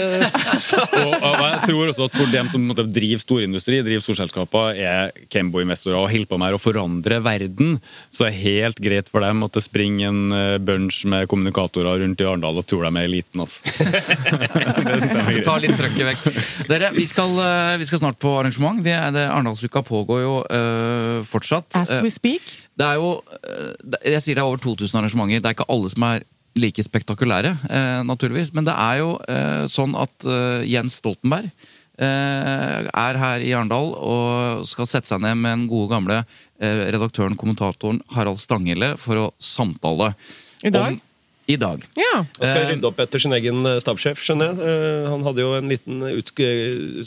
Og, 1.01 1.13
og 1.15 1.41
jeg 1.41 1.59
tror 1.65 1.91
også 1.91 2.07
at 2.07 2.15
for 2.17 2.31
dem 2.31 2.49
som 2.51 2.63
måte, 2.67 2.85
driver 2.91 3.21
storindustri, 3.21 3.79
driver 3.85 4.03
storselskaper, 4.03 4.79
er 4.81 5.27
Kembo-investorer 5.31 5.97
og 5.97 6.09
holder 6.11 6.29
på 6.29 6.39
med 6.41 6.57
å 6.57 6.61
forandre 6.61 7.19
verden, 7.23 7.77
så 8.13 8.27
er 8.27 8.33
det 8.33 8.41
helt 8.41 8.81
greit 8.83 9.11
for 9.11 9.23
dem 9.25 9.45
at 9.45 9.57
det 9.57 9.63
springer 9.65 10.11
en 10.11 10.35
eh, 10.35 10.57
bunch 10.61 11.01
med 11.09 11.29
kommunikatorer 11.31 12.01
rundt 12.03 12.21
i 12.21 12.27
Arendal 12.27 12.61
og 12.61 12.67
tror 12.69 12.87
de 12.87 12.91
er 12.93 13.09
eliten. 13.09 13.43
Altså. 13.43 13.63
det 13.71 14.99
synes 15.01 15.15
jeg 15.15 15.39
er 15.39 15.47
Ta 15.47 15.57
litt 15.61 15.77
trøkket 15.79 16.09
vekk. 16.11 16.41
Dere, 16.71 16.91
vi 16.95 17.07
skal, 17.09 17.37
eh, 17.45 17.77
vi 17.81 17.89
skal 17.89 18.03
snart 18.03 18.19
på 18.21 18.35
arrangement. 18.41 18.83
Vi 18.85 18.93
er, 18.95 19.15
Arendalsuka 19.27 19.83
pågår 19.87 20.25
jo 20.25 20.35
øh, 20.43 21.21
fortsatt. 21.27 21.71
As 21.79 21.97
we 22.03 22.11
speak. 22.13 22.59
Det 22.77 22.87
er 22.87 22.97
jo 23.01 23.17
Jeg 24.05 24.21
sier 24.23 24.37
det 24.37 24.41
er 24.41 24.47
over 24.47 24.61
2000 24.61 25.01
arrangementer. 25.01 25.41
Det 25.41 25.49
er 25.51 25.57
ikke 25.57 25.69
alle 25.71 25.91
som 25.91 26.05
er 26.07 26.25
like 26.59 26.83
spektakulære, 26.83 27.53
eh, 27.69 28.01
naturligvis. 28.07 28.53
Men 28.53 28.65
det 28.67 28.73
er 28.75 28.97
jo 29.01 29.11
eh, 29.29 29.67
sånn 29.71 29.93
at 29.99 30.25
eh, 30.27 30.65
Jens 30.67 30.97
Stoltenberg 30.99 31.51
eh, 32.01 32.87
er 32.91 33.19
her 33.21 33.45
i 33.45 33.53
Arendal 33.55 33.93
og 33.95 34.65
skal 34.67 34.89
sette 34.89 35.11
seg 35.11 35.21
ned 35.23 35.39
med 35.39 35.53
den 35.55 35.67
gode 35.71 35.91
gamle 35.93 36.17
eh, 36.23 36.87
redaktøren, 36.91 37.37
kommentatoren 37.39 38.01
Harald 38.15 38.41
Stanghelle 38.43 38.95
for 38.99 39.21
å 39.21 39.27
samtale. 39.39 40.11
I 40.65 40.73
dag? 40.73 40.97
Om, 40.97 40.99
I 41.51 41.57
dag. 41.61 41.85
Ja. 41.99 42.17
Han 42.23 42.47
skal 42.47 42.67
rydde 42.73 42.89
opp 42.91 42.99
etter 43.05 43.23
sin 43.23 43.35
egen 43.37 43.63
stabssjef, 43.83 44.19
skjønner 44.21 44.51
jeg. 44.51 44.73
Han 45.11 45.23
hadde 45.27 45.45
jo 45.45 45.53
en 45.57 45.71
liten 45.71 46.03
ut, 46.05 46.33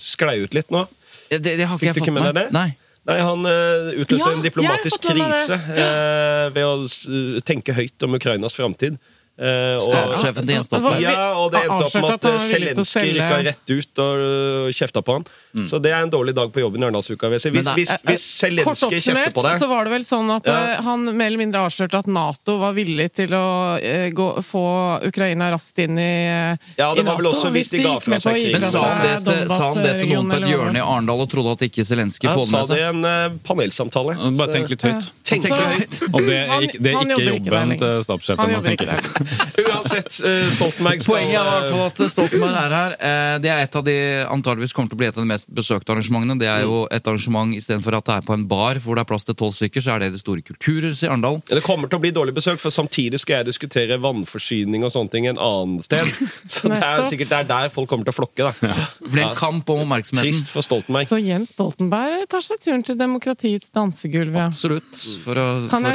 sklei 0.00 0.38
ut 0.42 0.56
litt 0.56 0.72
nå. 0.74 0.86
Det, 1.30 1.40
det 1.44 1.68
har 1.68 1.76
ikke 1.78 1.94
Fikk 1.96 2.08
jeg 2.08 2.14
fått 2.14 2.16
med 2.16 2.36
deg? 2.36 2.50
Nei. 2.54 2.70
Nei, 3.04 3.18
Han 3.20 3.44
utløste 3.44 4.16
Ja, 4.16 4.32
en 4.32 4.44
diplomatisk 4.44 5.02
krise 5.04 5.58
eh, 5.76 6.46
ved 6.54 6.64
å 6.64 7.42
tenke 7.44 7.74
høyt 7.76 8.06
om 8.06 8.16
Ukrainas 8.16 8.56
framtid. 8.56 8.96
Eh, 9.34 9.76
Stabssjefen 9.82 10.46
til 10.46 10.54
Jens 10.54 10.68
Stoltenberg. 10.70 11.00
Ja, 11.02 11.32
og 11.34 11.48
det 11.50 11.64
endte 11.64 11.86
opp 11.88 11.94
med 11.98 12.12
at 12.14 12.26
han 12.28 12.36
å 12.36 12.42
Zelenskyj 12.44 13.08
rykka 13.16 13.38
rett 13.48 13.72
ut 13.74 14.00
og 14.04 14.20
øh, 14.22 14.68
kjefta 14.78 15.00
på 15.02 15.16
han. 15.18 15.24
Så 15.66 15.78
det 15.82 15.90
er 15.94 16.02
en 16.04 16.10
dårlig 16.10 16.34
dag 16.34 16.52
på 16.54 16.62
jobben 16.62 16.82
i 16.82 16.86
Ørendalsuka. 16.86 17.28
Hvis. 17.32 17.44
Hvis, 17.50 17.64
Men 17.66 17.74
hvis, 17.78 17.90
hvis 18.06 18.26
Zelenskyj 18.44 19.00
kjefter 19.02 19.34
på 19.34 19.42
deg 19.46 19.58
så 19.58 19.66
var 19.70 19.86
det 19.88 19.92
vel 19.96 20.04
sånn 20.06 20.30
at 20.34 20.46
Ja. 20.46 20.54
eh, 20.76 20.82
han 20.86 21.04
mer 21.18 21.26
eller 21.32 21.38
mindre 21.42 21.64
avslørte 21.66 21.98
at 22.04 22.06
Nato 22.10 22.56
var 22.62 22.74
villig 22.78 23.08
til 23.18 23.34
å 23.34 23.44
eh, 23.82 24.10
gå, 24.14 24.28
få 24.46 24.62
Ukraina 25.10 25.50
raskt 25.54 25.82
inn 25.82 25.98
i, 25.98 26.08
eh, 26.30 26.70
Ja, 26.78 26.92
det 26.94 27.02
i 27.02 27.06
NATO, 27.06 27.30
også 27.32 27.50
hvis 27.54 27.70
de 27.74 27.82
ga 27.82 27.96
gikk 27.96 28.06
fra 28.06 28.14
med 28.14 28.22
på 28.22 28.26
seg 28.28 28.34
å 28.34 28.38
gi 28.38 28.44
krigen. 28.44 28.60
Men 28.60 28.70
fra 28.70 28.78
sa 28.78 28.86
han 28.86 29.02
det 29.02 29.34
seg 29.34 29.50
sa 29.50 29.68
han 29.74 29.82
det 29.82 29.94
til 30.00 30.12
noen 30.14 30.30
på 30.30 30.38
et 30.38 30.48
hjørne 30.54 30.78
i. 30.78 30.84
Arendal 30.94 31.24
og 31.26 31.30
trodde 31.34 31.56
at 31.58 31.66
ikke 31.66 31.82
Zelenskyj 31.90 32.28
med 32.30 32.34
får 32.38 32.46
det 32.46 32.54
sa 32.54 32.62
det 32.70 32.78
i 32.78 32.86
en 32.92 33.04
eh, 33.10 33.38
panelsamtale. 33.50 34.16
Bare 34.38 34.52
tenk 34.54 34.70
litt 34.74 34.86
høyt. 34.86 35.10
Tenk 35.26 35.50
litt 35.50 35.58
høyt. 35.58 36.00
Og 36.14 36.20
det 36.22 36.38
er 36.46 36.68
ikke, 36.70 36.82
det 36.86 36.94
er 36.94 37.26
jobben 37.34 37.76
til 37.82 38.02
stabssjefen 38.06 38.42
Han 38.44 38.50
å 38.50 38.58
jobber 38.58 38.70
tenke 38.70 38.84
ikke 38.84 38.94
litt. 38.94 39.10
der. 39.14 39.23
Uansett, 39.64 40.18
eh, 40.24 40.48
Stoltenberg 40.56 41.02
skal 41.04 41.14
Poenget 41.14 41.38
er 41.38 41.44
i 41.44 41.50
hvert 41.50 41.68
fall 41.70 41.80
eh, 41.80 41.86
at 41.90 42.02
Stoltenberg 42.14 42.58
er 42.60 42.74
her. 42.80 42.96
Eh, 42.98 43.34
Det 43.44 43.50
er 43.52 43.62
et 43.66 43.76
av 43.78 43.84
de 43.86 43.96
antageligvis 44.30 44.74
kommer 44.76 44.92
til 44.92 44.98
å 44.98 45.02
bli 45.02 45.08
et 45.10 45.16
av 45.18 45.24
de 45.24 45.30
mest 45.30 45.50
besøkte 45.54 45.94
arrangementene. 45.94 46.38
Det 46.40 46.48
er 46.50 46.64
jo 46.66 46.84
et 46.92 47.10
arrangement 47.10 47.54
istedenfor 47.56 47.98
at 47.98 48.08
det 48.10 48.16
er 48.18 48.26
på 48.28 48.36
en 48.36 48.46
bar 48.50 48.80
hvor 48.84 48.98
det 48.98 49.04
er 49.04 49.10
plass 49.10 49.26
til 49.28 49.36
tolv 49.38 49.54
stykker, 49.56 49.84
så 49.84 49.94
er 49.96 50.04
det 50.04 50.12
det 50.16 50.22
store 50.22 50.44
kulturhuset 50.46 51.06
i 51.06 51.10
Arendal. 51.10 51.40
ja, 51.48 51.58
Det 51.58 51.64
kommer 51.66 51.90
til 51.90 52.00
å 52.00 52.04
bli 52.04 52.12
dårlig 52.14 52.34
besøk, 52.36 52.60
for 52.62 52.74
samtidig 52.74 53.20
skal 53.22 53.40
jeg 53.40 53.50
diskutere 53.52 53.98
vannforsyning 54.02 54.84
og 54.86 54.92
sånne 54.94 55.12
ting 55.14 55.28
en 55.30 55.40
annen 55.40 55.80
sted. 55.84 56.08
Så 56.54 56.68
det 56.70 56.80
er 56.82 57.04
sikkert 57.10 57.32
det 57.32 57.38
er 57.44 57.48
der 57.50 57.72
folk 57.74 57.88
kommer 57.90 58.06
til 58.08 58.14
å 58.14 58.18
flokke. 58.18 58.50
da 58.50 58.74
Det 59.00 59.12
blir 59.12 59.24
en 59.26 59.36
kamp 59.38 59.70
om 59.74 59.84
oppmerksomheten. 59.84 60.30
Trist 60.30 60.50
for 60.52 60.64
Stoltenberg. 60.66 61.08
Så 61.10 61.18
Jens 61.22 61.54
Stoltenberg 61.54 62.26
tar 62.32 62.44
seg 62.44 62.60
turen 62.64 62.82
til 62.86 62.98
demokratiets 62.98 63.70
dansegulv, 63.74 64.34
ja. 64.36 64.48
Absolutt. 64.50 64.92
For 65.24 65.38
å, 65.40 65.46
for 65.70 65.90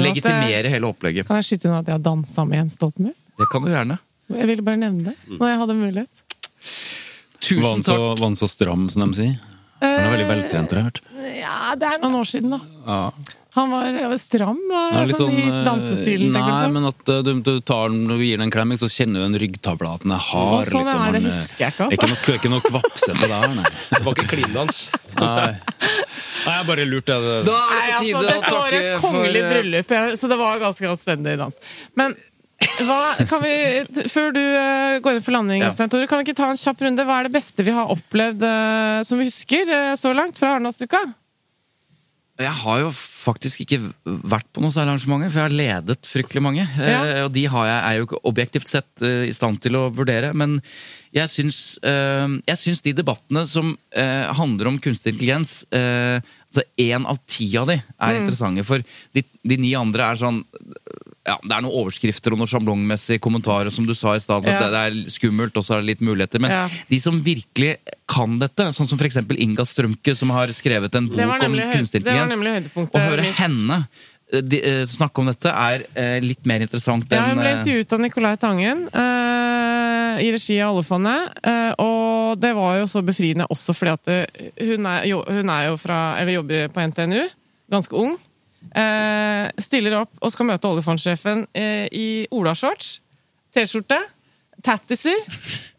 legitimere 0.00 0.70
hele 0.72 0.88
opplegget. 0.90 1.26
Kan 1.28 1.40
jeg 1.40 1.48
skyte 1.52 1.68
inn 1.68 1.76
at 1.78 1.88
jeg 1.88 1.96
har 1.96 2.02
dansa 2.04 2.44
med 2.48 2.60
Jens 2.62 2.69
Stoltenberg? 2.72 3.16
Det 3.40 3.48
kan 3.52 3.64
du 3.64 3.70
gjerne. 3.72 3.98
Jeg 4.30 4.50
ville 4.50 4.64
bare 4.66 4.78
nevne 4.78 5.12
det 5.12 5.38
når 5.40 5.52
jeg 5.52 5.60
hadde 5.64 5.78
mulighet. 5.80 6.24
Tusen 7.40 7.66
han 7.66 7.84
takk. 7.86 7.98
var 7.98 8.26
han 8.28 8.38
så 8.38 8.48
stram, 8.50 8.88
som 8.92 9.10
de 9.10 9.18
sier? 9.18 9.36
Han 9.80 9.96
er 10.04 10.10
veldig 10.12 10.28
veltrent, 10.28 10.72
har 10.74 10.82
jeg 10.82 10.88
hørt. 10.90 11.04
Ja, 11.40 11.60
det 11.80 11.88
er 11.88 12.02
noen 12.02 12.18
år 12.20 12.28
siden, 12.28 12.52
da. 12.52 12.60
Ja. 12.84 13.36
Han 13.56 13.70
var, 13.72 13.86
ja, 13.90 14.10
stram 14.22 14.58
er 14.70 15.10
sånn, 15.10 15.32
i 15.34 15.42
sånn, 15.42 15.56
eh, 15.58 15.64
dansestilen, 15.66 16.36
Nei, 16.36 16.68
men 16.70 16.84
at 16.86 17.08
eh, 17.10 17.22
du, 17.26 17.32
du 17.42 17.56
tar 17.66 17.90
den 17.90 18.04
og 18.14 18.22
gir 18.22 18.38
den 18.38 18.46
en 18.46 18.52
klem, 18.54 18.76
så 18.78 18.86
kjenner 18.86 19.24
du 19.24 19.26
den 19.26 19.40
ryggtavla 19.42 19.96
at 19.96 20.04
den 20.04 20.14
er 20.14 20.22
hard. 20.22 20.70
Sånn 20.70 20.84
liksom. 20.84 21.00
er 21.02 21.16
det, 21.16 21.22
Han, 21.24 21.26
eh, 21.26 21.40
husker 21.40 21.64
jeg 21.64 21.74
ikke, 21.74 21.88
det 21.90 21.96
er 21.96 21.98
ikke 21.98 22.12
noe, 22.12 22.36
ikke 22.38 22.52
noe 22.52 22.64
kvapsete 22.68 23.30
der, 23.32 23.56
nei. 23.56 23.72
Det 23.90 24.02
var 24.06 24.14
ikke 24.14 24.28
klindans. 24.36 24.84
nei. 25.18 25.48
Nei, 26.40 26.54
jeg 26.54 26.68
bare 26.70 26.86
lurte. 26.86 27.16
Da 27.18 27.26
er 27.26 27.42
det 27.42 27.50
på 27.50 27.56
altså, 27.56 28.04
tide 28.04 28.20
å 28.20 28.28
dette 28.28 28.54
var 28.54 28.76
et 28.78 29.02
kongelig 29.02 29.42
eh, 29.42 29.50
bryllup, 29.50 29.96
så 30.20 30.30
det 30.30 30.38
var 30.44 30.62
ganske 30.62 30.92
anstendig 30.94 31.34
dans. 31.42 31.58
Men 31.98 32.14
hva, 32.84 32.98
kan 33.28 33.40
vi, 33.42 33.52
før 34.12 34.34
du 34.36 34.42
eh, 34.42 34.98
går 35.04 35.16
inn 35.16 35.24
for 35.24 35.36
landing, 35.36 35.64
Ja. 35.64 35.70
Tore, 35.86 36.08
kan 36.10 36.20
vi 36.20 36.28
ikke 36.28 36.38
ta 36.40 36.50
en 36.52 36.60
kjapp 36.60 36.84
runde? 36.84 37.06
Hva 37.08 37.20
er 37.20 37.28
det 37.28 37.36
beste 37.38 37.64
vi 37.64 37.74
har 37.76 37.92
opplevd 37.92 38.44
eh, 38.44 39.00
som 39.08 39.20
vi 39.20 39.28
husker 39.30 39.72
eh, 39.76 39.94
så 40.00 40.12
langt 40.16 40.40
fra 40.40 40.54
Arendalsuka? 40.56 41.02
Jeg 42.40 42.56
har 42.62 42.78
jo 42.80 42.88
faktisk 42.94 43.66
ikke 43.66 43.78
vært 44.04 44.48
på 44.54 44.62
noen 44.64 44.72
særlige 44.72 44.94
arrangementer, 44.94 45.28
for 45.32 45.42
jeg 45.42 45.48
har 45.50 45.58
ledet 45.58 46.08
fryktelig 46.08 46.42
mange. 46.44 46.64
Ja. 46.78 47.00
Eh, 47.04 47.22
og 47.26 47.34
de 47.34 47.44
har 47.52 47.66
jeg, 47.68 47.80
er 47.80 47.98
jo 47.98 48.06
ikke 48.08 48.20
objektivt 48.30 48.72
sett 48.72 49.04
eh, 49.04 49.26
i 49.28 49.34
stand 49.36 49.60
til 49.60 49.76
å 49.76 49.88
vurdere. 49.92 50.32
Men 50.32 50.56
jeg 51.16 51.28
syns, 51.32 51.60
eh, 51.84 52.38
jeg 52.48 52.62
syns 52.62 52.80
de 52.86 52.94
debattene 52.96 53.44
som 53.50 53.74
handler 53.92 54.70
om 54.70 54.78
kunstig 54.80 55.12
intelligens 55.12 55.64
altså 56.50 56.66
Én 56.82 57.06
av 57.06 57.18
ti 57.30 57.46
av 57.56 57.70
de 57.70 57.78
er 57.78 58.18
interessante. 58.18 58.64
For 58.66 58.82
de, 59.14 59.22
de 59.22 59.58
ni 59.60 59.72
andre 59.78 60.10
er 60.10 60.18
sånn 60.18 60.42
ja, 61.26 61.36
Det 61.44 61.52
er 61.52 61.62
noen 61.62 61.76
overskrifter 61.82 62.34
og 62.34 62.40
noen 62.40 62.50
sjablongmessige 62.50 63.20
kommentarer, 63.22 63.70
som 63.74 63.86
du 63.86 63.92
sa 63.94 64.16
i 64.16 64.22
stad. 64.22 64.46
Ja. 64.48 64.58
Det, 64.72 64.80
er 64.80 65.12
skummelt, 65.12 65.56
og 65.56 65.66
så 65.66 65.76
er 65.76 65.84
det 65.84 65.92
litt 65.92 66.04
muligheter. 66.04 66.42
Men 66.42 66.54
Ja. 66.54 66.62
de 66.88 67.00
som 67.00 67.20
virkelig 67.22 67.76
kan 68.08 68.38
dette, 68.40 68.70
sånn 68.74 68.88
som 68.88 68.98
f.eks. 68.98 69.20
Inga 69.36 69.66
Strømke, 69.68 70.16
som 70.16 70.32
har 70.34 70.50
skrevet 70.56 70.94
en 70.96 71.10
bok 71.12 71.20
om 71.20 71.58
kunstig 71.74 72.02
intelligens. 72.02 72.72
Å 72.74 73.04
høre 73.04 73.22
mitt. 73.22 73.36
henne 73.36 73.86
eh, 74.32 74.40
de, 74.40 74.62
uh, 74.64 74.84
snakke 74.88 75.22
om 75.22 75.30
dette 75.30 75.52
er 75.52 75.84
uh, 75.94 76.18
litt 76.24 76.46
mer 76.48 76.64
interessant 76.64 77.06
Ja, 77.10 77.20
enn 77.20 77.36
hun 77.36 77.44
ble 77.44 77.54
intervjuet 77.60 77.94
av 77.94 78.00
Nicolai 78.00 78.36
Tangen 78.40 78.88
eh, 78.88 79.29
i 80.20 80.30
regi 80.32 80.60
av 80.62 80.76
Oljefondet. 80.76 81.36
eh, 81.46 81.72
og 81.78 82.38
det 82.40 82.52
var 82.56 82.78
jo 82.78 82.86
så 82.90 83.02
befriende 83.02 83.46
også 83.50 83.74
fordi 83.74 83.92
at 83.96 84.10
hun, 84.60 84.86
er, 84.86 85.04
jo, 85.10 85.22
hun 85.26 85.48
er 85.50 85.68
jo 85.70 85.76
fra 85.80 86.00
Eller 86.20 86.38
jobber 86.38 86.68
på 86.74 86.86
NTNU. 86.90 87.22
Ganske 87.70 87.96
ung. 87.96 88.18
eh, 88.74 89.48
stiller 89.58 90.00
opp 90.02 90.10
og 90.20 90.32
skal 90.32 90.46
møte 90.50 90.68
oljefondsjefen 90.68 91.46
eh, 91.56 91.86
i 91.92 92.08
olashorts, 92.30 93.00
T-skjorte, 93.54 93.98
tattiser, 94.64 95.16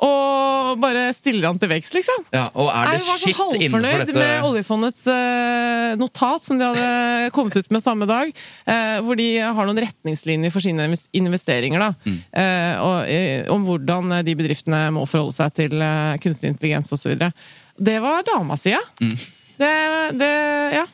og 0.01 0.79
bare 0.81 1.07
stiller 1.13 1.49
han 1.51 1.59
til 1.61 1.69
veggs, 1.71 1.91
liksom. 1.93 2.23
Ja, 2.33 2.47
og 2.53 2.69
er 2.71 2.87
det 2.89 2.93
Jeg 2.97 3.05
var 3.05 3.19
sånn 3.19 3.21
shit 3.21 3.39
halvfornøyd 3.41 3.99
dette 4.05 4.15
med 4.17 4.45
oljefondets 4.47 5.03
uh, 5.11 5.91
notat 6.01 6.45
som 6.47 6.59
de 6.61 6.69
hadde 6.69 7.31
kommet 7.35 7.57
ut 7.59 7.71
med 7.75 7.83
samme 7.83 8.07
dag, 8.09 8.31
Uh, 8.61 9.01
hvor 9.03 9.17
de 9.19 9.25
har 9.41 9.67
noen 9.67 9.79
retningslinjer 9.81 10.51
for 10.53 10.63
sine 10.63 10.85
investeringer. 11.17 11.81
Da, 11.81 11.89
Mm. 12.01 12.17
uh, 12.33 12.75
og, 12.85 13.51
om 13.53 13.65
hvordan 13.67 14.15
de 14.25 14.33
bedriftene 14.37 14.79
må 14.95 15.03
forholde 15.09 15.35
seg 15.35 15.53
til 15.57 15.75
kunstig 16.23 16.49
intelligens 16.53 16.91
osv. 16.95 17.15
Det 17.77 17.97
var 18.03 18.23
dama 18.27 18.57
si, 18.59 18.71
ja. 18.73 18.81
Mm. 19.01 19.15
Det, 19.61 19.71
det 20.19 20.31
Ja. 20.79 20.85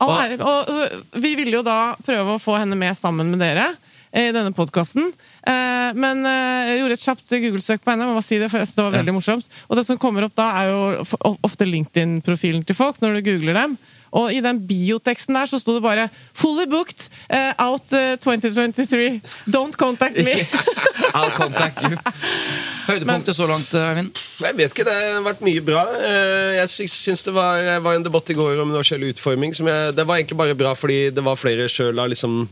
All 0.00 0.14
ære. 0.16 0.38
Og, 0.40 0.70
og 0.72 1.20
vi 1.20 1.34
ville 1.36 1.58
jo 1.58 1.62
da 1.66 1.94
prøve 2.06 2.36
å 2.36 2.40
få 2.40 2.54
henne 2.56 2.78
med 2.78 2.96
sammen 2.96 3.28
med 3.32 3.42
dere 3.42 3.66
i 4.10 4.32
denne 4.34 4.50
podkasten. 4.54 5.12
Eh, 5.46 5.90
men 5.94 6.24
eh, 6.26 6.70
jeg 6.70 6.80
gjorde 6.80 6.96
et 6.98 7.04
kjapt 7.04 7.36
Google-søk 7.44 7.84
på 7.84 7.92
henne. 7.92 8.08
Må 8.08 8.18
bare 8.18 8.26
si 8.26 8.40
det, 8.42 8.50
for 8.50 8.64
det 8.64 8.84
var 8.84 8.98
veldig 8.98 9.14
morsomt. 9.14 9.46
Og 9.68 9.78
det 9.78 9.86
som 9.86 10.00
kommer 10.02 10.26
opp 10.26 10.34
da, 10.38 10.50
er 10.62 10.72
jo 10.72 11.38
ofte 11.46 11.68
LinkedIn-profilen 11.68 12.66
til 12.66 12.78
folk 12.78 13.00
når 13.04 13.18
du 13.18 13.30
googler 13.30 13.58
dem. 13.62 13.78
Og 14.10 14.32
i 14.34 14.40
den 14.42 14.58
bioteksten 14.66 15.38
der 15.38 15.46
så 15.46 15.60
sto 15.62 15.76
det 15.76 15.82
bare 15.82 16.08
'Fully 16.34 16.66
booked. 16.70 17.08
Uh, 17.30 17.52
out 17.58 17.92
eh, 17.92 18.16
2023. 18.18 19.20
Don't 19.46 19.76
contact 19.76 20.16
me'. 20.16 20.42
I'll 21.14 21.30
contact 21.30 21.82
you. 21.82 21.96
Høydepunktet 22.90 23.36
så 23.38 23.46
langt, 23.48 23.70
Eivind? 23.78 24.10
Jeg 24.42 24.56
vet 24.58 24.72
ikke, 24.74 24.84
det 24.88 24.94
har 24.96 25.22
vært 25.24 25.42
mye 25.46 25.62
bra. 25.64 25.84
Eh, 25.94 26.56
Jeg 26.58 26.70
synes 26.72 26.96
syns 27.06 27.22
det 27.26 27.34
var, 27.36 27.62
var 27.84 27.96
en 27.96 28.04
debatt 28.06 28.30
i 28.32 28.36
går 28.36 28.58
om 28.60 28.72
universell 28.72 29.04
utforming. 29.06 29.54
Som 29.56 29.70
jeg, 29.70 29.94
det 29.96 30.06
var 30.08 30.18
egentlig 30.18 30.38
bare 30.40 30.56
bra 30.58 30.72
fordi 30.78 30.98
det 31.14 31.24
var 31.24 31.38
flere 31.38 31.68
selv 31.72 32.02
av 32.02 32.10
liksom, 32.12 32.48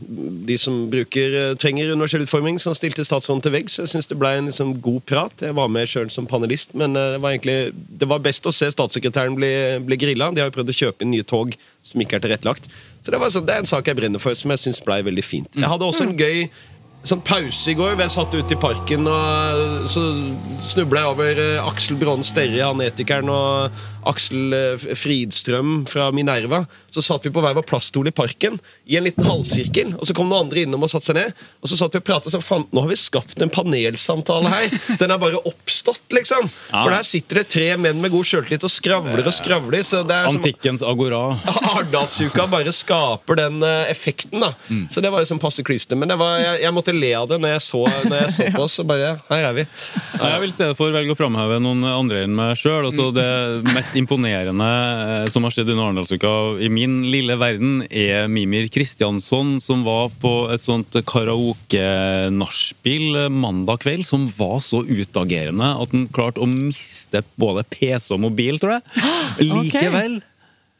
de 0.47 0.57
som 0.61 0.77
bruker, 0.91 1.35
eh, 1.41 1.55
trenger 1.59 1.91
universell 1.91 2.23
utforming, 2.23 2.59
som 2.63 2.77
stilte 2.77 3.05
statsråden 3.07 3.43
til 3.45 3.55
veggs. 3.57 3.79
Jeg 3.81 3.91
syns 3.93 4.09
det 4.09 4.19
ble 4.21 4.31
en 4.39 4.49
liksom, 4.51 4.75
god 4.85 5.01
prat. 5.09 5.45
Jeg 5.49 5.57
var 5.59 5.71
med 5.71 5.91
sjøl 5.91 6.09
som 6.13 6.29
panelist, 6.29 6.73
men 6.73 6.95
eh, 6.95 7.15
det 7.17 7.21
var 7.25 7.35
egentlig 7.35 7.59
det 7.99 8.09
var 8.09 8.23
best 8.23 8.47
å 8.47 8.55
se 8.55 8.71
statssekretæren 8.71 9.35
bli, 9.37 9.51
bli 9.85 9.99
grilla. 9.99 10.31
De 10.31 10.43
har 10.43 10.51
jo 10.51 10.57
prøvd 10.61 10.73
å 10.73 10.79
kjøpe 10.83 11.05
inn 11.05 11.13
nye 11.17 11.27
tog 11.27 11.53
som 11.83 12.01
ikke 12.01 12.19
er 12.19 12.25
tilrettelagt. 12.25 12.69
Så 13.03 13.11
det, 13.13 13.19
var 13.19 13.31
sånn, 13.33 13.45
det 13.47 13.55
er 13.55 13.63
en 13.63 13.69
sak 13.69 13.87
jeg 13.87 13.97
brenner 13.97 14.21
for, 14.21 14.35
som 14.35 14.51
jeg 14.53 14.61
syns 14.61 14.81
ble 14.83 14.99
veldig 15.07 15.23
fint. 15.23 15.55
Jeg 15.57 15.71
hadde 15.71 15.87
også 15.87 16.05
en 16.05 16.17
gøy 16.19 16.47
sånn 17.07 17.21
pause 17.25 17.71
i 17.71 17.75
går. 17.79 17.95
Jeg 17.99 18.13
satt 18.13 18.35
ute 18.35 18.55
i 18.55 18.59
parken 18.59 19.07
og 19.07 19.87
så 19.91 20.03
snubla 20.65 21.05
jeg 21.05 21.13
over 21.13 21.41
eh, 21.45 21.63
Aksel 21.63 21.99
Brånn 21.99 22.25
Sterri, 22.25 22.59
han 22.63 22.83
etikeren, 22.83 23.31
og 23.31 23.79
Aksel 24.09 24.53
eh, 24.55 24.87
Fridstrøm 24.97 25.83
fra 25.89 26.09
Minerva. 26.15 26.63
Så 26.89 27.03
satt 27.05 27.25
vi 27.27 27.31
på 27.33 27.41
hver 27.43 27.53
vår 27.57 27.65
plaststol 27.69 28.09
i 28.09 28.13
parken 28.15 28.57
i 28.89 28.97
en 28.97 29.05
liten 29.05 29.25
halvsirkel. 29.27 29.93
Og 29.99 30.07
så 30.09 30.15
kom 30.17 30.29
noen 30.31 30.47
andre 30.47 30.63
innom 30.65 30.83
og 30.85 30.89
satte 30.91 31.11
seg 31.11 31.19
ned. 31.19 31.43
Og 31.61 31.69
så 31.69 31.77
satt 31.77 31.93
vi 31.95 32.01
og 32.01 32.07
pratet, 32.07 32.31
og 32.31 32.35
så 32.37 32.41
faen, 32.43 32.65
nå 32.73 32.83
har 32.85 32.89
vi 32.89 32.97
skapt 32.99 33.41
en 33.45 33.51
panelsamtale 33.53 34.49
her. 34.51 34.73
Den 35.01 35.13
er 35.13 35.21
bare 35.21 35.41
oppstått, 35.45 36.01
liksom. 36.15 36.49
For 36.71 36.89
der 36.93 37.05
sitter 37.07 37.41
det 37.41 37.45
tre 37.53 37.67
menn 37.81 38.01
med 38.01 38.13
god 38.13 38.25
sjøltillit 38.25 38.65
og 38.65 38.73
skravler 38.73 39.29
og 39.29 39.35
skravler. 39.37 39.85
Så 39.85 40.01
det 40.07 40.17
er 40.17 40.27
som 40.29 40.39
Antikkens 40.39 40.83
agora. 40.85 41.21
Arendalsuka 41.75 42.47
bare 42.49 42.73
skaper 42.75 43.37
den 43.43 43.61
eh, 43.63 43.91
effekten. 43.91 44.41
da 44.41 44.53
Så 44.89 45.01
det 45.03 45.11
var 45.13 45.23
jo 45.23 45.29
sånn 45.29 45.41
passe 45.41 45.63
klysete. 45.65 45.97
Men 45.99 46.09
det 46.11 46.17
var, 46.19 46.39
jeg, 46.41 46.63
jeg 46.65 46.75
måtte 46.75 46.95
le 46.95 47.11
av 47.19 47.29
det 47.29 47.39
når 47.43 47.55
jeg 47.57 47.65
så, 47.67 47.83
når 48.09 48.17
jeg 48.23 48.33
så 48.35 48.49
på 48.57 48.65
oss. 48.65 48.79
Og 48.81 48.89
bare, 48.89 49.13
her 49.29 49.47
er 49.51 49.57
vi. 49.61 49.67
Ja, 50.17 50.33
Jeg 50.33 50.43
vil 50.45 50.53
i 50.53 50.57
stedet 50.57 50.77
for 50.79 50.95
velge 50.95 51.13
å 51.15 51.19
framheve 51.19 51.61
noen 51.63 51.85
andre 51.89 52.25
enn 52.25 52.35
meg 52.37 52.57
sjøl. 52.59 52.89
Altså 52.89 53.09
det 53.15 53.29
mest 53.75 53.98
imponerende 53.99 54.69
eh, 55.25 55.29
som 55.31 55.43
har 55.45 55.51
skjedd 55.53 55.69
under 55.73 55.85
Arendalsuka 55.89 56.31
i 56.63 56.69
min 56.71 57.01
lille 57.11 57.35
verden, 57.39 57.83
er 57.89 58.27
Mimir 58.31 58.69
Kristiansson, 58.73 59.59
som 59.63 59.83
var 59.87 60.09
på 60.21 60.33
et 60.53 60.63
sånt 60.65 60.91
karaoke-nachspiel 61.09 63.29
mandag 63.33 63.77
kveld, 63.83 64.05
som 64.07 64.21
var 64.37 64.59
så 64.65 64.79
utagerende 64.87 65.67
at 65.83 65.89
han 65.95 66.07
klarte 66.15 66.43
å 66.43 66.47
miste 66.49 67.19
både 67.39 67.61
PC 67.69 68.13
og 68.15 68.21
mobil, 68.29 68.53
tror 68.61 68.71
jeg. 68.77 68.83
Likevel 69.51 70.13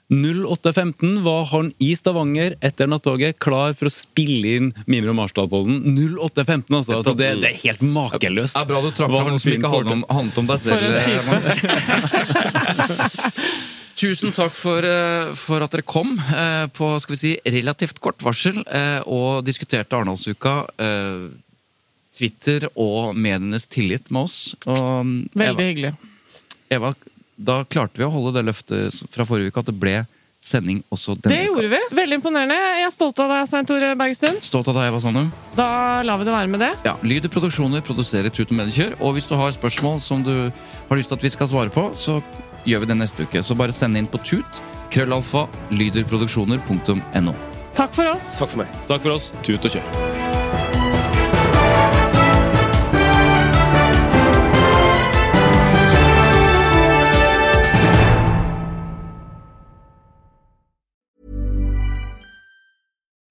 08.15 0.09 1.21
var 1.25 1.43
han 1.51 1.73
i 1.77 1.95
Stavanger 1.97 2.55
etter 2.65 2.87
nattoget, 2.89 3.37
klar 3.41 3.73
for 3.77 3.85
å 3.89 3.91
spille 3.93 4.47
inn 4.57 4.73
Mimre 4.89 5.11
og 5.13 5.17
Marsdalpodden. 5.19 5.75
08.15, 5.85 6.73
altså. 6.73 6.93
altså 6.97 7.13
det, 7.17 7.35
det 7.43 7.49
er 7.51 7.57
helt 7.61 7.81
makeløst. 7.85 8.55
Ja, 8.57 8.63
bra 8.69 8.77
du 8.81 8.89
trakk 8.89 9.11
fram 9.13 9.25
han 9.29 9.33
noe 9.37 9.43
som 9.43 9.53
ikke 9.53 9.73
handlet 9.73 9.95
om, 9.99 10.03
handlet 10.09 10.37
om 10.41 10.47
deg 10.49 10.59
selv. 10.65 10.79
Tusen 13.99 14.31
takk 14.31 14.53
for, 14.55 14.79
eh, 14.87 15.33
for 15.35 15.59
at 15.61 15.73
dere 15.75 15.83
kom 15.83 16.13
eh, 16.15 16.71
på 16.71 16.87
skal 17.03 17.13
vi 17.13 17.19
si, 17.19 17.33
relativt 17.51 17.99
kort 18.01 18.23
varsel 18.23 18.63
eh, 18.63 19.03
og 19.03 19.43
diskuterte 19.45 19.95
Arendalsuka. 19.97 20.63
eh, 20.79 21.27
Twitter 22.19 22.65
og 22.75 23.15
medienes 23.15 23.63
tillit 23.71 24.09
med 24.11 24.27
oss. 24.27 24.55
Og 24.67 25.05
mm, 25.05 25.29
Veldig 25.39 25.53
Eva, 25.53 25.67
hyggelig. 25.69 25.91
Eva, 26.75 26.89
da 27.39 27.61
klarte 27.63 27.99
vi 27.99 28.07
å 28.07 28.11
holde 28.11 28.35
det 28.35 28.47
løftet 28.49 29.03
fra 29.13 29.25
forrige 29.27 29.53
uke 29.53 29.61
at 29.63 29.69
det 29.71 29.77
ble 29.79 29.99
sending 30.43 30.81
også 30.93 31.15
denne 31.19 31.35
Det 31.35 31.47
gjorde 31.49 31.69
vi. 31.73 31.79
Veldig 31.95 32.17
imponerende. 32.19 32.55
Jeg 32.55 32.85
er 32.87 32.93
stolt 32.95 33.19
av 33.19 33.31
deg, 33.33 33.47
Svein 33.51 33.67
Tore 33.67 33.91
Bergstuen. 33.99 34.37
Stolt 34.43 34.69
av 34.71 34.77
deg, 34.77 34.87
Eva 34.91 35.01
Sandum. 35.03 35.31
Da 35.57 35.69
lar 36.07 36.21
vi 36.21 36.27
det 36.29 36.35
være 36.35 36.51
med 36.51 36.63
det. 36.63 36.71
Ja, 36.87 36.95
Lyder 37.03 37.31
Produksjoner 37.33 37.83
produserer 37.85 38.31
Tut 38.31 38.53
og 38.53 38.59
Medikjør. 38.61 38.95
Og 39.03 39.17
hvis 39.17 39.27
du 39.27 39.35
har 39.39 39.51
spørsmål 39.55 39.99
som 40.03 40.23
du 40.23 40.33
har 40.51 40.99
lyst 40.99 41.11
til 41.11 41.19
at 41.19 41.27
vi 41.27 41.33
skal 41.35 41.51
svare 41.51 41.73
på, 41.75 41.89
så 41.95 42.21
gjør 42.67 42.85
vi 42.85 42.91
det 42.93 42.99
neste 43.01 43.27
uke. 43.27 43.43
Så 43.43 43.57
bare 43.59 43.75
send 43.75 43.99
inn 43.99 44.07
på 44.07 44.21
tut. 44.23 44.63
Krøllalfa. 44.93 45.47
Lyderproduksjoner.no. 45.75 47.35
Takk 47.75 47.93
for 47.95 48.15
oss. 48.15 48.33
Takk 48.39 48.55
for 48.55 48.63
meg. 48.63 48.79
Takk 48.87 49.05
for 49.05 49.19
oss. 49.19 49.31
Tut 49.43 49.63
og 49.67 49.75
kjør. 49.75 50.18